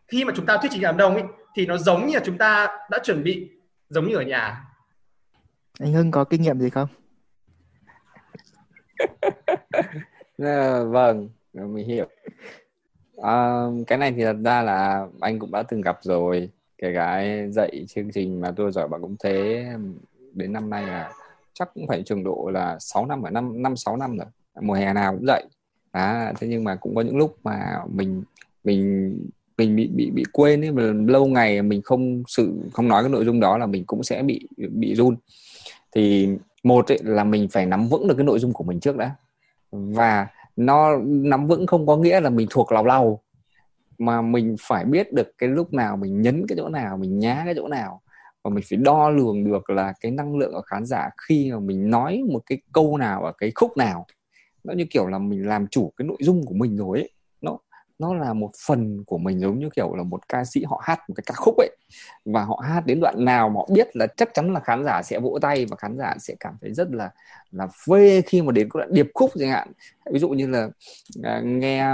khi 0.07 0.25
mà 0.25 0.33
chúng 0.35 0.45
ta 0.45 0.57
thuyết 0.57 0.69
trình 0.71 0.81
đám 0.81 0.97
đông 0.97 1.13
ấy 1.13 1.23
thì 1.55 1.65
nó 1.65 1.77
giống 1.77 2.07
như 2.07 2.13
là 2.13 2.21
chúng 2.25 2.37
ta 2.37 2.67
đã 2.89 2.99
chuẩn 3.03 3.23
bị 3.23 3.49
giống 3.89 4.09
như 4.09 4.15
ở 4.15 4.21
nhà. 4.21 4.65
Anh 5.79 5.93
Hưng 5.93 6.11
có 6.11 6.23
kinh 6.23 6.41
nghiệm 6.41 6.59
gì 6.59 6.69
không? 6.69 6.87
À, 10.37 10.83
vâng 10.91 11.29
mình 11.53 11.87
hiểu 11.87 12.07
à, 13.21 13.65
cái 13.87 13.97
này 13.97 14.11
thì 14.11 14.23
thật 14.23 14.37
ra 14.43 14.61
là 14.61 15.07
anh 15.19 15.39
cũng 15.39 15.51
đã 15.51 15.63
từng 15.63 15.81
gặp 15.81 15.99
rồi. 16.01 16.49
Kể 16.77 16.93
cả 16.93 17.23
dạy 17.49 17.85
chương 17.87 18.11
trình 18.11 18.41
mà 18.41 18.51
tôi 18.51 18.71
giỏi 18.71 18.87
bạn 18.87 19.01
cũng 19.01 19.15
thế. 19.23 19.65
Đến 20.33 20.53
năm 20.53 20.69
nay 20.69 20.83
là 20.87 21.11
chắc 21.53 21.73
cũng 21.73 21.87
phải 21.87 22.03
trường 22.03 22.23
độ 22.23 22.49
là 22.53 22.77
6 22.79 23.05
năm 23.05 23.21
ở 23.21 23.29
năm 23.29 23.61
năm 23.61 23.75
sáu 23.75 23.97
năm 23.97 24.17
rồi. 24.17 24.27
Mùa 24.61 24.73
hè 24.73 24.93
nào 24.93 25.13
cũng 25.13 25.25
dạy. 25.27 25.45
À, 25.91 26.33
thế 26.39 26.47
nhưng 26.47 26.63
mà 26.63 26.75
cũng 26.75 26.95
có 26.95 27.01
những 27.01 27.17
lúc 27.17 27.37
mà 27.43 27.83
mình 27.87 28.23
mình 28.63 29.13
mình 29.57 29.75
bị 29.75 29.89
bị 29.95 30.11
bị 30.11 30.23
quên 30.33 30.61
ấy. 30.61 30.71
Mà 30.71 30.83
lâu 31.07 31.25
ngày 31.25 31.61
mình 31.61 31.81
không 31.81 32.23
sự 32.27 32.53
không 32.73 32.87
nói 32.87 33.03
cái 33.03 33.09
nội 33.09 33.25
dung 33.25 33.39
đó 33.39 33.57
là 33.57 33.65
mình 33.65 33.83
cũng 33.85 34.03
sẽ 34.03 34.23
bị 34.23 34.47
bị 34.57 34.95
run. 34.95 35.15
Thì 35.95 36.29
một 36.63 36.91
ấy, 36.91 36.99
là 37.03 37.23
mình 37.23 37.47
phải 37.51 37.65
nắm 37.65 37.87
vững 37.87 38.07
được 38.07 38.15
cái 38.17 38.25
nội 38.25 38.39
dung 38.39 38.53
của 38.53 38.63
mình 38.63 38.79
trước 38.79 38.97
đã. 38.97 39.11
Và 39.71 40.27
nó 40.59 40.97
nắm 41.05 41.47
vững 41.47 41.67
không 41.67 41.87
có 41.87 41.97
nghĩa 41.97 42.21
là 42.21 42.29
mình 42.29 42.47
thuộc 42.49 42.71
lào 42.71 42.85
lau 42.85 43.21
mà 43.97 44.21
mình 44.21 44.55
phải 44.59 44.85
biết 44.85 45.13
được 45.13 45.27
cái 45.37 45.49
lúc 45.49 45.73
nào 45.73 45.97
mình 45.97 46.21
nhấn 46.21 46.47
cái 46.47 46.57
chỗ 46.57 46.69
nào, 46.69 46.97
mình 46.97 47.19
nhá 47.19 47.41
cái 47.45 47.53
chỗ 47.57 47.67
nào. 47.67 48.01
Và 48.43 48.49
mình 48.49 48.63
phải 48.69 48.77
đo 48.77 49.09
lường 49.09 49.43
được 49.43 49.69
là 49.69 49.93
cái 50.01 50.11
năng 50.11 50.37
lượng 50.37 50.51
của 50.53 50.61
khán 50.61 50.85
giả 50.85 51.09
khi 51.27 51.51
mà 51.51 51.59
mình 51.59 51.89
nói 51.89 52.23
một 52.31 52.41
cái 52.45 52.61
câu 52.73 52.97
nào 52.97 53.23
ở 53.23 53.31
cái 53.37 53.51
khúc 53.55 53.77
nào. 53.77 54.05
Nó 54.63 54.73
như 54.73 54.85
kiểu 54.89 55.07
là 55.07 55.19
mình 55.19 55.47
làm 55.47 55.67
chủ 55.67 55.93
cái 55.97 56.07
nội 56.07 56.17
dung 56.19 56.45
của 56.45 56.53
mình 56.53 56.77
rồi 56.77 56.99
ấy 56.99 57.11
nó 57.99 58.13
là 58.13 58.33
một 58.33 58.51
phần 58.67 59.03
của 59.03 59.17
mình 59.17 59.39
giống 59.39 59.59
như 59.59 59.69
kiểu 59.75 59.95
là 59.95 60.03
một 60.03 60.29
ca 60.29 60.45
sĩ 60.45 60.63
họ 60.63 60.81
hát 60.83 60.99
một 61.09 61.13
cái 61.15 61.23
ca 61.25 61.33
khúc 61.37 61.57
ấy. 61.57 61.69
Và 62.25 62.43
họ 62.43 62.63
hát 62.67 62.85
đến 62.85 62.99
đoạn 62.99 63.25
nào 63.25 63.49
mà 63.49 63.55
họ 63.55 63.67
biết 63.73 63.95
là 63.95 64.07
chắc 64.17 64.33
chắn 64.33 64.53
là 64.53 64.59
khán 64.59 64.83
giả 64.85 65.01
sẽ 65.03 65.19
vỗ 65.19 65.39
tay 65.41 65.65
và 65.65 65.75
khán 65.75 65.97
giả 65.97 66.15
sẽ 66.19 66.35
cảm 66.39 66.53
thấy 66.61 66.73
rất 66.73 66.87
là 66.91 67.09
là 67.51 67.67
phê 67.87 68.21
khi 68.21 68.41
mà 68.41 68.51
đến 68.51 68.69
cái 68.73 68.79
đoạn 68.79 68.93
điệp 68.93 69.11
khúc 69.13 69.31
chẳng 69.39 69.49
hạn. 69.49 69.71
Ví 70.13 70.19
dụ 70.19 70.29
như 70.29 70.47
là 70.47 70.69
à, 71.23 71.41
nghe 71.43 71.85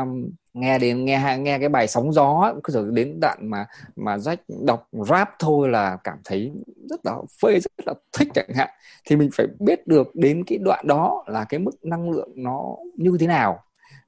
nghe 0.54 0.80
đến 0.80 1.06
nghe 1.06 1.38
nghe 1.40 1.60
cái 1.60 1.70
bài 1.70 1.88
sóng 1.88 2.14
gió 2.14 2.54
cứ 2.64 2.74
giờ 2.74 2.86
đến 2.92 3.20
đoạn 3.22 3.38
mà 3.42 3.66
mà 3.96 4.18
rách 4.18 4.40
đọc 4.66 4.88
rap 4.92 5.30
thôi 5.40 5.70
là 5.70 5.98
cảm 6.04 6.18
thấy 6.24 6.52
rất 6.90 7.06
là 7.06 7.14
phê 7.42 7.60
rất 7.60 7.86
là 7.86 7.94
thích 8.18 8.28
chẳng 8.34 8.50
hạn. 8.56 8.70
Thì 9.06 9.16
mình 9.16 9.30
phải 9.34 9.48
biết 9.60 9.88
được 9.88 10.16
đến 10.16 10.44
cái 10.48 10.58
đoạn 10.58 10.88
đó 10.88 11.24
là 11.28 11.46
cái 11.50 11.60
mức 11.60 11.86
năng 11.86 12.12
lượng 12.12 12.30
nó 12.36 12.76
như 12.98 13.18
thế 13.20 13.28
nào 13.28 13.65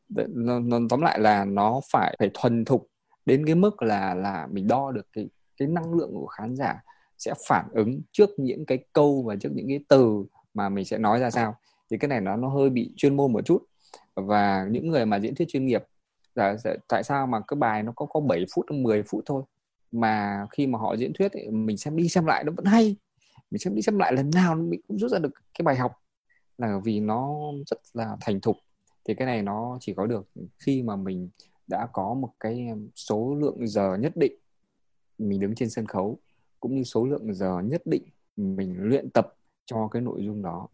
nó, 0.10 0.60
nó 0.60 0.80
tóm 0.89 1.02
lại 1.02 1.20
là 1.20 1.46
nó 1.46 1.82
phải 1.91 2.15
phải 2.20 2.30
thuần 2.34 2.65
thục 2.65 2.88
đến 3.26 3.46
cái 3.46 3.56
mức 3.56 3.82
là 3.82 4.13
là 4.15 4.48
mình 4.52 4.67
đo 4.67 4.91
được 4.91 5.08
cái 5.13 5.30
cái 5.58 5.67
năng 5.67 5.93
lượng 5.93 6.12
của 6.13 6.28
khán 6.28 6.56
giả 6.56 6.84
sẽ 7.17 7.34
phản 7.48 7.65
ứng 7.72 8.02
trước 8.12 8.30
những 8.38 8.65
cái 8.65 8.78
câu 8.93 9.24
và 9.24 9.36
trước 9.36 9.50
những 9.54 9.67
cái 9.67 9.80
từ 9.88 10.26
mà 10.54 10.70
mình 10.70 10.86
sẽ 10.86 10.98
nói 10.98 11.20
ra 11.20 11.30
sao. 11.30 11.56
Thì 11.91 11.98
cái 11.98 12.08
này 12.08 12.22
nó 12.22 12.36
nó 12.36 12.50
hơi 12.50 12.70
bị 12.70 12.91
chuyên 12.96 13.15
môn 13.15 13.34
một 13.34 13.46
chút. 13.46 13.63
Và 14.15 14.67
những 14.72 14.88
người 14.88 15.06
mà 15.06 15.20
diễn 15.20 15.36
thuyết 15.36 15.48
chuyên 15.48 15.65
nghiệp 15.65 15.84
là 16.36 16.58
tại 16.88 17.04
sao 17.04 17.28
mà 17.28 17.39
cái 17.48 17.56
bài 17.56 17.84
nó 17.84 17.91
có 17.96 18.06
có 18.06 18.20
7 18.20 18.46
phút 18.54 18.72
10 18.72 19.04
phút 19.04 19.24
thôi? 19.26 19.43
Mà 19.91 20.46
khi 20.52 20.67
mà 20.67 20.80
họ 20.80 20.96
diễn 20.98 21.13
thuyết 21.13 21.32
ấy, 21.32 21.52
mình 21.52 21.78
xem 21.78 21.98
đi 21.98 22.10
xem 22.10 22.26
lại 22.26 22.43
nó 22.43 22.52
vẫn 22.56 22.65
hay. 22.65 22.96
Mình 23.52 23.60
xem 23.60 23.76
đi 23.76 23.82
xem 23.82 24.00
lại 24.00 24.13
lần 24.13 24.30
nào 24.36 24.56
mình 24.56 24.82
cũng 24.88 25.00
rút 25.00 25.12
ra 25.12 25.20
được 25.20 25.32
cái 25.54 25.63
bài 25.63 25.76
học. 25.76 25.91
Là 26.58 26.80
vì 26.84 27.00
nó 27.00 27.36
rất 27.67 27.78
là 27.93 28.17
thành 28.22 28.41
thục 28.41 28.58
thì 29.08 29.13
cái 29.13 29.26
này 29.26 29.41
nó 29.41 29.78
chỉ 29.82 29.93
có 29.93 30.06
được 30.06 30.28
khi 30.60 30.84
mà 30.84 30.96
mình 30.96 31.30
đã 31.67 31.88
có 31.93 32.13
một 32.13 32.34
cái 32.39 32.67
số 32.96 33.36
lượng 33.36 33.67
giờ 33.67 33.96
nhất 33.96 34.12
định 34.15 34.34
mình 35.17 35.39
đứng 35.39 35.56
trên 35.56 35.70
sân 35.70 35.86
khấu 35.86 36.20
cũng 36.60 36.76
như 36.76 36.84
số 36.84 37.06
lượng 37.06 37.34
giờ 37.34 37.60
nhất 37.60 37.82
định 37.86 38.04
mình 38.36 38.76
luyện 38.78 39.10
tập 39.10 39.36
cho 39.65 39.88
cái 39.88 40.02
nội 40.02 40.26
dung 40.26 40.41
đó. 40.41 40.67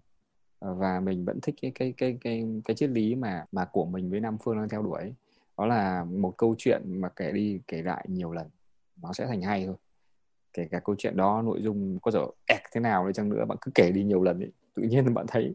Ờ, 0.60 0.74
và 0.74 1.00
mình 1.00 1.26
vẫn 1.26 1.40
thích 1.42 1.56
cái 1.62 1.72
cái 1.76 1.94
cái 1.98 2.18
cái 2.22 2.46
cái 2.66 2.76
triết 2.76 2.90
lý 2.90 3.16
mà 3.16 3.46
mà 3.52 3.66
của 3.66 3.86
mình 3.86 4.10
với 4.10 4.20
Nam 4.20 4.38
Phương 4.44 4.58
đang 4.58 4.70
theo 4.70 4.82
đuổi. 4.82 5.14
Đó 5.58 5.66
là 5.66 6.04
một 6.04 6.34
câu 6.38 6.56
chuyện 6.58 6.82
mà 6.86 7.10
kể 7.10 7.32
đi 7.32 7.60
kể 7.68 7.82
lại 7.82 8.06
nhiều 8.10 8.32
lần. 8.32 8.48
Nó 9.02 9.14
sẽ 9.14 9.26
thành 9.26 9.42
hay 9.42 9.66
thôi. 9.66 9.76
Kể 10.54 10.68
cả 10.72 10.80
câu 10.80 10.96
chuyện 11.00 11.18
đó 11.18 11.42
nội 11.42 11.62
dung 11.64 12.00
có 12.02 12.12
dở 12.12 12.26
ẹc 12.48 12.62
thế 12.74 12.82
nào 12.82 13.08
đi 13.08 13.14
chăng 13.14 13.30
nữa 13.30 13.46
bạn 13.46 13.58
cứ 13.62 13.72
kể 13.76 13.92
đi 13.92 14.04
nhiều 14.04 14.24
lần 14.24 14.40
ấy, 14.40 14.52
tự 14.74 14.84
nhiên 14.84 15.14
bạn 15.14 15.26
thấy 15.28 15.54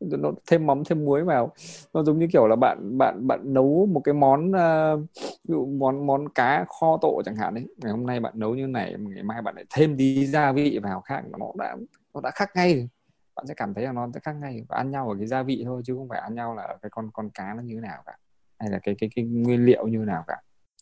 nó 0.00 0.32
thêm 0.46 0.66
mắm 0.66 0.82
thêm 0.84 1.04
muối 1.04 1.24
vào. 1.24 1.52
Nó 1.94 2.02
giống 2.02 2.18
như 2.18 2.26
kiểu 2.32 2.46
là 2.46 2.56
bạn 2.56 2.98
bạn 2.98 3.26
bạn 3.26 3.54
nấu 3.54 3.88
một 3.92 4.00
cái 4.00 4.14
món 4.14 4.50
uh, 4.50 5.00
ví 5.20 5.52
dụ 5.52 5.66
món 5.66 6.06
món 6.06 6.28
cá 6.28 6.64
kho 6.68 6.98
tộ 7.02 7.22
chẳng 7.24 7.36
hạn 7.36 7.54
đấy 7.54 7.66
ngày 7.76 7.92
hôm 7.92 8.06
nay 8.06 8.20
bạn 8.20 8.32
nấu 8.36 8.54
như 8.54 8.66
này 8.66 8.94
ngày 8.98 9.22
mai 9.22 9.42
bạn 9.42 9.54
lại 9.56 9.64
thêm 9.70 9.96
tí 9.96 10.26
gia 10.26 10.52
vị 10.52 10.78
vào 10.82 11.00
khác. 11.00 11.22
Nó 11.38 11.52
đã 11.58 11.76
nó 12.14 12.20
đã 12.20 12.30
khác 12.30 12.50
ngay 12.54 12.88
bạn 13.36 13.46
sẽ 13.46 13.54
cảm 13.54 13.74
thấy 13.74 13.84
là 13.84 13.92
nó 13.92 14.08
sẽ 14.14 14.20
khác 14.20 14.32
ngay. 14.40 14.64
Và 14.68 14.76
ăn 14.76 14.90
nhau 14.90 15.08
ở 15.08 15.16
cái 15.18 15.26
gia 15.26 15.42
vị 15.42 15.62
thôi 15.64 15.82
chứ 15.84 15.94
không 15.96 16.08
phải 16.08 16.20
ăn 16.20 16.34
nhau 16.34 16.54
là 16.54 16.62
ở 16.62 16.78
cái 16.82 16.90
con 16.90 17.10
con 17.12 17.30
cá 17.30 17.54
nó 17.54 17.62
như 17.62 17.74
thế 17.74 17.80
nào 17.80 18.02
cả. 18.06 18.16
Hay 18.58 18.70
là 18.70 18.78
cái 18.82 18.94
cái 18.98 19.10
cái 19.16 19.24
nguyên 19.24 19.64
liệu 19.64 19.86
như 19.86 19.98
thế 19.98 20.04
nào 20.04 20.24
cả. 20.26 20.36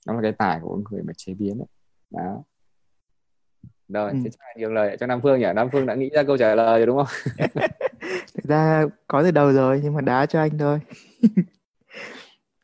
Đó 0.06 0.14
là 0.14 0.22
cái 0.22 0.32
tài 0.32 0.60
của 0.62 0.80
người 0.90 1.02
mà 1.02 1.12
chế 1.16 1.34
biến 1.34 1.58
ấy. 1.58 1.66
đó. 2.10 2.42
Rồi 3.88 4.10
ừ. 4.10 4.18
chắc 4.24 4.32
là 4.40 4.54
nhiều 4.56 4.72
lời 4.72 4.96
cho 5.00 5.06
Nam 5.06 5.20
Phương 5.22 5.40
nhỉ? 5.40 5.46
Nam 5.54 5.68
Phương 5.72 5.86
đã 5.86 5.94
nghĩ 5.94 6.10
ra 6.14 6.22
câu 6.22 6.36
trả 6.36 6.54
lời 6.54 6.78
rồi 6.78 6.86
đúng 6.86 6.96
không 6.96 7.06
thực 8.34 8.44
ra 8.44 8.86
có 9.06 9.22
từ 9.22 9.30
đầu 9.30 9.52
rồi 9.52 9.80
nhưng 9.84 9.94
mà 9.94 10.00
đá 10.00 10.26
cho 10.26 10.40
anh 10.40 10.58
thôi. 10.58 10.80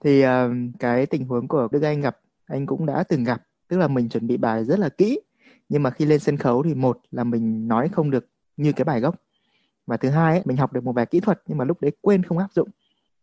Thì 0.05 0.25
uh, 0.25 0.31
cái 0.79 1.07
tình 1.07 1.25
huống 1.27 1.49
của 1.49 1.69
Đức 1.73 1.83
Anh 1.83 2.01
gặp 2.01 2.17
anh 2.47 2.67
cũng 2.67 2.87
đã 2.87 3.05
từng 3.09 3.25
gặp. 3.25 3.43
Tức 3.69 3.77
là 3.77 3.89
mình 3.89 4.09
chuẩn 4.09 4.27
bị 4.27 4.37
bài 4.37 4.65
rất 4.65 4.79
là 4.79 4.89
kỹ 4.89 5.21
nhưng 5.69 5.83
mà 5.83 5.91
khi 5.91 6.05
lên 6.05 6.21
sân 6.21 6.37
khấu 6.37 6.63
thì 6.63 6.75
một 6.75 7.01
là 7.11 7.25
mình 7.25 7.69
nói 7.69 7.89
không 7.89 8.11
được 8.11 8.27
như 8.57 8.73
cái 8.73 8.85
bài 8.85 9.01
gốc. 9.01 9.15
Và 9.87 9.97
thứ 9.97 10.09
hai 10.09 10.33
ấy, 10.33 10.43
mình 10.45 10.57
học 10.57 10.73
được 10.73 10.85
một 10.85 10.93
bài 10.93 11.07
kỹ 11.07 11.21
thuật 11.21 11.43
nhưng 11.47 11.59
mà 11.59 11.65
lúc 11.65 11.81
đấy 11.81 11.93
quên 12.01 12.23
không 12.23 12.39
áp 12.39 12.53
dụng. 12.55 12.69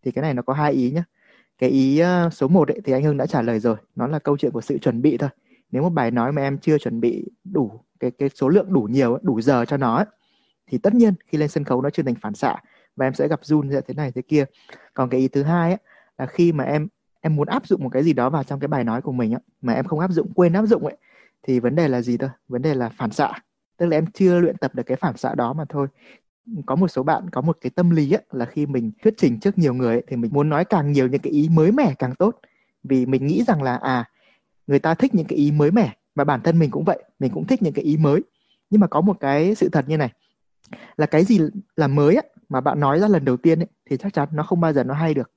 Thì 0.04 0.12
cái 0.12 0.22
này 0.22 0.34
nó 0.34 0.42
có 0.42 0.54
hai 0.54 0.74
ý 0.74 0.92
nhá. 0.92 1.04
Cái 1.58 1.70
ý 1.70 2.02
uh, 2.04 2.34
số 2.34 2.48
1 2.48 2.68
ấy, 2.68 2.82
thì 2.84 2.94
anh 2.94 3.04
Hưng 3.04 3.18
đã 3.18 3.26
trả 3.26 3.42
lời 3.42 3.60
rồi. 3.60 3.76
Nó 3.96 4.08
là 4.08 4.20
câu 4.20 4.38
chuyện 4.38 4.52
của 4.52 4.62
sự 4.62 4.78
chuẩn 4.78 5.02
bị 5.02 5.18
thôi. 5.18 5.30
Nếu 5.72 5.84
một 5.84 5.90
bài 5.90 6.12
nói 6.12 6.32
mà 6.32 6.42
em 6.42 6.58
chưa 6.58 6.78
chuẩn 6.78 7.02
bị 7.02 7.26
đủ 7.44 7.72
cái 8.00 8.12
cái 8.12 8.30
số 8.30 8.50
lượng 8.50 8.74
đủ 8.74 8.82
nhiều 8.82 9.18
đủ 9.22 9.42
giờ 9.42 9.66
cho 9.66 9.78
nó 9.78 9.96
ấy, 9.96 10.06
thì 10.72 10.78
tất 10.78 10.94
nhiên 10.94 11.14
khi 11.28 11.38
lên 11.38 11.50
sân 11.50 11.64
khấu 11.64 11.82
nó 11.82 11.90
chưa 11.90 12.04
thành 12.04 12.16
phản 12.16 12.34
xạ 12.34 12.56
và 12.96 13.06
em 13.06 13.14
sẽ 13.14 13.28
gặp 13.28 13.40
run 13.44 13.70
thế 13.88 13.94
này 13.94 14.12
thế 14.12 14.22
kia. 14.22 14.46
Còn 14.94 15.10
cái 15.10 15.20
ý 15.20 15.28
thứ 15.28 15.44
hai 15.44 15.72
ấy, 15.72 15.80
là 16.18 16.26
khi 16.26 16.52
mà 16.52 16.64
em 16.64 16.88
em 17.22 17.36
muốn 17.36 17.48
áp 17.48 17.68
dụng 17.68 17.84
một 17.84 17.90
cái 17.90 18.04
gì 18.04 18.14
đó 18.14 18.30
vào 18.30 18.44
trong 18.44 18.60
cái 18.60 18.68
bài 18.68 18.84
nói 18.84 19.02
của 19.02 19.12
mình 19.12 19.34
ấy, 19.34 19.42
mà 19.62 19.74
em 19.74 19.86
không 19.86 20.00
áp 20.00 20.12
dụng 20.12 20.34
quên 20.34 20.54
áp 20.54 20.66
dụng 20.66 20.86
ấy 20.86 20.98
thì 21.44 21.60
vấn 21.60 21.76
đề 21.76 21.88
là 21.88 22.02
gì 22.02 22.18
thôi? 22.18 22.30
Vấn 22.48 22.62
đề 22.62 22.74
là 22.74 22.90
phản 22.90 23.12
xạ. 23.12 23.32
Tức 23.78 23.86
là 23.86 23.98
em 23.98 24.06
chưa 24.14 24.40
luyện 24.40 24.58
tập 24.58 24.76
được 24.76 24.84
cái 24.84 24.98
phản 24.98 25.18
xạ 25.18 25.36
đó 25.36 25.54
mà 25.54 25.66
thôi. 25.70 25.88
Có 26.66 26.76
một 26.76 26.88
số 26.88 27.04
bạn 27.04 27.30
có 27.30 27.42
một 27.42 27.58
cái 27.62 27.70
tâm 27.70 27.90
lý 27.90 28.12
ấy, 28.12 28.22
là 28.32 28.46
khi 28.46 28.66
mình 28.66 28.92
thuyết 29.04 29.14
trình 29.18 29.40
trước 29.40 29.58
nhiều 29.58 29.74
người 29.74 29.96
ấy, 29.96 30.04
thì 30.08 30.16
mình 30.16 30.32
muốn 30.34 30.50
nói 30.50 30.66
càng 30.66 30.92
nhiều 30.92 31.08
những 31.08 31.22
cái 31.22 31.34
ý 31.34 31.50
mới 31.50 31.72
mẻ 31.72 31.94
càng 32.00 32.16
tốt. 32.16 32.40
Vì 32.84 33.06
mình 33.06 33.28
nghĩ 33.28 33.44
rằng 33.48 33.64
là 33.64 33.76
à 33.76 34.10
người 34.68 34.80
ta 34.80 34.94
thích 34.94 35.16
những 35.16 35.28
cái 35.28 35.38
ý 35.38 35.52
mới 35.52 35.72
mẻ 35.72 35.96
và 36.16 36.24
bản 36.24 36.42
thân 36.42 36.60
mình 36.60 36.72
cũng 36.72 36.84
vậy 36.84 37.04
mình 37.20 37.32
cũng 37.34 37.48
thích 37.48 37.62
những 37.62 37.74
cái 37.74 37.86
ý 37.86 37.98
mới. 37.98 38.22
Nhưng 38.70 38.82
mà 38.82 38.88
có 38.88 39.02
một 39.02 39.18
cái 39.20 39.56
sự 39.56 39.70
thật 39.70 39.86
như 39.88 39.98
này 39.98 40.12
là 40.98 41.06
cái 41.06 41.24
gì 41.24 41.40
là 41.76 41.88
mới 41.88 42.16
á, 42.16 42.24
mà 42.50 42.62
bạn 42.62 42.80
nói 42.80 43.00
ra 43.00 43.08
lần 43.08 43.26
đầu 43.26 43.38
tiên 43.38 43.60
ấy, 43.60 43.68
thì 43.90 43.98
chắc 43.98 44.14
chắn 44.14 44.30
nó 44.32 44.44
không 44.44 44.62
bao 44.62 44.74
giờ 44.74 44.84
nó 44.84 44.94
hay 44.94 45.14
được. 45.14 45.32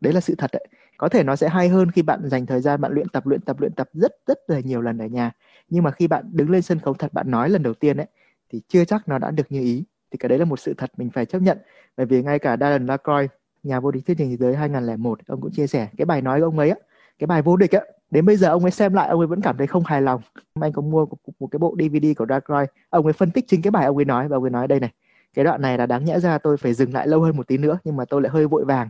Đấy 0.00 0.12
là 0.12 0.20
sự 0.20 0.34
thật 0.38 0.50
đấy. 0.52 0.66
Có 0.96 1.08
thể 1.08 1.22
nó 1.22 1.36
sẽ 1.36 1.48
hay 1.48 1.68
hơn 1.68 1.90
khi 1.90 2.02
bạn 2.02 2.28
dành 2.28 2.46
thời 2.46 2.60
gian 2.60 2.80
bạn 2.80 2.92
luyện 2.92 3.08
tập 3.08 3.26
luyện 3.26 3.40
tập 3.40 3.60
luyện 3.60 3.72
tập 3.72 3.88
rất 3.92 4.12
rất 4.26 4.38
là 4.46 4.60
nhiều 4.60 4.80
lần 4.80 4.98
ở 4.98 5.06
nhà. 5.06 5.32
Nhưng 5.68 5.82
mà 5.82 5.90
khi 5.90 6.06
bạn 6.06 6.24
đứng 6.32 6.50
lên 6.50 6.62
sân 6.62 6.78
khấu 6.78 6.94
thật 6.94 7.12
bạn 7.12 7.30
nói 7.30 7.50
lần 7.50 7.62
đầu 7.62 7.74
tiên 7.74 7.96
ấy 7.96 8.06
thì 8.50 8.60
chưa 8.68 8.84
chắc 8.84 9.08
nó 9.08 9.18
đã 9.18 9.30
được 9.30 9.52
như 9.52 9.60
ý. 9.60 9.84
Thì 10.10 10.18
cái 10.18 10.28
đấy 10.28 10.38
là 10.38 10.44
một 10.44 10.60
sự 10.60 10.74
thật 10.78 10.92
mình 10.96 11.10
phải 11.10 11.26
chấp 11.26 11.42
nhận. 11.42 11.58
Bởi 11.96 12.06
vì 12.06 12.22
ngay 12.22 12.38
cả 12.38 12.56
Darren 12.60 12.86
Lacroix 12.86 13.30
nhà 13.62 13.80
vô 13.80 13.90
địch 13.90 14.06
thuyết 14.06 14.14
trình 14.18 14.30
thế 14.30 14.36
giới 14.36 14.56
2001 14.56 15.18
ông 15.26 15.40
cũng 15.40 15.50
chia 15.52 15.66
sẻ 15.66 15.88
cái 15.96 16.04
bài 16.04 16.22
nói 16.22 16.40
của 16.40 16.46
ông 16.46 16.58
ấy 16.58 16.70
á 16.70 16.76
cái 17.18 17.26
bài 17.26 17.42
vô 17.42 17.56
địch 17.56 17.72
á 17.72 17.80
đến 18.10 18.26
bây 18.26 18.36
giờ 18.36 18.48
ông 18.48 18.62
ấy 18.62 18.70
xem 18.70 18.94
lại 18.94 19.08
ông 19.08 19.20
ấy 19.20 19.26
vẫn 19.26 19.40
cảm 19.40 19.56
thấy 19.56 19.66
không 19.66 19.84
hài 19.84 20.02
lòng. 20.02 20.20
Anh 20.60 20.72
có 20.72 20.82
mua 20.82 21.06
một, 21.38 21.48
cái 21.50 21.58
bộ 21.58 21.76
DVD 21.78 22.06
của 22.16 22.26
Lacroix 22.28 22.68
ông 22.90 23.06
ấy 23.06 23.12
phân 23.12 23.30
tích 23.30 23.44
chính 23.48 23.62
cái 23.62 23.70
bài 23.70 23.86
ông 23.86 23.96
ấy 23.96 24.04
nói 24.04 24.28
và 24.28 24.36
ông 24.36 24.44
ấy 24.44 24.50
nói 24.50 24.68
đây 24.68 24.80
này 24.80 24.92
cái 25.36 25.44
đoạn 25.44 25.62
này 25.62 25.78
là 25.78 25.86
đáng 25.86 26.04
nhẽ 26.04 26.20
ra 26.20 26.38
tôi 26.38 26.56
phải 26.56 26.74
dừng 26.74 26.92
lại 26.94 27.08
lâu 27.08 27.22
hơn 27.22 27.36
một 27.36 27.46
tí 27.46 27.58
nữa 27.58 27.78
nhưng 27.84 27.96
mà 27.96 28.04
tôi 28.04 28.22
lại 28.22 28.30
hơi 28.30 28.46
vội 28.46 28.64
vàng. 28.64 28.88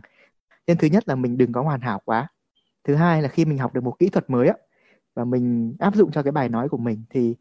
Nên 0.67 0.77
thứ 0.77 0.87
nhất 0.87 1.03
là 1.07 1.15
mình 1.15 1.37
đừng 1.37 1.51
có 1.51 1.61
hoàn 1.61 1.81
hảo 1.81 2.01
quá. 2.05 2.27
Thứ 2.83 2.95
hai 2.95 3.21
là 3.21 3.27
khi 3.27 3.45
mình 3.45 3.57
học 3.57 3.73
được 3.73 3.83
một 3.83 3.99
kỹ 3.99 4.09
thuật 4.09 4.29
mới 4.29 4.47
á 4.47 4.53
và 5.15 5.25
mình 5.25 5.75
áp 5.79 5.95
dụng 5.95 6.11
cho 6.11 6.23
cái 6.23 6.31
bài 6.31 6.49
nói 6.49 6.69
của 6.69 6.77
mình 6.77 7.03
thì 7.09 7.35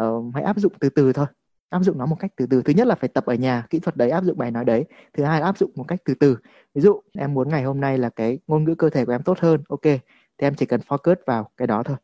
uh, 0.00 0.34
hãy 0.34 0.44
áp 0.44 0.58
dụng 0.58 0.72
từ 0.80 0.88
từ 0.88 1.12
thôi. 1.12 1.26
Áp 1.70 1.82
dụng 1.82 1.98
nó 1.98 2.06
một 2.06 2.16
cách 2.18 2.30
từ 2.36 2.46
từ. 2.46 2.62
Thứ 2.62 2.72
nhất 2.72 2.86
là 2.86 2.94
phải 2.94 3.08
tập 3.08 3.26
ở 3.26 3.34
nhà 3.34 3.66
kỹ 3.70 3.78
thuật 3.78 3.96
đấy 3.96 4.10
áp 4.10 4.24
dụng 4.24 4.38
bài 4.38 4.50
nói 4.50 4.64
đấy. 4.64 4.84
Thứ 5.12 5.24
hai 5.24 5.40
là 5.40 5.46
áp 5.46 5.58
dụng 5.58 5.70
một 5.74 5.84
cách 5.88 6.00
từ 6.04 6.14
từ. 6.14 6.38
Ví 6.74 6.80
dụ 6.80 7.00
em 7.18 7.34
muốn 7.34 7.48
ngày 7.48 7.62
hôm 7.62 7.80
nay 7.80 7.98
là 7.98 8.08
cái 8.08 8.38
ngôn 8.46 8.64
ngữ 8.64 8.74
cơ 8.74 8.90
thể 8.90 9.04
của 9.04 9.12
em 9.12 9.22
tốt 9.22 9.38
hơn 9.40 9.62
ok 9.68 9.82
thì 10.38 10.46
em 10.46 10.54
chỉ 10.54 10.66
cần 10.66 10.80
focus 10.88 11.16
vào 11.26 11.50
cái 11.56 11.66
đó 11.66 11.82
thôi. 11.82 11.96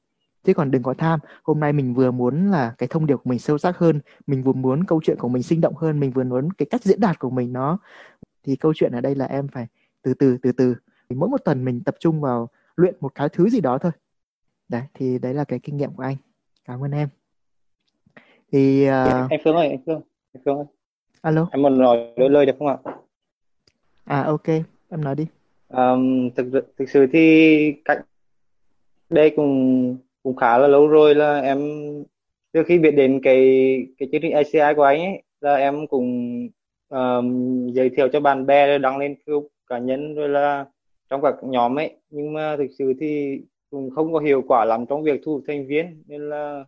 Chứ 0.45 0.55
còn 0.55 0.71
đừng 0.71 0.83
có 0.83 0.95
tham. 0.99 1.21
Hôm 1.42 1.61
nay 1.61 1.73
mình 1.73 1.95
vừa 1.95 2.11
muốn 2.11 2.51
là 2.51 2.75
cái 2.79 2.87
thông 2.88 3.07
điệp 3.07 3.16
của 3.16 3.31
mình 3.31 3.38
sâu 3.38 3.59
sắc 3.59 3.77
hơn. 3.79 4.01
Mình 4.27 4.42
vừa 4.42 4.53
muốn 4.53 4.85
câu 4.85 5.01
chuyện 5.05 5.16
của 5.18 5.29
mình 5.29 5.42
sinh 5.42 5.61
động 5.61 5.75
hơn. 5.75 6.01
Mình 6.01 6.11
vừa 6.11 6.25
muốn 6.25 6.53
cái 6.53 6.66
cách 6.71 6.83
diễn 6.85 7.01
đạt 7.01 7.18
của 7.18 7.31
mình 7.31 7.53
nó. 7.53 7.79
Thì 8.42 8.57
câu 8.57 8.73
chuyện 8.77 8.92
ở 8.92 9.01
đây 9.01 9.14
là 9.14 9.25
em 9.25 9.49
phải 9.49 9.66
từ 10.03 10.14
từ 10.14 10.37
từ 10.42 10.53
từ. 10.53 10.75
Mỗi 11.09 11.29
một 11.29 11.45
tuần 11.45 11.64
mình 11.64 11.81
tập 11.85 11.95
trung 12.01 12.21
vào 12.21 12.49
luyện 12.77 12.95
một 13.01 13.14
cái 13.14 13.29
thứ 13.29 13.49
gì 13.49 13.61
đó 13.61 13.79
thôi. 13.79 13.92
Đấy 14.68 14.83
thì 14.95 15.18
đấy 15.18 15.35
là 15.35 15.45
cái 15.45 15.59
kinh 15.59 15.77
nghiệm 15.77 15.92
của 15.92 16.03
anh. 16.03 16.16
Cảm 16.64 16.85
ơn 16.85 16.90
em. 16.90 17.09
Thì 18.53 18.88
uh... 18.88 19.31
anh 19.31 19.40
Phương 19.45 19.57
ơi 19.57 19.68
anh 19.68 19.83
Phương. 19.87 20.01
Anh 20.35 20.42
Phương 20.45 20.57
ơi. 20.57 20.66
Alo. 21.21 21.49
Em 21.51 21.62
muốn 21.62 21.79
nói 21.79 22.14
đôi 22.16 22.31
lời 22.31 22.47
được 22.47 22.53
không 22.59 22.68
ạ? 22.68 22.77
À 24.05 24.23
ok. 24.23 24.47
Em 24.88 25.05
nói 25.05 25.14
đi. 25.14 25.27
Um, 25.68 26.31
thực 26.31 26.75
thực 26.79 26.90
sự 26.90 27.07
thì 27.12 27.75
cách 27.85 27.99
đây 29.12 29.31
cũng 29.37 29.96
cũng 30.22 30.37
khá 30.37 30.59
là 30.59 30.68
lâu 30.68 30.87
rồi 30.87 31.14
là 31.14 31.40
em 31.40 31.59
từ 32.53 32.62
khi 32.62 32.79
biết 32.79 32.90
đến 32.90 33.20
cái 33.22 33.38
cái 33.98 34.09
chương 34.12 34.20
trình 34.22 34.33
ACI 34.33 34.75
của 34.77 34.83
anh 34.83 35.01
ấy 35.01 35.22
là 35.40 35.55
em 35.55 35.87
cũng 35.87 36.09
um, 36.88 37.68
giới 37.72 37.90
thiệu 37.90 38.09
cho 38.12 38.20
bạn 38.20 38.46
bè 38.46 38.79
đăng 38.79 38.98
lên 38.98 39.14
Facebook 39.27 39.46
cá 39.66 39.79
nhân 39.79 40.14
rồi 40.14 40.29
là 40.29 40.66
trong 41.11 41.22
các 41.22 41.35
nhóm 41.42 41.79
ấy. 41.79 41.96
Nhưng 42.11 42.33
mà 42.33 42.57
thực 42.57 42.70
sự 42.79 42.92
thì 43.01 43.40
cũng 43.70 43.90
không 43.90 44.12
có 44.12 44.18
hiệu 44.18 44.42
quả 44.48 44.64
lắm 44.64 44.85
trong 44.88 45.03
việc 45.03 45.20
thu 45.25 45.42
thành 45.46 45.66
viên 45.66 46.03
nên 46.07 46.29
là 46.29 46.64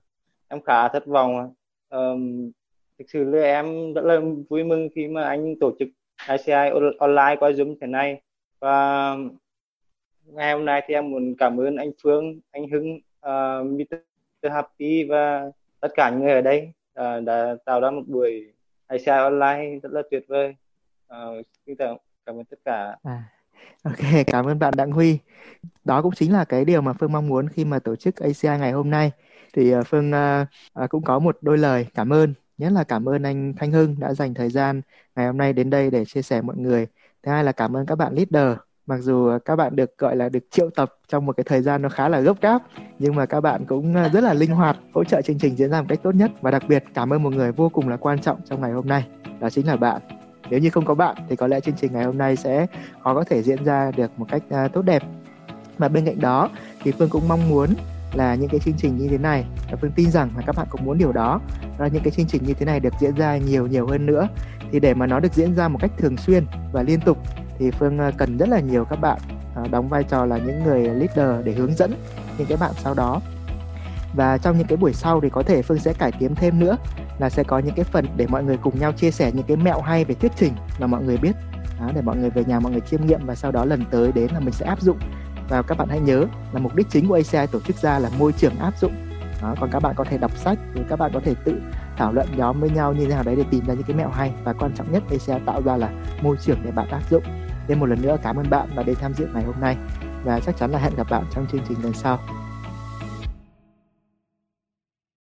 em 0.48 0.62
khá 0.62 0.88
thất 0.88 1.06
vọng 1.06 1.54
um, 1.90 2.50
thực 2.98 3.04
sự 3.08 3.24
là 3.24 3.42
em 3.42 3.92
rất 3.94 4.04
là 4.04 4.20
vui 4.48 4.64
mừng 4.64 4.88
khi 4.94 5.08
mà 5.08 5.24
anh 5.24 5.54
tổ 5.60 5.72
chức 5.78 5.88
ICI 6.28 6.70
online 6.98 7.36
qua 7.40 7.50
Zoom 7.50 7.76
thế 7.80 7.86
này. 7.86 8.20
Và 8.60 9.16
ngày 10.26 10.52
hôm 10.52 10.64
nay 10.64 10.82
thì 10.86 10.94
em 10.94 11.10
muốn 11.10 11.34
cảm 11.38 11.60
ơn 11.60 11.76
anh 11.76 11.90
Phương, 12.02 12.40
anh 12.50 12.68
Hưng, 12.70 12.98
ờ, 13.20 13.60
uh, 13.60 13.66
Mr. 13.66 14.50
Happy 14.52 15.04
và 15.04 15.50
tất 15.80 15.88
cả 15.94 16.10
những 16.10 16.20
người 16.20 16.32
ở 16.32 16.40
đây 16.40 16.72
uh, 17.00 17.24
đã 17.24 17.56
tạo 17.64 17.80
ra 17.80 17.90
một 17.90 18.02
buổi 18.06 18.52
ICI 18.92 19.12
online 19.12 19.78
rất 19.82 19.92
là 19.92 20.02
tuyệt 20.10 20.24
vời. 20.28 20.54
Uh, 21.12 21.46
xin 21.66 21.76
cảm, 21.76 21.96
ơn 22.26 22.44
tất 22.44 22.58
cả. 22.64 22.96
À, 23.02 23.22
ok, 23.82 24.26
cảm 24.26 24.46
ơn 24.46 24.58
bạn 24.58 24.74
Đặng 24.76 24.90
Huy. 24.90 25.18
Đó 25.84 26.02
cũng 26.02 26.14
chính 26.14 26.32
là 26.32 26.44
cái 26.44 26.64
điều 26.64 26.80
mà 26.80 26.92
Phương 26.92 27.12
mong 27.12 27.28
muốn 27.28 27.48
khi 27.48 27.64
mà 27.64 27.78
tổ 27.78 27.96
chức 27.96 28.16
ACI 28.16 28.48
ngày 28.48 28.72
hôm 28.72 28.90
nay. 28.90 29.10
Thì 29.52 29.72
Phương 29.86 30.12
uh, 30.82 30.90
cũng 30.90 31.02
có 31.02 31.18
một 31.18 31.38
đôi 31.40 31.58
lời 31.58 31.86
cảm 31.94 32.12
ơn 32.12 32.34
nhất 32.58 32.72
là 32.72 32.84
cảm 32.84 33.08
ơn 33.08 33.22
anh 33.22 33.54
Thanh 33.56 33.72
Hưng 33.72 33.96
đã 33.98 34.14
dành 34.14 34.34
thời 34.34 34.50
gian 34.50 34.82
ngày 35.16 35.26
hôm 35.26 35.36
nay 35.36 35.52
đến 35.52 35.70
đây 35.70 35.90
để 35.90 36.04
chia 36.04 36.22
sẻ 36.22 36.42
mọi 36.42 36.56
người. 36.56 36.86
Thứ 37.22 37.32
hai 37.32 37.44
là 37.44 37.52
cảm 37.52 37.76
ơn 37.76 37.86
các 37.86 37.94
bạn 37.94 38.14
leader 38.14 38.58
mặc 38.86 39.00
dù 39.00 39.28
à, 39.28 39.38
các 39.44 39.56
bạn 39.56 39.76
được 39.76 39.98
gọi 39.98 40.16
là 40.16 40.28
được 40.28 40.44
triệu 40.50 40.70
tập 40.70 40.94
trong 41.08 41.26
một 41.26 41.36
cái 41.36 41.44
thời 41.44 41.62
gian 41.62 41.82
nó 41.82 41.88
khá 41.88 42.08
là 42.08 42.20
gấp 42.20 42.40
gáp 42.40 42.62
nhưng 42.98 43.14
mà 43.14 43.26
các 43.26 43.40
bạn 43.40 43.64
cũng 43.64 43.94
à, 43.96 44.08
rất 44.08 44.24
là 44.24 44.34
linh 44.34 44.50
hoạt 44.50 44.76
hỗ 44.94 45.04
trợ 45.04 45.22
chương 45.22 45.38
trình 45.38 45.56
diễn 45.56 45.70
ra 45.70 45.80
một 45.80 45.86
cách 45.88 46.00
tốt 46.02 46.14
nhất. 46.14 46.30
Và 46.40 46.50
đặc 46.50 46.62
biệt 46.68 46.84
cảm 46.94 47.12
ơn 47.12 47.22
một 47.22 47.32
người 47.32 47.52
vô 47.52 47.68
cùng 47.68 47.88
là 47.88 47.96
quan 47.96 48.18
trọng 48.18 48.40
trong 48.44 48.60
ngày 48.60 48.72
hôm 48.72 48.86
nay 48.86 49.06
đó 49.40 49.50
chính 49.50 49.66
là 49.66 49.76
bạn. 49.76 50.02
Nếu 50.50 50.60
như 50.60 50.70
không 50.70 50.84
có 50.84 50.94
bạn 50.94 51.16
thì 51.28 51.36
có 51.36 51.46
lẽ 51.46 51.60
chương 51.60 51.74
trình 51.74 51.92
ngày 51.92 52.04
hôm 52.04 52.18
nay 52.18 52.36
sẽ 52.36 52.66
khó 53.02 53.14
có 53.14 53.24
thể 53.24 53.42
diễn 53.42 53.64
ra 53.64 53.90
được 53.96 54.10
một 54.16 54.26
cách 54.30 54.42
uh, 54.64 54.72
tốt 54.72 54.82
đẹp. 54.82 55.02
Mà 55.78 55.88
bên 55.88 56.04
cạnh 56.04 56.20
đó 56.20 56.50
thì 56.82 56.92
phương 56.92 57.08
cũng 57.08 57.28
mong 57.28 57.48
muốn 57.48 57.68
là 58.14 58.34
những 58.34 58.48
cái 58.48 58.60
chương 58.60 58.74
trình 58.78 58.96
như 58.96 59.08
thế 59.08 59.18
này 59.18 59.44
và 59.70 59.76
phương 59.80 59.92
tin 59.96 60.10
rằng 60.10 60.30
là 60.36 60.42
các 60.46 60.56
bạn 60.56 60.66
cũng 60.70 60.84
muốn 60.84 60.98
điều 60.98 61.12
đó 61.12 61.40
là 61.78 61.88
những 61.88 62.02
cái 62.02 62.10
chương 62.10 62.26
trình 62.26 62.42
như 62.46 62.54
thế 62.54 62.66
này 62.66 62.80
được 62.80 62.92
diễn 63.00 63.14
ra 63.14 63.36
nhiều 63.36 63.66
nhiều 63.66 63.86
hơn 63.86 64.06
nữa. 64.06 64.28
Thì 64.72 64.80
để 64.80 64.94
mà 64.94 65.06
nó 65.06 65.20
được 65.20 65.32
diễn 65.32 65.54
ra 65.54 65.68
một 65.68 65.78
cách 65.80 65.90
thường 65.98 66.16
xuyên 66.16 66.46
và 66.72 66.82
liên 66.82 67.00
tục 67.00 67.18
thì 67.58 67.70
phương 67.70 67.98
à, 67.98 68.10
cần 68.18 68.38
rất 68.38 68.48
là 68.48 68.60
nhiều 68.60 68.84
các 68.84 69.00
bạn 69.00 69.18
à, 69.56 69.62
đóng 69.70 69.88
vai 69.88 70.04
trò 70.04 70.24
là 70.24 70.38
những 70.38 70.64
người 70.64 70.82
leader 70.84 71.44
để 71.44 71.52
hướng 71.52 71.74
dẫn 71.74 71.94
những 72.38 72.46
cái 72.46 72.58
bạn 72.58 72.72
sau 72.76 72.94
đó. 72.94 73.20
Và 74.14 74.38
trong 74.38 74.58
những 74.58 74.66
cái 74.66 74.76
buổi 74.76 74.92
sau 74.92 75.20
thì 75.20 75.30
có 75.30 75.42
thể 75.42 75.62
phương 75.62 75.78
sẽ 75.78 75.92
cải 75.92 76.12
tiến 76.12 76.34
thêm 76.34 76.60
nữa 76.60 76.76
là 77.18 77.30
sẽ 77.30 77.44
có 77.44 77.58
những 77.58 77.74
cái 77.74 77.84
phần 77.84 78.06
để 78.16 78.26
mọi 78.26 78.44
người 78.44 78.56
cùng 78.56 78.78
nhau 78.78 78.92
chia 78.92 79.10
sẻ 79.10 79.32
những 79.32 79.46
cái 79.46 79.56
mẹo 79.56 79.80
hay 79.80 80.04
về 80.04 80.14
thuyết 80.14 80.32
trình 80.36 80.52
mà 80.78 80.86
mọi 80.86 81.02
người 81.02 81.16
biết. 81.16 81.32
Đó, 81.80 81.90
để 81.94 82.02
mọi 82.02 82.16
người 82.16 82.30
về 82.30 82.44
nhà 82.44 82.60
mọi 82.60 82.72
người 82.72 82.80
chiêm 82.80 83.06
nghiệm 83.06 83.26
và 83.26 83.34
sau 83.34 83.52
đó 83.52 83.64
lần 83.64 83.84
tới 83.90 84.12
đến 84.12 84.30
là 84.32 84.40
mình 84.40 84.52
sẽ 84.52 84.66
áp 84.66 84.80
dụng. 84.80 84.98
Và 85.48 85.62
các 85.62 85.78
bạn 85.78 85.88
hãy 85.88 86.00
nhớ 86.00 86.26
là 86.52 86.60
mục 86.60 86.74
đích 86.74 86.86
chính 86.90 87.08
của 87.08 87.14
ACI 87.14 87.52
tổ 87.52 87.60
chức 87.60 87.76
ra 87.76 87.98
là 87.98 88.10
môi 88.18 88.32
trường 88.32 88.58
áp 88.58 88.78
dụng. 88.78 88.92
Đó, 89.42 89.54
còn 89.60 89.70
các 89.70 89.82
bạn 89.82 89.94
có 89.96 90.04
thể 90.04 90.18
đọc 90.18 90.36
sách 90.36 90.58
thì 90.74 90.80
các 90.88 90.98
bạn 90.98 91.10
có 91.14 91.20
thể 91.24 91.34
tự 91.44 91.60
thảo 91.96 92.12
luận 92.12 92.26
nhóm 92.36 92.60
với 92.60 92.70
nhau 92.70 92.92
như 92.92 93.04
thế 93.04 93.10
nào 93.10 93.22
đấy 93.22 93.36
để 93.36 93.44
tìm 93.50 93.66
ra 93.66 93.74
những 93.74 93.82
cái 93.82 93.96
mẹo 93.96 94.08
hay. 94.08 94.32
Và 94.44 94.52
quan 94.52 94.72
trọng 94.74 94.92
nhất 94.92 95.02
ACI 95.10 95.44
tạo 95.46 95.62
ra 95.62 95.76
là 95.76 95.90
môi 96.22 96.36
trường 96.36 96.58
để 96.64 96.70
bạn 96.70 96.88
áp 96.88 97.02
dụng. 97.10 97.22
Thêm 97.68 97.80
một 97.80 97.86
lần 97.86 98.02
nữa 98.02 98.16
cảm 98.22 98.36
ơn 98.36 98.50
bạn 98.50 98.68
đã 98.76 98.82
đến 98.82 98.96
tham 99.00 99.14
dự 99.14 99.28
ngày 99.34 99.44
hôm 99.44 99.54
nay. 99.60 99.76
Và 100.24 100.40
chắc 100.40 100.56
chắn 100.56 100.70
là 100.70 100.78
hẹn 100.78 100.94
gặp 100.96 101.10
bạn 101.10 101.24
trong 101.30 101.46
chương 101.52 101.60
trình 101.68 101.78
lần 101.82 101.92
sau. 101.92 102.18